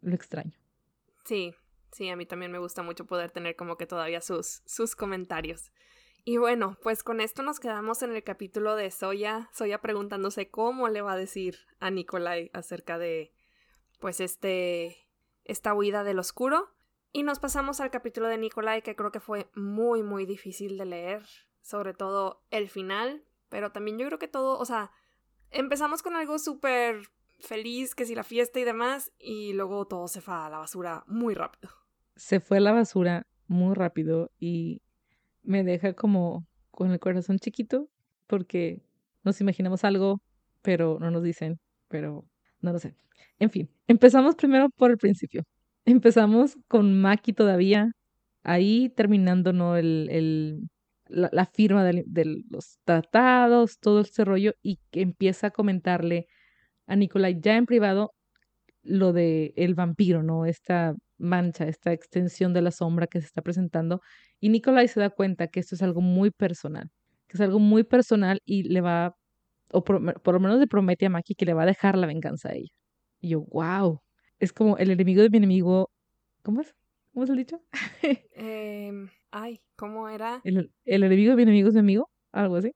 lo 0.00 0.14
extraño. 0.14 0.52
Sí, 1.24 1.52
sí, 1.92 2.08
a 2.08 2.16
mí 2.16 2.26
también 2.26 2.52
me 2.52 2.58
gusta 2.58 2.82
mucho 2.82 3.06
poder 3.06 3.30
tener 3.30 3.56
como 3.56 3.76
que 3.76 3.86
todavía 3.86 4.20
sus, 4.20 4.62
sus 4.66 4.96
comentarios. 4.96 5.72
Y 6.24 6.36
bueno, 6.36 6.76
pues 6.82 7.02
con 7.02 7.20
esto 7.20 7.42
nos 7.42 7.58
quedamos 7.58 8.02
en 8.02 8.14
el 8.14 8.22
capítulo 8.22 8.76
de 8.76 8.90
Soya, 8.90 9.48
Soya 9.52 9.80
preguntándose 9.80 10.50
cómo 10.50 10.88
le 10.88 11.00
va 11.00 11.12
a 11.12 11.16
decir 11.16 11.58
a 11.80 11.90
Nikolai 11.90 12.50
acerca 12.52 12.98
de, 12.98 13.32
pues, 13.98 14.20
este, 14.20 15.08
esta 15.44 15.72
huida 15.72 16.04
del 16.04 16.18
oscuro. 16.18 16.68
Y 17.12 17.22
nos 17.22 17.38
pasamos 17.38 17.80
al 17.80 17.90
capítulo 17.90 18.28
de 18.28 18.36
Nikolai, 18.36 18.82
que 18.82 18.94
creo 18.94 19.10
que 19.10 19.20
fue 19.20 19.48
muy, 19.54 20.02
muy 20.02 20.26
difícil 20.26 20.76
de 20.76 20.84
leer, 20.84 21.22
sobre 21.62 21.94
todo 21.94 22.42
el 22.50 22.68
final, 22.68 23.24
pero 23.48 23.72
también 23.72 23.98
yo 23.98 24.06
creo 24.06 24.18
que 24.18 24.28
todo, 24.28 24.58
o 24.58 24.64
sea, 24.66 24.92
empezamos 25.50 26.02
con 26.02 26.14
algo 26.14 26.38
súper 26.38 27.08
feliz, 27.38 27.94
que 27.94 28.04
si 28.04 28.14
la 28.14 28.24
fiesta 28.24 28.60
y 28.60 28.64
demás, 28.64 29.12
y 29.18 29.52
luego 29.52 29.86
todo 29.86 30.08
se 30.08 30.20
fue 30.20 30.34
a 30.34 30.48
la 30.48 30.58
basura 30.58 31.04
muy 31.06 31.34
rápido. 31.34 31.72
Se 32.16 32.40
fue 32.40 32.58
a 32.58 32.60
la 32.60 32.72
basura 32.72 33.26
muy 33.46 33.74
rápido 33.74 34.30
y 34.38 34.82
me 35.42 35.64
deja 35.64 35.94
como 35.94 36.46
con 36.70 36.90
el 36.90 36.98
corazón 36.98 37.38
chiquito 37.38 37.88
porque 38.26 38.82
nos 39.24 39.40
imaginamos 39.40 39.84
algo, 39.84 40.20
pero 40.62 40.98
no 41.00 41.10
nos 41.10 41.22
dicen, 41.22 41.58
pero 41.88 42.24
no 42.60 42.72
lo 42.72 42.78
sé. 42.78 42.94
En 43.38 43.50
fin, 43.50 43.70
empezamos 43.86 44.34
primero 44.34 44.68
por 44.70 44.90
el 44.90 44.98
principio. 44.98 45.44
Empezamos 45.84 46.56
con 46.68 47.00
Maki 47.00 47.32
todavía, 47.32 47.92
ahí 48.42 48.90
terminando 48.90 49.52
¿no? 49.52 49.76
el, 49.76 50.08
el, 50.10 50.68
la, 51.08 51.46
firma 51.46 51.84
de, 51.84 52.44
los 52.50 52.78
tratados, 52.84 53.78
todo 53.78 54.00
ese 54.02 54.24
rollo, 54.24 54.52
y 54.62 54.80
que 54.90 55.00
empieza 55.00 55.48
a 55.48 55.50
comentarle 55.50 56.26
a 56.88 56.96
Nicolai 56.96 57.38
ya 57.40 57.56
en 57.56 57.66
privado 57.66 58.12
lo 58.82 59.12
de 59.12 59.52
el 59.56 59.74
vampiro, 59.74 60.22
¿no? 60.22 60.46
Esta 60.46 60.94
mancha, 61.18 61.68
esta 61.68 61.92
extensión 61.92 62.52
de 62.52 62.62
la 62.62 62.70
sombra 62.70 63.06
que 63.06 63.20
se 63.20 63.26
está 63.26 63.42
presentando. 63.42 64.00
Y 64.40 64.48
Nicolai 64.48 64.88
se 64.88 65.00
da 65.00 65.10
cuenta 65.10 65.48
que 65.48 65.60
esto 65.60 65.74
es 65.74 65.82
algo 65.82 66.00
muy 66.00 66.30
personal, 66.30 66.90
que 67.28 67.36
es 67.36 67.40
algo 67.40 67.58
muy 67.58 67.84
personal 67.84 68.40
y 68.44 68.64
le 68.64 68.80
va, 68.80 69.14
o 69.72 69.84
por, 69.84 70.00
lo 70.00 70.40
menos 70.40 70.58
le 70.58 70.66
promete 70.66 71.06
a 71.06 71.10
Maki 71.10 71.34
que 71.34 71.46
le 71.46 71.54
va 71.54 71.64
a 71.64 71.66
dejar 71.66 71.96
la 71.96 72.06
venganza 72.06 72.50
a 72.50 72.54
ella. 72.54 72.72
Y 73.20 73.30
yo, 73.30 73.42
wow, 73.42 74.00
es 74.38 74.52
como 74.52 74.78
el 74.78 74.90
enemigo 74.90 75.22
de 75.22 75.30
mi 75.30 75.38
enemigo. 75.38 75.90
¿Cómo 76.42 76.60
es? 76.62 76.74
¿Cómo 77.12 77.24
es 77.24 77.30
el 77.30 77.36
dicho? 77.36 77.60
eh, 78.32 78.92
Ay, 79.30 79.60
¿cómo 79.76 80.08
era? 80.08 80.40
¿El, 80.44 80.72
el 80.84 81.02
enemigo 81.02 81.30
de 81.30 81.36
mi 81.36 81.42
enemigo 81.42 81.68
es 81.68 81.74
mi 81.74 81.80
amigo? 81.80 82.10
¿Algo 82.32 82.56
así? 82.56 82.72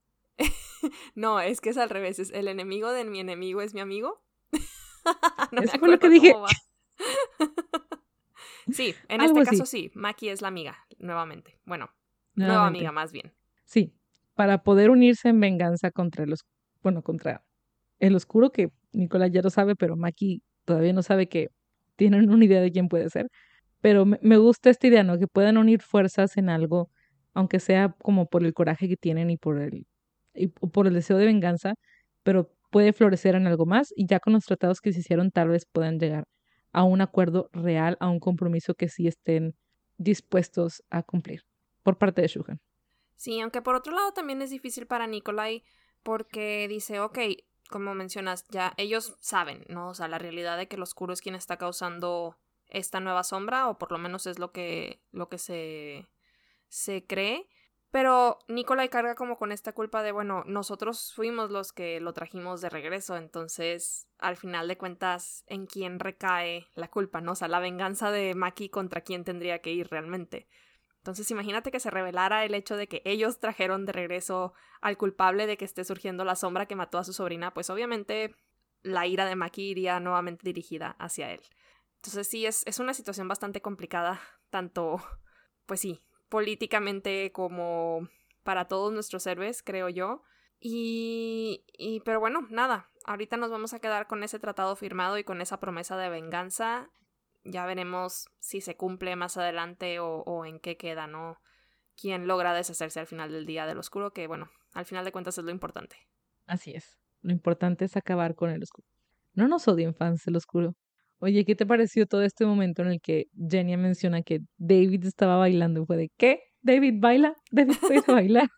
no, 1.14 1.40
es 1.40 1.61
que 1.61 1.71
es 1.71 1.79
al 1.79 1.90
revés. 1.90 2.18
Es 2.18 2.31
el 2.33 2.49
enemigo 2.49 2.90
de 2.92 3.05
mi 3.05 3.21
enemigo 3.21 3.62
es 3.62 3.75
mi 3.75 3.81
amigo. 3.81 4.23
no 5.53 5.62
Eso 5.62 5.79
fue 5.79 5.90
lo 5.90 5.99
que 5.99 6.09
dije. 6.09 6.35
sí, 8.73 8.95
en 9.09 9.21
este 9.21 9.45
caso 9.45 9.66
sí. 9.66 9.90
Maki 9.95 10.29
es 10.29 10.42
la 10.42 10.49
amiga, 10.49 10.77
nuevamente. 10.99 11.59
Bueno, 11.64 11.90
nueva 12.35 12.66
amiga 12.66 12.92
más 12.92 13.12
bien. 13.12 13.33
Sí, 13.64 13.95
para 14.35 14.62
poder 14.62 14.90
unirse 14.90 15.29
en 15.29 15.40
venganza 15.40 15.90
contra 15.90 16.27
los, 16.27 16.45
bueno, 16.83 17.03
contra 17.03 17.45
el 17.99 18.14
oscuro, 18.14 18.53
que 18.53 18.71
Nicolás 18.92 19.31
ya 19.33 19.42
lo 19.42 19.51
sabe, 19.51 19.77
pero 19.77 19.97
Maki 19.97 20.42
todavía 20.64 20.92
no 20.92 21.03
sabe 21.03 21.29
que 21.29 21.51
tienen 21.97 22.31
una 22.31 22.45
idea 22.45 22.61
de 22.61 22.73
quién 22.73 22.88
puede 22.88 23.09
ser 23.11 23.31
pero 23.83 24.07
me, 24.07 24.37
gusta 24.38 24.71
esta 24.71 24.87
idea, 24.87 25.03
¿no? 25.03 25.18
Que 25.18 25.27
puedan 25.27 25.59
unir 25.59 25.83
fuerzas 25.83 26.37
en 26.37 26.49
algo, 26.49 26.88
aunque 27.35 27.59
sea 27.59 27.95
como 28.01 28.27
por 28.27 28.45
el 28.45 28.55
coraje 28.55 28.88
que 28.88 28.97
tienen 28.97 29.29
y 29.29 29.37
por 29.37 29.61
el, 29.61 29.87
y 30.35 30.49
por 30.49 30.87
el 30.87 30.95
deseo 30.95 31.18
de 31.18 31.27
venganza, 31.27 31.75
pero 32.23 32.51
puede 32.71 32.92
florecer 32.92 33.35
en 33.35 33.47
algo 33.47 33.66
más 33.66 33.92
y 33.97 34.07
ya 34.07 34.21
con 34.21 34.33
los 34.33 34.45
tratados 34.45 34.81
que 34.81 34.92
se 34.92 35.01
hicieron 35.01 35.31
tal 35.31 35.49
vez 35.49 35.66
puedan 35.71 35.99
llegar 35.99 36.25
a 36.73 36.85
un 36.85 37.01
acuerdo 37.03 37.51
real, 37.53 37.97
a 38.01 38.09
un 38.09 38.18
compromiso 38.18 38.75
que 38.75 38.88
sí 38.88 39.07
estén 39.07 39.55
dispuestos 39.99 40.83
a 40.90 41.03
cumplir 41.03 41.42
por 41.83 41.99
parte 41.99 42.23
de 42.23 42.29
Shuhan. 42.29 42.61
Sí, 43.16 43.40
aunque 43.40 43.62
por 43.62 43.75
otro 43.75 43.95
lado 43.95 44.12
también 44.12 44.42
es 44.42 44.51
difícil 44.51 44.87
para 44.87 45.07
Nikolai 45.07 45.62
porque 46.03 46.66
dice, 46.68 47.01
ok, 47.01 47.18
como 47.71 47.95
mencionas, 47.95 48.47
ya 48.51 48.75
ellos 48.77 49.16
saben, 49.21 49.64
¿no? 49.68 49.90
O 49.90 49.95
sea, 49.95 50.09
la 50.09 50.18
realidad 50.18 50.57
de 50.57 50.66
que 50.66 50.77
el 50.77 50.83
oscuro 50.83 51.12
es 51.12 51.21
quien 51.21 51.35
está 51.35 51.57
causando 51.57 52.37
esta 52.68 53.01
nueva 53.01 53.23
sombra, 53.23 53.68
o 53.68 53.79
por 53.79 53.92
lo 53.92 53.99
menos 53.99 54.27
es 54.27 54.38
lo 54.38 54.53
que, 54.53 55.01
lo 55.12 55.29
que 55.29 55.38
se, 55.38 56.09
se 56.68 57.05
cree. 57.07 57.49
Pero 57.92 58.38
Nicolai 58.48 58.88
carga 58.88 59.14
como 59.14 59.37
con 59.37 59.52
esta 59.52 59.74
culpa 59.74 60.02
de, 60.02 60.12
bueno, 60.12 60.44
nosotros 60.46 61.12
fuimos 61.14 61.50
los 61.50 61.74
que 61.74 62.00
lo 62.00 62.14
trajimos 62.14 62.62
de 62.62 62.70
regreso, 62.70 63.18
entonces 63.18 64.09
al 64.18 64.38
final 64.38 64.66
de 64.66 64.78
cuentas, 64.78 65.44
¿en 65.46 65.66
quién 65.66 65.98
recae 66.00 66.68
la 66.74 66.88
culpa? 66.88 67.20
¿No? 67.20 67.33
O 67.33 67.35
sea, 67.35 67.48
la 67.48 67.61
venganza 67.61 68.11
de 68.11 68.35
Maki 68.35 68.70
contra 68.70 69.02
quién 69.02 69.24
tendría 69.24 69.59
que 69.61 69.72
ir 69.72 69.88
realmente. 69.90 70.48
Entonces 70.96 71.31
imagínate 71.31 71.70
que 71.70 71.81
se 71.81 71.90
revelara 71.90 72.46
el 72.46 72.55
hecho 72.55 72.78
de 72.78 72.88
que 72.88 73.02
ellos 73.05 73.40
trajeron 73.40 73.85
de 73.85 73.92
regreso 73.92 74.55
al 74.81 74.96
culpable 74.96 75.46
de 75.46 75.59
que 75.59 75.66
esté 75.66 75.85
surgiendo 75.85 76.24
la 76.24 76.35
sombra 76.35 76.64
que 76.64 76.76
mató 76.76 76.96
a 76.96 77.05
su 77.05 77.12
sobrina, 77.12 77.52
pues 77.52 77.68
obviamente 77.68 78.35
la 78.81 79.07
ira 79.07 79.26
de 79.26 79.37
Maki 79.37 79.68
iría 79.68 80.00
nuevamente 80.00 80.44
dirigida 80.44 80.96
hacia 80.98 81.31
él. 81.31 81.42
Entonces 81.96 82.26
sí, 82.26 82.46
es, 82.46 82.62
es 82.66 82.78
una 82.78 82.94
situación 82.94 83.28
bastante 83.28 83.61
complicada, 83.61 84.18
tanto, 84.48 84.96
pues 85.66 85.81
sí, 85.81 86.00
políticamente 86.33 87.31
como 87.31 88.09
para 88.42 88.64
todos 88.64 88.90
nuestros 88.90 89.27
héroes, 89.27 89.62
creo 89.62 89.90
yo. 89.90 90.23
Y, 90.59 91.66
y, 91.77 92.01
pero 92.07 92.21
bueno, 92.21 92.47
nada, 92.49 92.88
ahorita 93.05 93.37
nos 93.37 93.51
vamos 93.51 93.75
a 93.75 93.81
quedar 93.81 94.07
con 94.07 94.23
ese 94.23 94.38
tratado 94.38 94.75
firmado 94.75 95.18
y 95.18 95.25
con 95.25 95.42
esa 95.42 95.61
promesa 95.61 95.99
de 95.99 96.09
venganza. 96.09 96.88
Ya 97.45 97.66
veremos 97.66 98.31
si 98.38 98.62
se 98.62 98.79
cumple 98.79 99.14
más 99.14 99.37
adelante 99.37 99.99
o, 100.01 100.47
en 100.47 100.59
qué 100.59 100.79
queda, 100.79 101.07
¿no? 101.07 101.37
Quién 102.01 102.27
logra 102.27 102.55
deshacerse 102.55 102.99
al 102.99 103.07
final 103.07 103.31
del 103.31 103.45
día 103.45 103.66
del 103.66 103.77
oscuro, 103.77 104.14
que 104.14 104.27
bueno, 104.27 104.49
al 104.73 104.87
final 104.87 105.05
de 105.05 105.12
cuentas 105.12 105.37
es 105.37 105.45
lo 105.45 105.51
importante. 105.51 105.97
Así 106.47 106.73
es. 106.73 106.99
Lo 107.21 107.33
importante 107.33 107.85
es 107.85 107.95
acabar 107.99 108.35
con 108.35 108.49
el 108.49 108.62
oscuro. 108.62 108.88
No 109.35 109.49
nos 109.49 109.68
odien 109.68 109.95
fans 109.95 110.25
del 110.25 110.37
oscuro. 110.37 110.77
Oye, 111.24 111.44
¿qué 111.44 111.54
te 111.54 111.64
pareció 111.64 112.04
todo 112.08 112.22
este 112.22 112.44
momento 112.44 112.82
en 112.82 112.88
el 112.88 113.00
que 113.00 113.28
Jenny 113.48 113.76
menciona 113.76 114.22
que 114.22 114.40
David 114.56 115.04
estaba 115.04 115.37
bailando? 115.37 115.87
Fue 115.87 115.96
de, 115.96 116.11
¿qué? 116.16 116.42
¿David 116.62 116.94
baila? 116.98 117.37
¿David 117.52 117.76
puede 117.80 118.02
bailar? 118.08 118.50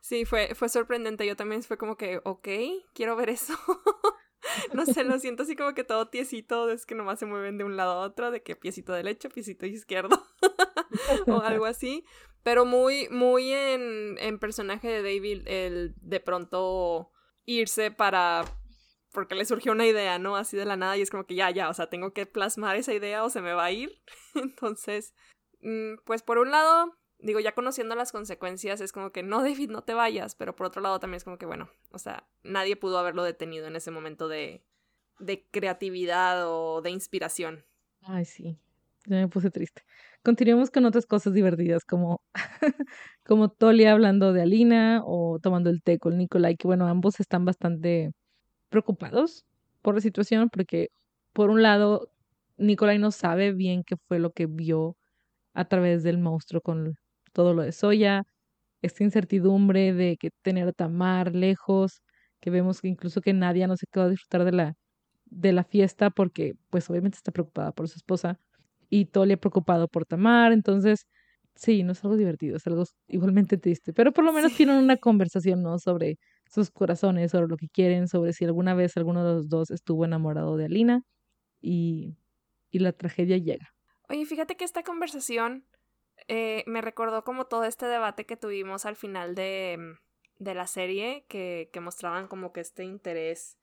Sí, 0.00 0.24
fue, 0.24 0.52
fue 0.56 0.68
sorprendente. 0.68 1.24
Yo 1.24 1.36
también 1.36 1.62
fue 1.62 1.78
como 1.78 1.96
que, 1.96 2.20
ok, 2.24 2.48
quiero 2.92 3.14
ver 3.14 3.30
eso. 3.30 3.54
no 4.74 4.84
sé, 4.84 5.04
lo 5.04 5.16
siento 5.20 5.44
así 5.44 5.54
como 5.54 5.74
que 5.74 5.84
todo 5.84 6.08
tiesito, 6.08 6.68
es 6.70 6.86
que 6.86 6.96
nomás 6.96 7.20
se 7.20 7.26
mueven 7.26 7.56
de 7.56 7.62
un 7.62 7.76
lado 7.76 7.92
a 7.92 8.00
otro, 8.00 8.32
de 8.32 8.42
que 8.42 8.56
piecito 8.56 8.92
derecho, 8.92 9.28
piecito 9.28 9.64
izquierdo, 9.66 10.20
o 11.28 11.40
algo 11.40 11.66
así. 11.66 12.04
Pero 12.42 12.64
muy, 12.64 13.08
muy 13.10 13.52
en, 13.52 14.18
en 14.18 14.40
personaje 14.40 14.88
de 14.88 15.02
David, 15.04 15.42
el 15.46 15.94
de 16.00 16.18
pronto 16.18 17.12
irse 17.44 17.92
para 17.92 18.44
porque 19.18 19.34
le 19.34 19.44
surgió 19.44 19.72
una 19.72 19.84
idea, 19.84 20.20
¿no? 20.20 20.36
Así 20.36 20.56
de 20.56 20.64
la 20.64 20.76
nada 20.76 20.96
y 20.96 21.02
es 21.02 21.10
como 21.10 21.24
que 21.24 21.34
ya, 21.34 21.50
ya, 21.50 21.68
o 21.68 21.74
sea, 21.74 21.88
tengo 21.88 22.12
que 22.12 22.24
plasmar 22.24 22.76
esa 22.76 22.94
idea 22.94 23.24
o 23.24 23.30
se 23.30 23.40
me 23.40 23.52
va 23.52 23.64
a 23.64 23.72
ir. 23.72 24.00
Entonces, 24.36 25.12
mm, 25.60 25.96
pues 26.04 26.22
por 26.22 26.38
un 26.38 26.52
lado, 26.52 26.96
digo, 27.18 27.40
ya 27.40 27.50
conociendo 27.50 27.96
las 27.96 28.12
consecuencias, 28.12 28.80
es 28.80 28.92
como 28.92 29.10
que 29.10 29.24
no, 29.24 29.42
David, 29.42 29.70
no 29.70 29.82
te 29.82 29.92
vayas, 29.92 30.36
pero 30.36 30.54
por 30.54 30.68
otro 30.68 30.80
lado 30.80 31.00
también 31.00 31.16
es 31.16 31.24
como 31.24 31.36
que, 31.36 31.46
bueno, 31.46 31.68
o 31.90 31.98
sea, 31.98 32.28
nadie 32.44 32.76
pudo 32.76 32.96
haberlo 32.96 33.24
detenido 33.24 33.66
en 33.66 33.74
ese 33.74 33.90
momento 33.90 34.28
de, 34.28 34.64
de 35.18 35.48
creatividad 35.50 36.46
o 36.46 36.80
de 36.80 36.90
inspiración. 36.90 37.64
Ay, 38.02 38.24
sí, 38.24 38.56
ya 39.06 39.16
me 39.16 39.26
puse 39.26 39.50
triste. 39.50 39.82
Continuemos 40.22 40.70
con 40.70 40.84
otras 40.84 41.06
cosas 41.06 41.34
divertidas, 41.34 41.84
como, 41.84 42.22
como 43.26 43.48
Tolia 43.48 43.90
hablando 43.90 44.32
de 44.32 44.42
Alina 44.42 45.02
o 45.04 45.40
tomando 45.42 45.70
el 45.70 45.82
té 45.82 45.98
con 45.98 46.16
Nicolai, 46.16 46.56
que 46.56 46.68
bueno, 46.68 46.86
ambos 46.86 47.18
están 47.18 47.44
bastante 47.44 48.12
preocupados 48.68 49.44
por 49.82 49.94
la 49.94 50.00
situación, 50.00 50.50
porque 50.50 50.88
por 51.32 51.50
un 51.50 51.62
lado, 51.62 52.10
Nicolai 52.58 52.98
no 52.98 53.10
sabe 53.12 53.52
bien 53.52 53.84
qué 53.84 53.96
fue 54.08 54.18
lo 54.18 54.32
que 54.32 54.46
vio 54.46 54.96
a 55.54 55.66
través 55.66 56.02
del 56.02 56.18
monstruo 56.18 56.60
con 56.62 56.96
todo 57.32 57.54
lo 57.54 57.62
de 57.62 57.72
Soya, 57.72 58.24
esta 58.82 59.04
incertidumbre 59.04 59.92
de 59.92 60.16
que 60.18 60.30
tener 60.42 60.68
a 60.68 60.72
Tamar 60.72 61.34
lejos, 61.34 62.02
que 62.40 62.50
vemos 62.50 62.80
que 62.80 62.88
incluso 62.88 63.20
que 63.20 63.32
Nadia 63.32 63.66
no 63.66 63.76
se 63.76 63.86
quedó 63.90 64.04
a 64.04 64.08
disfrutar 64.10 64.44
de 64.44 64.52
la, 64.52 64.74
de 65.26 65.52
la 65.52 65.64
fiesta 65.64 66.10
porque 66.10 66.54
pues 66.70 66.88
obviamente 66.90 67.16
está 67.16 67.32
preocupada 67.32 67.72
por 67.72 67.88
su 67.88 67.96
esposa 67.98 68.38
y 68.90 69.06
Tolia 69.06 69.36
preocupado 69.36 69.88
por 69.88 70.06
Tamar, 70.06 70.52
entonces 70.52 71.06
sí, 71.54 71.82
no 71.82 71.92
es 71.92 72.04
algo 72.04 72.16
divertido, 72.16 72.56
es 72.56 72.66
algo 72.66 72.84
igualmente 73.08 73.58
triste, 73.58 73.92
pero 73.92 74.12
por 74.12 74.24
lo 74.24 74.32
menos 74.32 74.54
tienen 74.56 74.76
una 74.76 74.96
conversación, 74.96 75.62
¿no? 75.62 75.78
Sobre 75.78 76.18
sus 76.48 76.70
corazones, 76.70 77.30
sobre 77.30 77.48
lo 77.48 77.56
que 77.56 77.68
quieren, 77.68 78.08
sobre 78.08 78.32
si 78.32 78.44
alguna 78.44 78.74
vez 78.74 78.96
alguno 78.96 79.24
de 79.24 79.34
los 79.34 79.48
dos 79.48 79.70
estuvo 79.70 80.04
enamorado 80.04 80.56
de 80.56 80.66
Alina 80.66 81.04
y, 81.60 82.16
y 82.70 82.78
la 82.80 82.92
tragedia 82.92 83.38
llega. 83.38 83.74
Oye, 84.08 84.24
fíjate 84.24 84.56
que 84.56 84.64
esta 84.64 84.82
conversación 84.82 85.66
eh, 86.26 86.64
me 86.66 86.80
recordó 86.80 87.24
como 87.24 87.46
todo 87.46 87.64
este 87.64 87.86
debate 87.86 88.26
que 88.26 88.36
tuvimos 88.36 88.86
al 88.86 88.96
final 88.96 89.34
de, 89.34 89.76
mm, 89.78 90.44
de 90.44 90.54
la 90.54 90.66
serie, 90.66 91.26
que, 91.28 91.70
que, 91.72 91.80
mostraban 91.80 92.28
como 92.28 92.52
que 92.52 92.60
este 92.60 92.84
interés 92.84 93.58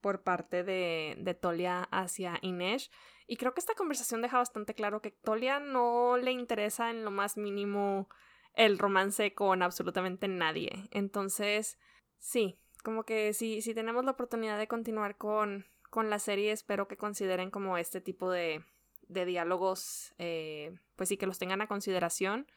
por 0.00 0.22
parte 0.22 0.62
de, 0.62 1.16
de 1.18 1.34
Tolia 1.34 1.88
hacia 1.90 2.38
Inés. 2.42 2.90
Y 3.26 3.36
creo 3.36 3.54
que 3.54 3.60
esta 3.60 3.74
conversación 3.74 4.22
deja 4.22 4.38
bastante 4.38 4.74
claro 4.74 5.02
que 5.02 5.10
Tolia 5.10 5.58
no 5.58 6.16
le 6.16 6.32
interesa 6.32 6.90
en 6.90 7.04
lo 7.04 7.10
más 7.10 7.36
mínimo 7.36 8.08
el 8.54 8.78
romance 8.78 9.34
con 9.34 9.62
absolutamente 9.62 10.28
nadie. 10.28 10.88
Entonces, 10.90 11.78
sí, 12.26 12.58
como 12.82 13.04
que 13.04 13.32
si, 13.32 13.62
si 13.62 13.72
tenemos 13.72 14.04
la 14.04 14.10
oportunidad 14.10 14.58
de 14.58 14.66
continuar 14.66 15.16
con, 15.16 15.64
con 15.90 16.10
la 16.10 16.18
serie, 16.18 16.50
espero 16.50 16.88
que 16.88 16.96
consideren 16.96 17.50
como 17.50 17.78
este 17.78 18.00
tipo 18.00 18.30
de, 18.30 18.64
de 19.06 19.24
diálogos, 19.24 20.12
eh, 20.18 20.76
pues 20.96 21.08
sí 21.08 21.16
que 21.16 21.26
los 21.26 21.38
tengan 21.38 21.62
a 21.62 21.68
consideración, 21.68 22.50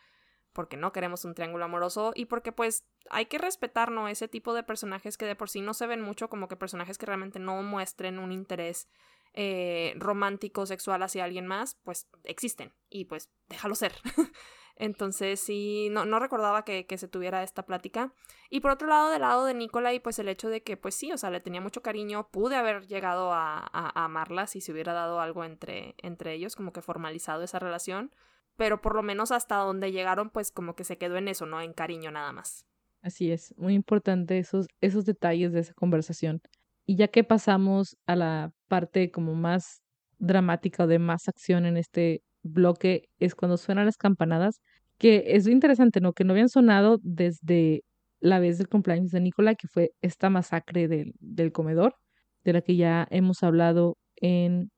porque 0.54 0.76
no 0.76 0.92
queremos 0.92 1.24
un 1.24 1.36
triángulo 1.36 1.66
amoroso 1.66 2.14
y 2.16 2.26
porque 2.26 2.52
pues 2.52 2.84
hay 3.12 3.28
que 3.28 3.38
respetar. 3.38 3.92
Ese 4.10 4.28
tipo 4.28 4.56
de 4.56 4.64
personajes 4.64 5.18
que 5.18 5.26
de 5.26 5.36
por 5.36 5.50
sí 5.50 5.62
no 5.62 5.76
se 5.76 5.86
ven 5.86 6.02
mucho, 6.02 6.30
como 6.30 6.48
que 6.48 6.56
personajes 6.56 6.98
que 6.98 7.06
realmente 7.06 7.38
no 7.38 7.62
muestren 7.62 8.18
un 8.18 8.32
interés 8.32 8.88
eh, 9.34 9.94
romántico, 9.98 10.66
sexual 10.66 11.04
hacia 11.04 11.24
alguien 11.24 11.46
más, 11.46 11.76
pues 11.84 12.08
existen 12.24 12.74
y 12.90 13.06
pues 13.06 13.30
déjalo 13.48 13.76
ser. 13.76 13.94
Entonces 14.80 15.42
sí, 15.42 15.90
no, 15.92 16.06
no 16.06 16.20
recordaba 16.20 16.64
que, 16.64 16.86
que, 16.86 16.98
se 16.98 17.10
tuviera 17.10 17.44
esta 17.44 17.66
plática. 17.66 18.14
Y 18.50 18.62
por 18.62 18.72
otro 18.72 18.88
lado, 18.88 19.12
del 19.12 19.22
lado 19.22 19.44
de 19.44 19.54
Nicolai, 19.54 20.00
pues 20.00 20.18
el 20.20 20.30
hecho 20.30 20.48
de 20.48 20.64
que, 20.64 20.78
pues 20.78 20.96
sí, 20.96 21.12
o 21.12 21.18
sea, 21.18 21.30
le 21.30 21.42
tenía 21.42 21.60
mucho 21.60 21.82
cariño, 21.82 22.30
pude 22.32 22.56
haber 22.56 22.88
llegado 22.88 23.34
a, 23.34 23.58
a, 23.60 24.06
amarla 24.06 24.48
si 24.48 24.62
se 24.62 24.72
hubiera 24.72 24.94
dado 24.94 25.20
algo 25.20 25.44
entre, 25.44 25.96
entre 25.98 26.34
ellos, 26.34 26.56
como 26.56 26.72
que 26.72 26.82
formalizado 26.82 27.44
esa 27.44 27.60
relación. 27.60 28.16
Pero 28.56 28.82
por 28.82 28.96
lo 28.96 29.04
menos 29.04 29.32
hasta 29.32 29.58
donde 29.58 29.92
llegaron, 29.92 30.30
pues 30.30 30.50
como 30.50 30.76
que 30.76 30.86
se 30.86 30.98
quedó 30.98 31.18
en 31.18 31.28
eso, 31.28 31.46
¿no? 31.46 31.62
En 31.62 31.74
cariño 31.74 32.10
nada 32.12 32.32
más. 32.32 32.66
Así 33.02 33.34
es, 33.34 33.54
muy 33.58 33.74
importante 33.74 34.38
esos, 34.40 34.68
esos 34.80 35.04
detalles 35.04 35.52
de 35.52 35.60
esa 35.60 35.74
conversación. 35.74 36.42
Y 36.86 36.96
ya 36.96 37.10
que 37.10 37.26
pasamos 37.26 37.98
a 38.06 38.16
la 38.16 38.54
parte 38.70 39.12
como 39.12 39.36
más 39.36 39.82
dramática 40.20 40.86
o 40.86 40.88
de 40.88 41.00
más 41.00 41.28
acción 41.28 41.66
en 41.66 41.76
este 41.76 42.24
bloque 42.54 43.10
es 43.20 43.36
cuando 43.36 43.58
suenan 43.58 43.86
las 43.86 43.98
campanadas, 43.98 44.62
que 44.98 45.24
es 45.28 45.48
interesante, 45.48 46.02
¿no? 46.02 46.14
Que 46.14 46.24
no 46.24 46.34
habían 46.34 46.50
sonado 46.50 47.00
desde 47.04 47.84
la 48.20 48.40
vez 48.40 48.58
del 48.58 48.68
cumpleaños 48.70 49.12
de 49.12 49.22
Nicola, 49.22 49.56
que 49.56 49.68
fue 49.68 49.92
esta 50.02 50.30
masacre 50.30 50.88
del, 50.88 51.14
del 51.20 51.52
comedor, 51.52 51.96
de 52.44 52.54
la 52.54 52.62
que 52.62 52.76
ya 52.76 53.08
hemos 53.12 53.44
hablado 53.44 53.98
en 54.18 54.72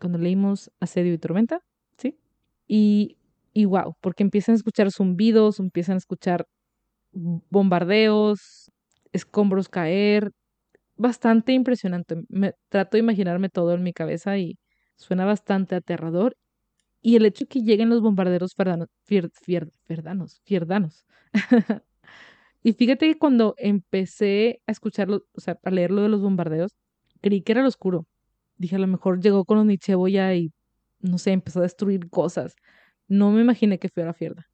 cuando 0.00 0.18
leímos 0.18 0.70
Asedio 0.80 1.12
y 1.14 1.18
Tormenta, 1.18 1.60
¿sí? 1.98 2.18
Y, 2.68 3.18
y 3.52 3.64
wow, 3.66 3.94
porque 4.00 4.22
empiezan 4.22 4.54
a 4.54 4.56
escuchar 4.56 4.90
zumbidos, 4.92 5.60
empiezan 5.60 5.94
a 5.96 5.98
escuchar 5.98 6.46
bombardeos, 7.12 8.70
escombros 9.12 9.68
caer, 9.68 10.32
bastante 10.96 11.52
impresionante. 11.52 12.16
Me 12.28 12.54
trato 12.70 12.96
de 12.96 13.00
imaginarme 13.02 13.48
todo 13.50 13.74
en 13.74 13.82
mi 13.82 13.92
cabeza 13.92 14.38
y 14.38 14.58
suena 14.96 15.24
bastante 15.26 15.74
aterrador 15.76 16.36
y 17.06 17.14
el 17.14 17.24
hecho 17.24 17.46
que 17.46 17.62
lleguen 17.62 17.88
los 17.88 18.00
bombarderos 18.00 18.56
ferdanos, 18.56 18.88
fierdanos, 19.04 20.40
fierdanos. 20.44 21.06
y 22.64 22.72
fíjate 22.72 23.06
que 23.06 23.16
cuando 23.16 23.54
empecé 23.58 24.60
a 24.66 24.72
escucharlo, 24.72 25.24
o 25.32 25.40
sea, 25.40 25.56
a 25.62 25.70
leer 25.70 25.92
lo 25.92 26.02
de 26.02 26.08
los 26.08 26.20
bombardeos, 26.20 26.74
creí 27.20 27.42
que 27.42 27.52
era 27.52 27.62
lo 27.62 27.68
oscuro. 27.68 28.08
Dije, 28.56 28.74
a 28.74 28.80
lo 28.80 28.88
mejor 28.88 29.20
llegó 29.20 29.44
con 29.44 29.58
los 29.58 29.66
Nicheboya 29.66 30.34
y, 30.34 30.52
no 30.98 31.18
sé, 31.18 31.30
empezó 31.30 31.60
a 31.60 31.62
destruir 31.62 32.10
cosas. 32.10 32.56
No 33.06 33.30
me 33.30 33.40
imaginé 33.40 33.78
que 33.78 33.88
fuera 33.88 34.12
Fierda. 34.12 34.48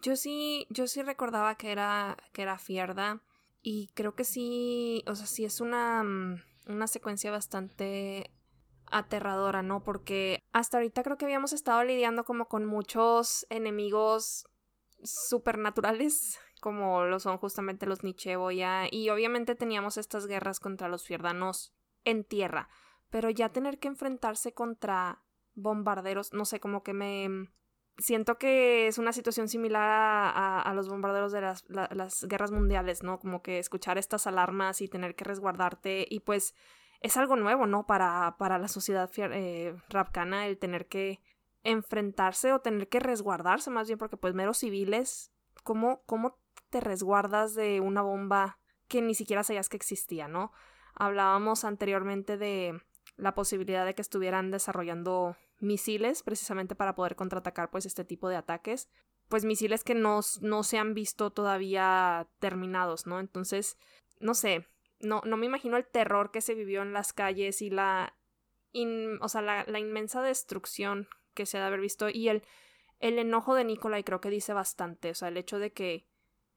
Yo 0.00 0.16
sí, 0.16 0.66
yo 0.70 0.86
sí 0.86 1.02
recordaba 1.02 1.56
que 1.56 1.72
era, 1.72 2.16
que 2.32 2.40
era 2.40 2.58
Fierda. 2.58 3.20
Y 3.60 3.90
creo 3.92 4.14
que 4.14 4.24
sí, 4.24 5.04
o 5.06 5.14
sea, 5.14 5.26
sí 5.26 5.44
es 5.44 5.60
una, 5.60 6.02
mm, 6.04 6.40
una 6.68 6.86
secuencia 6.86 7.30
bastante 7.30 8.30
aterradora, 8.90 9.62
¿no? 9.62 9.82
Porque 9.82 10.42
hasta 10.52 10.78
ahorita 10.78 11.02
creo 11.02 11.16
que 11.18 11.24
habíamos 11.24 11.52
estado 11.52 11.82
lidiando 11.84 12.24
como 12.24 12.48
con 12.48 12.64
muchos 12.64 13.46
enemigos 13.50 14.46
supernaturales, 15.02 16.38
como 16.60 17.04
lo 17.04 17.20
son 17.20 17.38
justamente 17.38 17.86
los 17.86 18.02
Nicheboya, 18.02 18.86
y 18.90 19.10
obviamente 19.10 19.54
teníamos 19.54 19.96
estas 19.96 20.26
guerras 20.26 20.60
contra 20.60 20.88
los 20.88 21.04
fierdanos 21.04 21.72
en 22.04 22.24
tierra, 22.24 22.68
pero 23.10 23.30
ya 23.30 23.50
tener 23.50 23.78
que 23.78 23.88
enfrentarse 23.88 24.52
contra 24.52 25.22
bombarderos, 25.54 26.32
no 26.32 26.44
sé, 26.44 26.60
como 26.60 26.82
que 26.82 26.92
me... 26.92 27.48
Siento 28.00 28.38
que 28.38 28.86
es 28.86 28.96
una 28.98 29.12
situación 29.12 29.48
similar 29.48 29.82
a, 29.82 30.72
los 30.72 30.88
bombarderos 30.88 31.32
de 31.32 31.40
las 31.40 32.24
guerras 32.28 32.52
mundiales, 32.52 33.02
¿no? 33.02 33.18
Como 33.18 33.42
que 33.42 33.58
escuchar 33.58 33.98
estas 33.98 34.28
alarmas 34.28 34.80
y 34.80 34.86
tener 34.86 35.16
que 35.16 35.24
resguardarte 35.24 36.06
y 36.08 36.20
pues 36.20 36.54
es 37.00 37.16
algo 37.16 37.36
nuevo, 37.36 37.66
¿no? 37.66 37.86
Para, 37.86 38.36
para 38.38 38.58
la 38.58 38.68
sociedad 38.68 39.10
eh, 39.16 39.74
rapcana 39.88 40.46
el 40.46 40.58
tener 40.58 40.86
que 40.86 41.20
enfrentarse 41.64 42.52
o 42.52 42.60
tener 42.60 42.88
que 42.88 43.00
resguardarse 43.00 43.70
más 43.70 43.88
bien 43.88 43.98
porque 43.98 44.16
pues 44.16 44.34
meros 44.34 44.58
civiles, 44.58 45.32
¿cómo, 45.64 46.02
cómo 46.06 46.38
te 46.70 46.80
resguardas 46.80 47.54
de 47.54 47.80
una 47.80 48.02
bomba 48.02 48.58
que 48.88 49.02
ni 49.02 49.14
siquiera 49.14 49.44
sabías 49.44 49.68
que 49.68 49.76
existía, 49.76 50.28
¿no? 50.28 50.52
Hablábamos 50.94 51.64
anteriormente 51.64 52.36
de 52.36 52.80
la 53.16 53.34
posibilidad 53.34 53.84
de 53.84 53.94
que 53.94 54.02
estuvieran 54.02 54.50
desarrollando 54.50 55.36
misiles 55.60 56.22
precisamente 56.22 56.74
para 56.74 56.94
poder 56.94 57.16
contraatacar 57.16 57.70
pues 57.70 57.86
este 57.86 58.04
tipo 58.04 58.28
de 58.28 58.36
ataques, 58.36 58.88
pues 59.28 59.44
misiles 59.44 59.84
que 59.84 59.94
no, 59.94 60.20
no 60.40 60.62
se 60.62 60.78
han 60.78 60.94
visto 60.94 61.30
todavía 61.30 62.28
terminados, 62.38 63.06
¿no? 63.06 63.20
Entonces, 63.20 63.76
no 64.20 64.34
sé, 64.34 64.66
no, 65.00 65.22
no 65.24 65.36
me 65.36 65.46
imagino 65.46 65.76
el 65.76 65.86
terror 65.86 66.30
que 66.30 66.40
se 66.40 66.54
vivió 66.54 66.82
en 66.82 66.92
las 66.92 67.12
calles 67.12 67.62
y 67.62 67.70
la, 67.70 68.14
o 69.20 69.28
sea, 69.28 69.42
la, 69.42 69.64
la, 69.66 69.78
inmensa 69.78 70.22
destrucción 70.22 71.08
que 71.34 71.46
se 71.46 71.58
ha 71.58 71.60
de 71.60 71.66
haber 71.66 71.80
visto 71.80 72.08
y 72.08 72.28
el, 72.28 72.42
el 73.00 73.18
enojo 73.18 73.54
de 73.54 73.64
Nicolai 73.64 74.04
creo 74.04 74.20
que 74.20 74.30
dice 74.30 74.52
bastante, 74.52 75.10
o 75.10 75.14
sea, 75.14 75.28
el 75.28 75.36
hecho 75.36 75.58
de 75.58 75.72
que, 75.72 76.06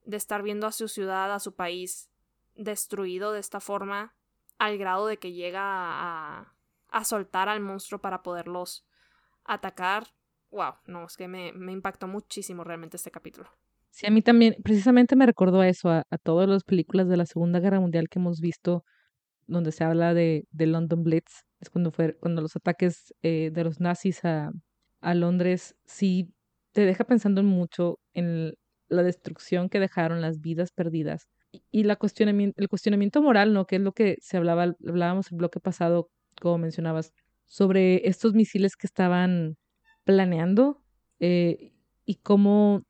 de 0.04 0.18
estar 0.18 0.42
viendo 0.42 0.68
a 0.68 0.72
su 0.72 0.88
ciudad, 0.88 1.34
a 1.34 1.40
su 1.40 1.56
país 1.56 2.10
destruido 2.56 3.32
de 3.32 3.40
esta 3.40 3.60
forma, 3.60 4.16
al 4.58 4.78
grado 4.78 5.08
de 5.08 5.18
que 5.18 5.34
llega 5.34 5.62
a, 5.64 6.56
a 6.90 7.04
soltar 7.04 7.50
al 7.50 7.62
monstruo 7.62 8.02
para 8.02 8.24
poderlos 8.24 8.86
atacar. 9.44 10.08
Wow, 10.50 10.76
no, 10.86 11.06
es 11.06 11.16
que 11.16 11.28
me, 11.28 11.54
me 11.54 11.72
impactó 11.72 12.08
muchísimo 12.08 12.64
realmente 12.64 12.98
este 12.98 13.12
capítulo. 13.12 13.50
Sí, 13.92 14.08
a 14.08 14.12
mí 14.12 14.22
también, 14.22 14.56
precisamente 14.64 15.16
me 15.16 15.26
recordó 15.26 15.62
a 15.62 15.68
eso, 15.68 15.90
a, 15.90 16.04
todas 16.24 16.48
las 16.50 16.64
películas 16.64 17.10
de 17.10 17.18
la 17.18 17.26
Segunda 17.26 17.60
Guerra 17.60 17.80
Mundial 17.80 18.10
que 18.10 18.20
hemos 18.20 18.40
visto, 18.40 18.86
donde 19.48 19.72
se 19.72 19.84
habla 19.84 20.14
de, 20.14 20.48
de 20.52 20.66
London 20.68 21.04
Blitz, 21.04 21.44
es 21.60 21.70
cuando 21.70 21.92
fue, 21.92 22.18
cuando 22.18 22.42
los 22.42 22.56
ataques 22.56 23.14
eh, 23.22 23.52
de 23.54 23.64
los 23.66 23.82
nazis 23.82 24.24
a, 24.26 24.52
a 25.02 25.14
Londres, 25.16 25.76
sí 25.86 26.34
te 26.72 26.86
deja 26.86 27.04
pensando 27.04 27.44
mucho 27.44 28.00
en 28.14 28.54
la 28.90 29.04
destrucción 29.04 29.70
que 29.70 29.80
dejaron, 29.80 30.22
las 30.22 30.42
vidas 30.42 30.72
perdidas 30.72 31.28
y, 31.72 31.84
la 31.84 31.98
el 32.02 32.70
cuestionamiento 32.70 33.22
moral, 33.22 33.54
¿no? 33.54 33.66
Que 33.66 33.76
es 33.78 33.82
lo 33.82 33.92
que 33.94 34.18
se 34.22 34.38
hablaba, 34.38 34.76
hablábamos 34.88 35.32
el 35.32 35.38
bloque 35.38 35.60
pasado, 35.60 36.10
como 36.42 36.58
mencionabas, 36.60 37.14
sobre 37.48 38.08
estos 38.08 38.34
misiles 38.34 38.78
que 38.78 38.88
estaban 38.88 39.58
planeando 40.06 40.82
eh, 41.20 41.74
y 42.06 42.16
cómo 42.16 42.84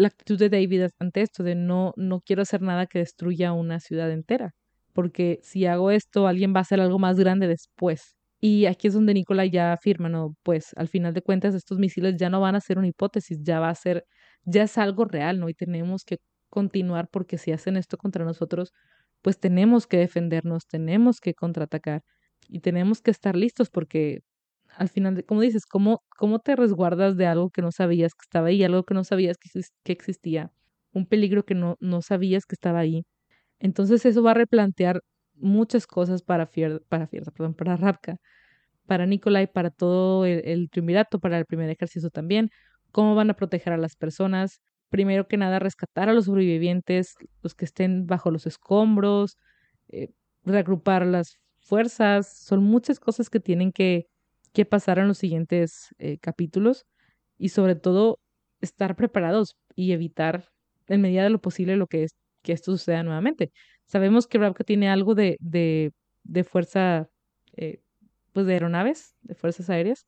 la 0.00 0.08
actitud 0.08 0.38
de 0.38 0.48
David 0.50 0.88
ante 0.98 1.22
esto, 1.22 1.42
de 1.42 1.54
no, 1.54 1.92
no 1.96 2.20
quiero 2.20 2.42
hacer 2.42 2.62
nada 2.62 2.86
que 2.86 2.98
destruya 3.00 3.52
una 3.52 3.80
ciudad 3.80 4.10
entera, 4.10 4.54
porque 4.92 5.40
si 5.42 5.66
hago 5.66 5.90
esto, 5.90 6.26
alguien 6.26 6.54
va 6.54 6.58
a 6.60 6.62
hacer 6.62 6.80
algo 6.80 6.98
más 6.98 7.18
grande 7.18 7.46
después. 7.48 8.16
Y 8.40 8.66
aquí 8.66 8.88
es 8.88 8.94
donde 8.94 9.14
Nicola 9.14 9.44
ya 9.46 9.72
afirma, 9.72 10.08
no, 10.08 10.34
pues 10.42 10.72
al 10.76 10.88
final 10.88 11.12
de 11.14 11.22
cuentas 11.22 11.54
estos 11.54 11.78
misiles 11.78 12.16
ya 12.16 12.30
no 12.30 12.40
van 12.40 12.54
a 12.56 12.60
ser 12.60 12.78
una 12.78 12.88
hipótesis, 12.88 13.38
ya 13.42 13.60
va 13.60 13.68
a 13.70 13.74
ser, 13.74 14.06
ya 14.44 14.62
es 14.64 14.78
algo 14.78 15.04
real, 15.04 15.38
¿no? 15.40 15.48
Y 15.50 15.54
tenemos 15.54 16.04
que 16.04 16.18
continuar 16.48 17.08
porque 17.10 17.38
si 17.38 17.52
hacen 17.52 17.76
esto 17.76 17.98
contra 17.98 18.24
nosotros, 18.24 18.72
pues 19.22 19.38
tenemos 19.38 19.86
que 19.86 19.98
defendernos, 19.98 20.66
tenemos 20.66 21.20
que 21.20 21.34
contraatacar 21.34 22.02
y 22.48 22.60
tenemos 22.60 23.02
que 23.02 23.10
estar 23.10 23.36
listos 23.36 23.70
porque 23.70 24.22
al 24.76 24.88
final, 24.88 25.24
como 25.24 25.40
dices, 25.40 25.66
¿cómo, 25.66 26.02
¿cómo 26.16 26.38
te 26.40 26.56
resguardas 26.56 27.16
de 27.16 27.26
algo 27.26 27.50
que 27.50 27.62
no 27.62 27.72
sabías 27.72 28.14
que 28.14 28.24
estaba 28.24 28.48
ahí, 28.48 28.62
algo 28.64 28.84
que 28.84 28.94
no 28.94 29.04
sabías 29.04 29.36
que, 29.38 29.92
existía, 29.92 30.52
un 30.92 31.06
peligro 31.06 31.44
que 31.44 31.54
no, 31.54 31.76
no 31.80 32.02
sabías 32.02 32.46
que 32.46 32.54
estaba 32.54 32.80
ahí? 32.80 33.04
Entonces 33.58 34.06
eso 34.06 34.22
va 34.22 34.32
a 34.32 34.34
replantear 34.34 35.02
muchas 35.34 35.86
cosas 35.86 36.22
para 36.22 36.46
Fierda, 36.46 36.80
para 36.88 37.06
Fierda, 37.06 37.32
perdón, 37.32 37.54
para 37.54 37.76
Rapka, 37.76 38.16
para 38.86 39.06
Nikolai, 39.06 39.52
para 39.52 39.70
todo 39.70 40.26
el, 40.26 40.42
el, 40.44 40.70
triunvirato, 40.70 41.20
para 41.20 41.38
el 41.38 41.46
primer 41.46 41.70
ejército 41.70 42.10
también, 42.10 42.50
cómo 42.92 43.14
van 43.14 43.30
a 43.30 43.34
proteger 43.34 43.72
a 43.72 43.78
las 43.78 43.96
personas, 43.96 44.60
primero 44.90 45.28
que 45.28 45.36
nada 45.36 45.58
rescatar 45.58 46.08
a 46.08 46.14
los 46.14 46.26
sobrevivientes, 46.26 47.14
los 47.42 47.54
que 47.54 47.64
estén 47.64 48.06
bajo 48.06 48.30
los 48.30 48.46
escombros, 48.46 49.38
eh, 49.88 50.10
reagrupar 50.44 51.06
las 51.06 51.38
fuerzas, 51.60 52.36
son 52.44 52.62
muchas 52.64 53.00
cosas 53.00 53.30
que 53.30 53.40
tienen 53.40 53.72
que, 53.72 54.06
que 54.52 54.64
pasar 54.64 54.98
en 54.98 55.08
los 55.08 55.18
siguientes 55.18 55.88
eh, 55.98 56.18
capítulos 56.18 56.86
y 57.38 57.50
sobre 57.50 57.74
todo 57.76 58.18
estar 58.60 58.96
preparados 58.96 59.56
y 59.74 59.92
evitar 59.92 60.48
en 60.88 61.00
medida 61.02 61.22
de 61.24 61.30
lo 61.30 61.40
posible 61.40 61.76
lo 61.76 61.86
que 61.86 62.04
es 62.04 62.12
que 62.42 62.52
esto 62.52 62.72
suceda 62.72 63.02
nuevamente. 63.02 63.52
Sabemos 63.86 64.26
que 64.26 64.38
Ravka 64.38 64.64
tiene 64.64 64.88
algo 64.88 65.14
de, 65.14 65.36
de, 65.40 65.92
de 66.24 66.44
fuerza, 66.44 67.08
eh, 67.56 67.80
pues 68.32 68.46
de 68.46 68.54
aeronaves, 68.54 69.16
de 69.22 69.34
fuerzas 69.34 69.70
aéreas. 69.70 70.06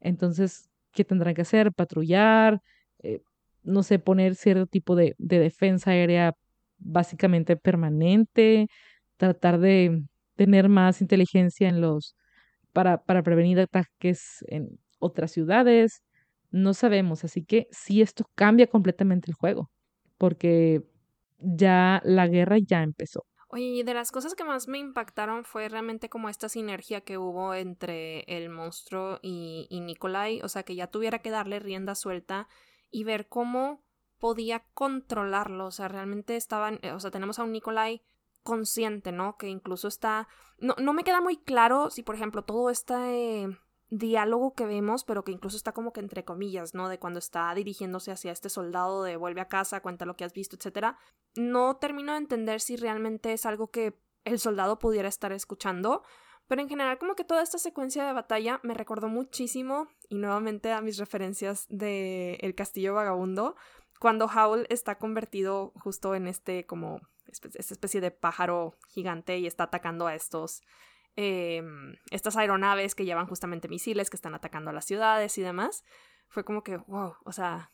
Entonces, 0.00 0.70
¿qué 0.92 1.04
tendrán 1.04 1.34
que 1.34 1.42
hacer? 1.42 1.72
Patrullar, 1.72 2.60
eh, 3.02 3.20
no 3.62 3.82
sé, 3.82 3.98
poner 3.98 4.34
cierto 4.36 4.66
tipo 4.66 4.96
de, 4.96 5.14
de 5.18 5.38
defensa 5.40 5.90
aérea 5.92 6.34
básicamente 6.78 7.56
permanente, 7.56 8.68
tratar 9.16 9.58
de 9.60 10.02
tener 10.36 10.68
más 10.68 11.00
inteligencia 11.00 11.68
en 11.68 11.80
los 11.80 12.14
para, 12.76 13.02
para 13.02 13.22
prevenir 13.22 13.58
ataques 13.58 14.44
en 14.48 14.78
otras 14.98 15.30
ciudades. 15.32 16.02
No 16.50 16.74
sabemos, 16.74 17.24
así 17.24 17.42
que 17.42 17.68
sí 17.70 18.02
esto 18.02 18.26
cambia 18.34 18.66
completamente 18.66 19.30
el 19.30 19.34
juego, 19.34 19.70
porque 20.18 20.82
ya 21.38 22.02
la 22.04 22.26
guerra 22.26 22.58
ya 22.58 22.82
empezó. 22.82 23.24
Oye, 23.48 23.64
y 23.64 23.82
de 23.82 23.94
las 23.94 24.12
cosas 24.12 24.34
que 24.34 24.44
más 24.44 24.68
me 24.68 24.76
impactaron 24.76 25.44
fue 25.44 25.70
realmente 25.70 26.10
como 26.10 26.28
esta 26.28 26.50
sinergia 26.50 27.00
que 27.00 27.16
hubo 27.16 27.54
entre 27.54 28.24
el 28.26 28.50
monstruo 28.50 29.20
y, 29.22 29.66
y 29.70 29.80
Nikolai, 29.80 30.42
o 30.42 30.48
sea, 30.50 30.62
que 30.62 30.74
ya 30.74 30.88
tuviera 30.88 31.20
que 31.20 31.30
darle 31.30 31.60
rienda 31.60 31.94
suelta 31.94 32.46
y 32.90 33.04
ver 33.04 33.26
cómo 33.26 33.82
podía 34.18 34.66
controlarlo, 34.74 35.64
o 35.64 35.70
sea, 35.70 35.88
realmente 35.88 36.36
estaban, 36.36 36.78
eh, 36.82 36.92
o 36.92 37.00
sea, 37.00 37.10
tenemos 37.10 37.38
a 37.38 37.44
un 37.44 37.52
Nikolai 37.52 38.02
consciente, 38.46 39.12
¿no? 39.12 39.36
Que 39.36 39.48
incluso 39.48 39.88
está, 39.88 40.28
no, 40.58 40.74
no 40.78 40.94
me 40.94 41.04
queda 41.04 41.20
muy 41.20 41.36
claro 41.36 41.90
si, 41.90 42.02
por 42.02 42.14
ejemplo, 42.14 42.42
todo 42.42 42.70
este 42.70 43.48
diálogo 43.90 44.54
que 44.54 44.64
vemos, 44.64 45.04
pero 45.04 45.22
que 45.22 45.32
incluso 45.32 45.56
está 45.56 45.72
como 45.72 45.92
que 45.92 46.00
entre 46.00 46.24
comillas, 46.24 46.74
¿no? 46.74 46.88
De 46.88 46.98
cuando 46.98 47.18
está 47.18 47.54
dirigiéndose 47.54 48.10
hacia 48.12 48.32
este 48.32 48.48
soldado 48.48 49.02
de 49.02 49.16
vuelve 49.16 49.42
a 49.42 49.48
casa, 49.48 49.82
cuenta 49.82 50.06
lo 50.06 50.16
que 50.16 50.24
has 50.24 50.32
visto, 50.32 50.56
etcétera. 50.56 50.98
No 51.36 51.76
termino 51.76 52.12
de 52.12 52.18
entender 52.18 52.60
si 52.60 52.76
realmente 52.76 53.32
es 53.32 53.44
algo 53.44 53.70
que 53.70 54.00
el 54.24 54.38
soldado 54.38 54.78
pudiera 54.78 55.08
estar 55.08 55.32
escuchando, 55.32 56.02
pero 56.48 56.62
en 56.62 56.68
general 56.68 56.98
como 56.98 57.14
que 57.14 57.24
toda 57.24 57.42
esta 57.42 57.58
secuencia 57.58 58.06
de 58.06 58.12
batalla 58.12 58.60
me 58.62 58.74
recordó 58.74 59.08
muchísimo 59.08 59.88
y 60.08 60.16
nuevamente 60.16 60.72
a 60.72 60.80
mis 60.80 60.98
referencias 60.98 61.66
de 61.68 62.34
El 62.40 62.54
Castillo 62.54 62.94
Vagabundo, 62.94 63.56
cuando 64.00 64.26
Howl 64.26 64.66
está 64.68 64.98
convertido 64.98 65.72
justo 65.76 66.14
en 66.14 66.26
este 66.28 66.66
como 66.66 67.00
esta 67.28 67.74
especie 67.74 68.00
de 68.00 68.10
pájaro 68.10 68.76
gigante 68.88 69.38
y 69.38 69.46
está 69.46 69.64
atacando 69.64 70.06
a 70.06 70.14
estos 70.14 70.62
em, 71.16 71.96
estas 72.10 72.36
aeronaves 72.36 72.94
que 72.94 73.04
llevan 73.04 73.26
justamente 73.26 73.68
misiles 73.68 74.10
que 74.10 74.16
están 74.16 74.34
atacando 74.34 74.70
a 74.70 74.72
las 74.72 74.84
ciudades 74.84 75.36
y 75.38 75.42
demás. 75.42 75.84
Fue 76.28 76.44
como 76.44 76.62
que 76.62 76.76
wow 76.76 77.14
o 77.24 77.32
sea 77.32 77.70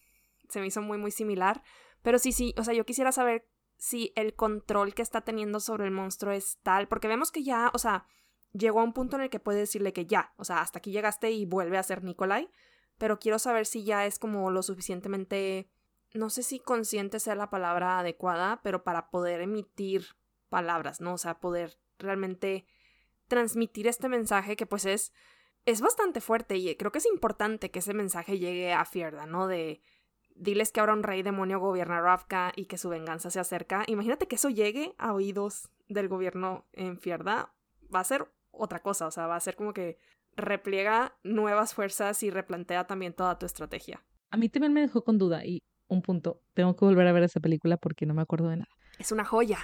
se 0.48 0.60
me 0.60 0.66
hizo 0.66 0.82
muy 0.82 0.98
muy 0.98 1.10
similar. 1.10 1.62
Pero 2.02 2.18
sí 2.18 2.32
sí 2.32 2.54
o 2.56 2.64
sea 2.64 2.74
yo 2.74 2.84
quisiera 2.84 3.12
saber 3.12 3.48
si 3.76 4.12
el 4.16 4.34
control 4.34 4.94
que 4.94 5.02
está 5.02 5.22
teniendo 5.22 5.60
sobre 5.60 5.84
el 5.84 5.90
monstruo 5.90 6.32
es 6.32 6.58
tal 6.62 6.88
porque 6.88 7.08
vemos 7.08 7.32
que 7.32 7.42
ya 7.42 7.70
o 7.74 7.78
sea 7.78 8.06
llegó 8.52 8.80
a 8.80 8.84
un 8.84 8.92
punto 8.92 9.16
en 9.16 9.22
el 9.22 9.30
que 9.30 9.40
puede 9.40 9.60
decirle 9.60 9.92
que 9.92 10.06
ya, 10.06 10.32
o 10.36 10.44
sea, 10.44 10.60
hasta 10.60 10.78
aquí 10.78 10.92
llegaste 10.92 11.30
y 11.30 11.46
vuelve 11.46 11.78
a 11.78 11.82
ser 11.82 12.04
Nikolai, 12.04 12.50
pero 12.98 13.18
quiero 13.18 13.38
saber 13.38 13.66
si 13.66 13.84
ya 13.84 14.06
es 14.06 14.18
como 14.18 14.50
lo 14.50 14.62
suficientemente, 14.62 15.70
no 16.14 16.30
sé 16.30 16.42
si 16.42 16.58
consciente 16.58 17.20
sea 17.20 17.34
la 17.34 17.50
palabra 17.50 17.98
adecuada, 17.98 18.60
pero 18.62 18.84
para 18.84 19.10
poder 19.10 19.40
emitir 19.40 20.04
palabras, 20.48 21.00
¿no? 21.00 21.14
O 21.14 21.18
sea, 21.18 21.40
poder 21.40 21.78
realmente 21.98 22.66
transmitir 23.28 23.86
este 23.86 24.08
mensaje 24.08 24.56
que 24.56 24.66
pues 24.66 24.84
es 24.84 25.12
es 25.64 25.80
bastante 25.80 26.20
fuerte 26.20 26.56
y 26.56 26.74
creo 26.76 26.92
que 26.92 26.98
es 26.98 27.06
importante 27.06 27.70
que 27.70 27.78
ese 27.78 27.94
mensaje 27.94 28.38
llegue 28.38 28.72
a 28.72 28.84
Fierda, 28.84 29.26
¿no? 29.26 29.46
De 29.46 29.80
diles 30.34 30.72
que 30.72 30.80
ahora 30.80 30.94
un 30.94 31.02
rey 31.02 31.22
demonio 31.22 31.60
gobierna 31.60 32.00
Ravka 32.00 32.52
y 32.56 32.66
que 32.66 32.78
su 32.78 32.88
venganza 32.88 33.30
se 33.30 33.40
acerca. 33.40 33.84
Imagínate 33.86 34.26
que 34.26 34.36
eso 34.36 34.48
llegue 34.48 34.94
a 34.98 35.12
oídos 35.12 35.70
del 35.88 36.08
gobierno 36.08 36.66
en 36.72 36.98
Fierda. 36.98 37.52
Va 37.94 38.00
a 38.00 38.04
ser 38.04 38.28
otra 38.50 38.82
cosa, 38.82 39.06
o 39.06 39.10
sea, 39.10 39.26
va 39.26 39.36
a 39.36 39.40
ser 39.40 39.56
como 39.56 39.72
que 39.72 39.98
repliega 40.34 41.16
nuevas 41.22 41.74
fuerzas 41.74 42.22
y 42.22 42.30
replantea 42.30 42.86
también 42.86 43.12
toda 43.12 43.38
tu 43.38 43.46
estrategia. 43.46 44.02
A 44.30 44.36
mí 44.36 44.48
también 44.48 44.72
me 44.72 44.80
dejó 44.80 45.04
con 45.04 45.18
duda 45.18 45.44
y 45.44 45.60
un 45.94 46.02
punto, 46.02 46.42
tengo 46.54 46.74
que 46.76 46.84
volver 46.84 47.06
a 47.06 47.12
ver 47.12 47.22
esa 47.22 47.40
película 47.40 47.76
porque 47.76 48.06
no 48.06 48.14
me 48.14 48.22
acuerdo 48.22 48.48
de 48.48 48.56
nada. 48.56 48.70
Es 48.98 49.12
una 49.12 49.24
joya. 49.24 49.58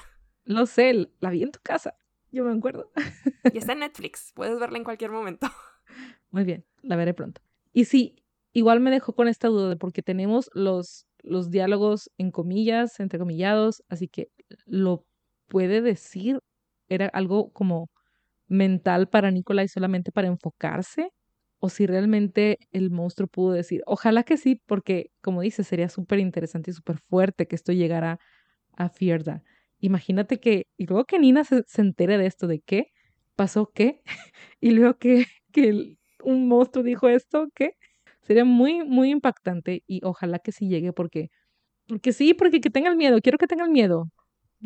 Lo 0.45 0.67
sé, 0.67 1.11
la 1.21 1.31
vi 1.31 1.43
en 1.43 1.53
tu 1.53 1.61
casa, 1.63 1.95
yo 2.31 2.45
me 2.45 2.57
acuerdo. 2.57 2.91
Y 3.53 3.59
está 3.59 3.73
en 3.73 3.79
Netflix, 3.81 4.33
puedes 4.35 4.59
verla 4.59 4.79
en 4.79 4.85
cualquier 4.85 5.11
momento. 5.11 5.49
Muy 6.31 6.45
bien, 6.45 6.65
la 6.83 6.97
veré 6.97 7.15
pronto. 7.15 7.41
Y 7.73 7.85
sí, 7.85 8.17
igual 8.53 8.81
me 8.81 8.91
dejó 8.91 9.15
con 9.15 9.29
esta 9.29 9.49
duda 9.49 9.69
de 9.69 9.77
porque 9.77 10.03
tenemos 10.03 10.51
los, 10.55 11.07
los 11.23 11.51
diálogos 11.51 12.11
en 12.19 12.31
comillas, 12.31 13.01
entrecomillados, 13.01 13.83
así 13.89 14.09
que 14.09 14.31
lo 14.67 15.07
puede 15.49 15.81
decir, 15.81 16.41
era 16.89 17.07
algo 17.09 17.53
como 17.53 17.91
mental 18.47 19.09
para 19.09 19.31
Nicolai 19.31 19.69
solamente 19.69 20.13
para 20.13 20.29
enfocarse 20.29 21.13
o 21.61 21.69
si 21.69 21.87
realmente 21.87 22.59
el 22.71 22.91
monstruo 22.91 23.29
pudo 23.29 23.53
decir, 23.53 23.83
ojalá 23.87 24.23
que 24.23 24.37
sí, 24.37 24.61
porque 24.67 25.11
como 25.21 25.43
dice, 25.43 25.65
sería 25.65 25.89
súper 25.89 26.21
interesante 26.21 26.71
y 26.71 26.75
súper 26.75 26.99
fuerte 26.99 27.47
que 27.47 27.57
esto 27.57 27.73
llegara 27.73 28.21
a 28.77 28.89
Fierda. 28.89 29.43
Imagínate 29.81 30.41
que, 30.41 30.67
y 30.77 30.87
luego 30.87 31.05
que 31.05 31.19
Nina 31.19 31.45
se, 31.45 31.65
entere 31.77 32.19
de 32.19 32.27
esto, 32.27 32.47
de 32.47 32.61
qué 32.61 32.93
pasó, 33.37 33.71
qué, 33.75 34.03
y 34.61 34.71
luego 34.71 34.99
que, 34.99 35.27
que 35.53 35.97
un 36.23 36.49
monstruo 36.49 36.85
dijo 36.85 37.09
esto, 37.09 37.49
qué, 37.55 37.73
sería 38.23 38.45
muy, 38.45 38.85
muy 38.85 39.11
impactante 39.11 39.83
y 39.87 40.01
ojalá 40.05 40.39
que 40.39 40.53
sí 40.53 40.69
llegue 40.69 40.93
porque, 40.93 41.31
porque 41.87 42.13
sí, 42.13 42.35
porque 42.35 42.61
que 42.61 42.71
tengan 42.71 42.97
miedo, 42.97 43.21
quiero 43.21 43.39
que 43.39 43.47
tengan 43.47 43.73
miedo, 43.73 44.11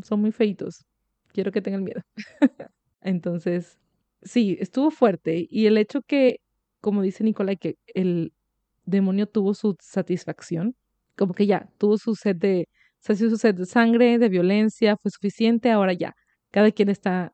son 0.03 0.20
muy 0.20 0.32
feitos, 0.32 0.84
quiero 1.32 1.53
que 1.53 1.62
tengan 1.62 1.84
miedo. 1.84 2.03
Entonces, 3.01 3.78
sí, 4.22 4.57
estuvo 4.61 4.90
fuerte 4.90 5.47
y 5.49 5.66
el 5.66 5.78
hecho 5.78 6.03
que, 6.03 6.40
como 6.83 7.03
dice 7.03 7.24
Nicolai, 7.24 7.57
que 7.57 7.76
el 7.95 8.35
demonio 8.85 9.26
tuvo 9.26 9.55
su 9.55 9.76
satisfacción, 9.80 10.76
como 11.16 11.35
que 11.35 11.47
ya, 11.47 11.70
tuvo 11.78 11.97
su 11.97 12.14
sed 12.14 12.37
de, 12.37 12.68
su 13.01 13.37
sed 13.39 13.55
de 13.55 13.66
sangre, 13.66 14.18
de 14.18 14.28
violencia, 14.28 14.97
fue 15.01 15.11
suficiente, 15.11 15.70
ahora 15.70 15.95
ya, 15.95 16.14
cada 16.51 16.70
quien 16.72 16.91
está, 16.91 17.33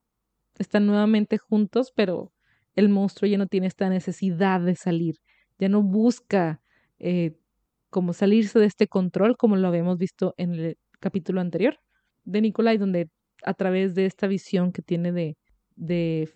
está 0.59 0.81
nuevamente 0.81 1.39
juntos, 1.39 1.93
pero 1.97 2.33
el 2.77 2.89
monstruo 2.91 3.29
ya 3.29 3.39
no 3.39 3.47
tiene 3.47 3.67
esta 3.67 3.89
necesidad 3.89 4.61
de 4.61 4.77
salir, 4.77 5.17
ya 5.59 5.69
no 5.69 5.83
busca 5.83 6.61
eh, 6.99 7.33
como 7.91 8.13
salirse 8.13 8.59
de 8.59 8.67
este 8.67 8.87
control 8.87 9.37
como 9.37 9.57
lo 9.57 9.69
habíamos 9.69 9.99
visto 9.99 10.35
en 10.37 10.55
el 10.55 10.77
capítulo 11.01 11.41
anterior 11.41 11.79
de 12.25 12.43
Nicolai, 12.43 12.77
donde 12.77 13.09
a 13.45 13.55
través 13.55 13.95
de 13.95 14.07
esta 14.07 14.27
visión 14.27 14.73
que 14.73 14.83
tiene 14.83 15.13
de, 15.13 15.37
de, 15.77 16.29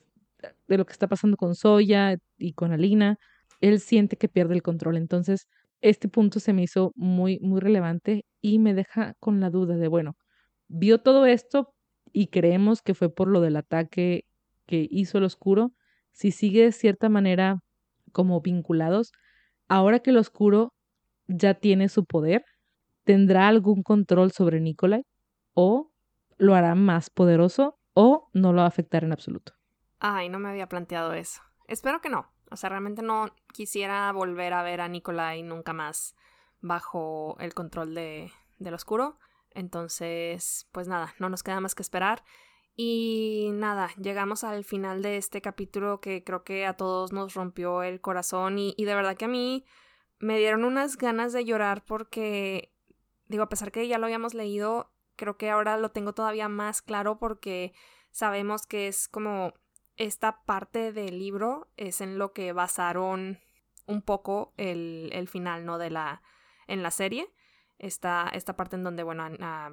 de 0.68 0.78
lo 0.78 0.86
que 0.86 0.92
está 0.92 1.08
pasando 1.08 1.36
con 1.36 1.54
Soya 1.54 2.16
y 2.38 2.52
con 2.54 2.72
Alina, 2.72 3.18
él 3.60 3.80
siente 3.80 4.16
que 4.16 4.28
pierde 4.28 4.54
el 4.54 4.62
control. 4.62 4.96
Entonces, 4.96 5.48
este 5.80 6.08
punto 6.08 6.40
se 6.40 6.52
me 6.52 6.62
hizo 6.62 6.92
muy, 6.96 7.38
muy 7.40 7.60
relevante 7.60 8.24
y 8.40 8.58
me 8.58 8.74
deja 8.74 9.14
con 9.20 9.40
la 9.40 9.50
duda 9.50 9.76
de, 9.76 9.88
bueno, 9.88 10.16
vio 10.68 11.00
todo 11.00 11.26
esto 11.26 11.74
y 12.12 12.28
creemos 12.28 12.82
que 12.82 12.94
fue 12.94 13.14
por 13.14 13.28
lo 13.28 13.40
del 13.40 13.56
ataque 13.56 14.24
que 14.66 14.86
hizo 14.90 15.18
el 15.18 15.24
oscuro, 15.24 15.72
si 16.12 16.30
sigue 16.30 16.64
de 16.64 16.72
cierta 16.72 17.08
manera 17.08 17.60
como 18.12 18.40
vinculados, 18.40 19.12
ahora 19.68 20.00
que 20.00 20.10
el 20.10 20.18
oscuro 20.18 20.74
ya 21.28 21.54
tiene 21.54 21.88
su 21.88 22.04
poder, 22.04 22.44
¿tendrá 23.04 23.48
algún 23.48 23.82
control 23.82 24.32
sobre 24.32 24.60
Nikolai? 24.60 25.04
¿O 25.54 25.92
lo 26.38 26.54
hará 26.54 26.74
más 26.74 27.10
poderoso 27.10 27.78
o 27.94 28.28
no 28.34 28.52
lo 28.52 28.58
va 28.58 28.64
a 28.64 28.68
afectar 28.68 29.04
en 29.04 29.12
absoluto? 29.12 29.54
Ay, 30.04 30.28
no 30.28 30.40
me 30.40 30.48
había 30.48 30.68
planteado 30.68 31.12
eso. 31.12 31.42
Espero 31.68 32.00
que 32.00 32.08
no. 32.08 32.26
O 32.50 32.56
sea, 32.56 32.70
realmente 32.70 33.02
no 33.02 33.32
quisiera 33.52 34.10
volver 34.10 34.52
a 34.52 34.64
ver 34.64 34.80
a 34.80 34.88
Nikolai 34.88 35.44
nunca 35.44 35.72
más 35.72 36.16
bajo 36.60 37.36
el 37.38 37.54
control 37.54 37.94
de, 37.94 38.32
del 38.58 38.74
oscuro. 38.74 39.16
Entonces, 39.52 40.66
pues 40.72 40.88
nada, 40.88 41.14
no 41.20 41.28
nos 41.28 41.44
queda 41.44 41.60
más 41.60 41.76
que 41.76 41.82
esperar. 41.82 42.24
Y 42.74 43.50
nada, 43.52 43.90
llegamos 43.96 44.42
al 44.42 44.64
final 44.64 45.02
de 45.02 45.18
este 45.18 45.40
capítulo 45.40 46.00
que 46.00 46.24
creo 46.24 46.42
que 46.42 46.66
a 46.66 46.76
todos 46.76 47.12
nos 47.12 47.34
rompió 47.34 47.84
el 47.84 48.00
corazón 48.00 48.58
y, 48.58 48.74
y 48.76 48.86
de 48.86 48.96
verdad 48.96 49.16
que 49.16 49.26
a 49.26 49.28
mí 49.28 49.64
me 50.18 50.36
dieron 50.36 50.64
unas 50.64 50.96
ganas 50.96 51.32
de 51.32 51.44
llorar 51.44 51.84
porque, 51.84 52.72
digo, 53.28 53.44
a 53.44 53.48
pesar 53.48 53.70
que 53.70 53.86
ya 53.86 53.98
lo 53.98 54.06
habíamos 54.06 54.34
leído, 54.34 54.90
creo 55.14 55.36
que 55.36 55.48
ahora 55.48 55.76
lo 55.76 55.92
tengo 55.92 56.12
todavía 56.12 56.48
más 56.48 56.82
claro 56.82 57.20
porque 57.20 57.72
sabemos 58.10 58.66
que 58.66 58.88
es 58.88 59.06
como 59.06 59.54
esta 60.02 60.42
parte 60.44 60.92
del 60.92 61.20
libro 61.20 61.68
es 61.76 62.00
en 62.00 62.18
lo 62.18 62.32
que 62.32 62.52
basaron 62.52 63.38
un 63.86 64.02
poco 64.02 64.52
el, 64.56 65.10
el 65.12 65.28
final, 65.28 65.64
¿no? 65.64 65.78
De 65.78 65.90
la, 65.90 66.22
en 66.66 66.82
la 66.82 66.90
serie. 66.90 67.32
Esta, 67.78 68.28
esta 68.32 68.56
parte 68.56 68.74
en 68.74 68.82
donde, 68.82 69.04
bueno, 69.04 69.24
a, 69.24 69.70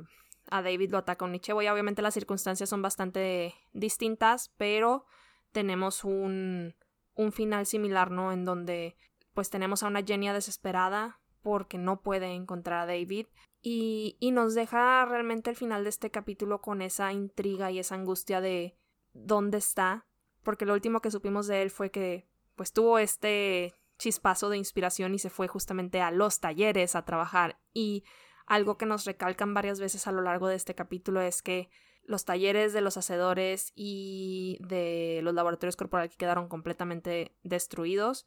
David 0.51 0.91
lo 0.91 0.99
ataca 0.99 1.25
un 1.25 1.31
Nietzsche. 1.31 1.51
Y 1.51 1.67
obviamente 1.67 2.03
las 2.03 2.13
circunstancias 2.13 2.69
son 2.69 2.83
bastante 2.83 3.55
distintas, 3.73 4.53
pero 4.57 5.05
tenemos 5.51 6.03
un, 6.03 6.75
un 7.15 7.31
final 7.31 7.65
similar, 7.65 8.11
¿no? 8.11 8.31
En 8.31 8.45
donde 8.45 8.95
pues 9.33 9.49
tenemos 9.49 9.81
a 9.81 9.87
una 9.87 10.03
Genia 10.03 10.33
desesperada 10.33 11.19
porque 11.41 11.79
no 11.79 12.01
puede 12.01 12.33
encontrar 12.33 12.81
a 12.81 12.85
David 12.85 13.27
y, 13.61 14.17
y 14.19 14.31
nos 14.31 14.53
deja 14.53 15.05
realmente 15.05 15.49
el 15.49 15.55
final 15.55 15.83
de 15.83 15.89
este 15.89 16.11
capítulo 16.11 16.61
con 16.61 16.83
esa 16.83 17.13
intriga 17.13 17.71
y 17.71 17.79
esa 17.79 17.95
angustia 17.95 18.41
de 18.41 18.75
dónde 19.13 19.57
está, 19.57 20.05
porque 20.49 20.65
lo 20.65 20.73
último 20.73 20.99
que 20.99 21.11
supimos 21.11 21.45
de 21.45 21.61
él 21.61 21.69
fue 21.69 21.91
que 21.91 22.25
pues 22.55 22.73
tuvo 22.73 22.97
este 22.97 23.75
chispazo 23.99 24.49
de 24.49 24.57
inspiración 24.57 25.13
y 25.13 25.19
se 25.19 25.29
fue 25.29 25.47
justamente 25.47 26.01
a 26.01 26.09
los 26.09 26.39
talleres 26.39 26.95
a 26.95 27.05
trabajar 27.05 27.59
y 27.71 28.03
algo 28.47 28.75
que 28.75 28.87
nos 28.87 29.05
recalcan 29.05 29.53
varias 29.53 29.79
veces 29.79 30.07
a 30.07 30.11
lo 30.11 30.23
largo 30.23 30.47
de 30.47 30.55
este 30.55 30.73
capítulo 30.73 31.21
es 31.21 31.43
que 31.43 31.69
los 32.01 32.25
talleres 32.25 32.73
de 32.73 32.81
los 32.81 32.97
hacedores 32.97 33.73
y 33.75 34.57
de 34.61 35.19
los 35.21 35.35
laboratorios 35.35 35.75
corporales 35.75 36.17
quedaron 36.17 36.47
completamente 36.47 37.35
destruidos. 37.43 38.25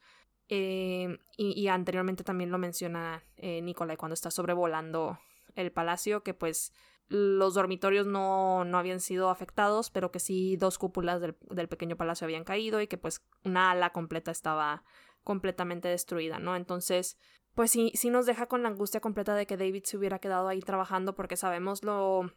Eh, 0.48 1.18
y, 1.36 1.66
anteriormente 1.66 2.22
también 2.22 2.52
lo 2.52 2.58
menciona 2.58 3.24
eh, 3.36 3.62
Nicolai 3.62 3.96
cuando 3.96 4.14
está 4.14 4.30
sobrevolando 4.30 5.18
el 5.56 5.72
palacio, 5.72 6.22
que 6.22 6.34
pues 6.34 6.72
los 7.12 7.52
dormitorios 7.52 8.06
no, 8.06 8.64
no 8.64 8.78
habían 8.78 9.00
sido 9.00 9.28
afectados, 9.28 9.90
pero 9.90 10.10
que 10.10 10.18
sí 10.18 10.56
dos 10.56 10.78
cúpulas 10.78 11.20
del, 11.20 11.36
del, 11.50 11.68
pequeño 11.68 11.96
palacio 11.96 12.24
habían 12.24 12.44
caído 12.44 12.80
y 12.80 12.86
que 12.86 12.96
pues 12.96 13.22
una 13.44 13.70
ala 13.70 13.90
completa 13.90 14.30
estaba 14.30 14.82
completamente 15.22 15.88
destruida, 15.88 16.38
¿no? 16.38 16.56
Entonces, 16.56 17.18
pues 17.54 17.70
sí, 17.70 17.92
sí 17.94 18.08
nos 18.08 18.24
deja 18.24 18.46
con 18.46 18.62
la 18.62 18.70
angustia 18.70 19.00
completa 19.00 19.34
de 19.34 19.46
que 19.46 19.58
David 19.58 19.84
se 19.84 19.98
hubiera 19.98 20.20
quedado 20.20 20.48
ahí 20.48 20.60
trabajando 20.60 21.14
porque 21.14 21.36
sabemos 21.36 21.84
lo 21.84 22.32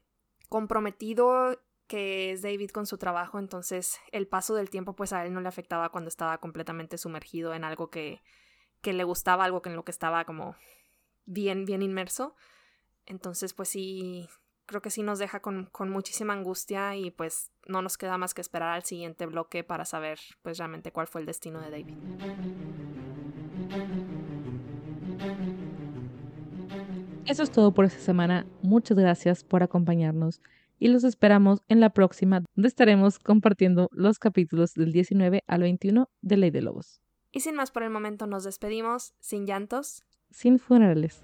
comprometido 0.49 1.57
que 1.87 2.31
es 2.31 2.41
David 2.41 2.71
con 2.71 2.85
su 2.85 2.97
trabajo, 2.97 3.39
entonces 3.39 3.99
el 4.11 4.27
paso 4.27 4.55
del 4.55 4.69
tiempo 4.69 4.93
pues 4.93 5.13
a 5.13 5.25
él 5.25 5.33
no 5.33 5.39
le 5.39 5.47
afectaba 5.47 5.89
cuando 5.89 6.09
estaba 6.09 6.39
completamente 6.39 6.97
sumergido 6.97 7.53
en 7.53 7.63
algo 7.63 7.89
que, 7.89 8.21
que 8.81 8.91
le 8.91 9.05
gustaba, 9.05 9.45
algo 9.45 9.61
en 9.63 9.75
lo 9.75 9.85
que 9.85 9.91
estaba 9.91 10.25
como 10.25 10.55
bien, 11.25 11.63
bien 11.63 11.81
inmerso. 11.81 12.35
Entonces 13.05 13.53
pues 13.53 13.69
sí, 13.69 14.27
creo 14.65 14.81
que 14.81 14.89
sí 14.89 15.03
nos 15.03 15.19
deja 15.19 15.39
con, 15.39 15.65
con 15.71 15.89
muchísima 15.89 16.33
angustia 16.33 16.95
y 16.95 17.11
pues 17.11 17.51
no 17.67 17.81
nos 17.81 17.97
queda 17.97 18.17
más 18.17 18.33
que 18.33 18.41
esperar 18.41 18.69
al 18.69 18.83
siguiente 18.83 19.25
bloque 19.25 19.63
para 19.63 19.85
saber 19.85 20.19
pues 20.41 20.57
realmente 20.57 20.91
cuál 20.91 21.07
fue 21.07 21.21
el 21.21 21.27
destino 21.27 21.61
de 21.61 21.69
David. 21.71 21.97
Eso 27.25 27.43
es 27.43 27.51
todo 27.51 27.73
por 27.73 27.85
esta 27.85 27.99
semana. 27.99 28.45
Muchas 28.61 28.97
gracias 28.97 29.43
por 29.43 29.63
acompañarnos 29.63 30.41
y 30.79 30.89
los 30.89 31.03
esperamos 31.03 31.61
en 31.67 31.79
la 31.79 31.89
próxima, 31.89 32.43
donde 32.55 32.67
estaremos 32.67 33.19
compartiendo 33.19 33.89
los 33.91 34.19
capítulos 34.19 34.73
del 34.73 34.91
19 34.91 35.43
al 35.47 35.61
21 35.61 36.09
de 36.21 36.37
Ley 36.37 36.51
de 36.51 36.61
Lobos. 36.61 37.01
Y 37.31 37.39
sin 37.41 37.55
más 37.55 37.71
por 37.71 37.83
el 37.83 37.89
momento 37.89 38.27
nos 38.27 38.43
despedimos, 38.43 39.13
sin 39.19 39.45
llantos, 39.45 40.05
sin 40.29 40.59
funerales. 40.59 41.23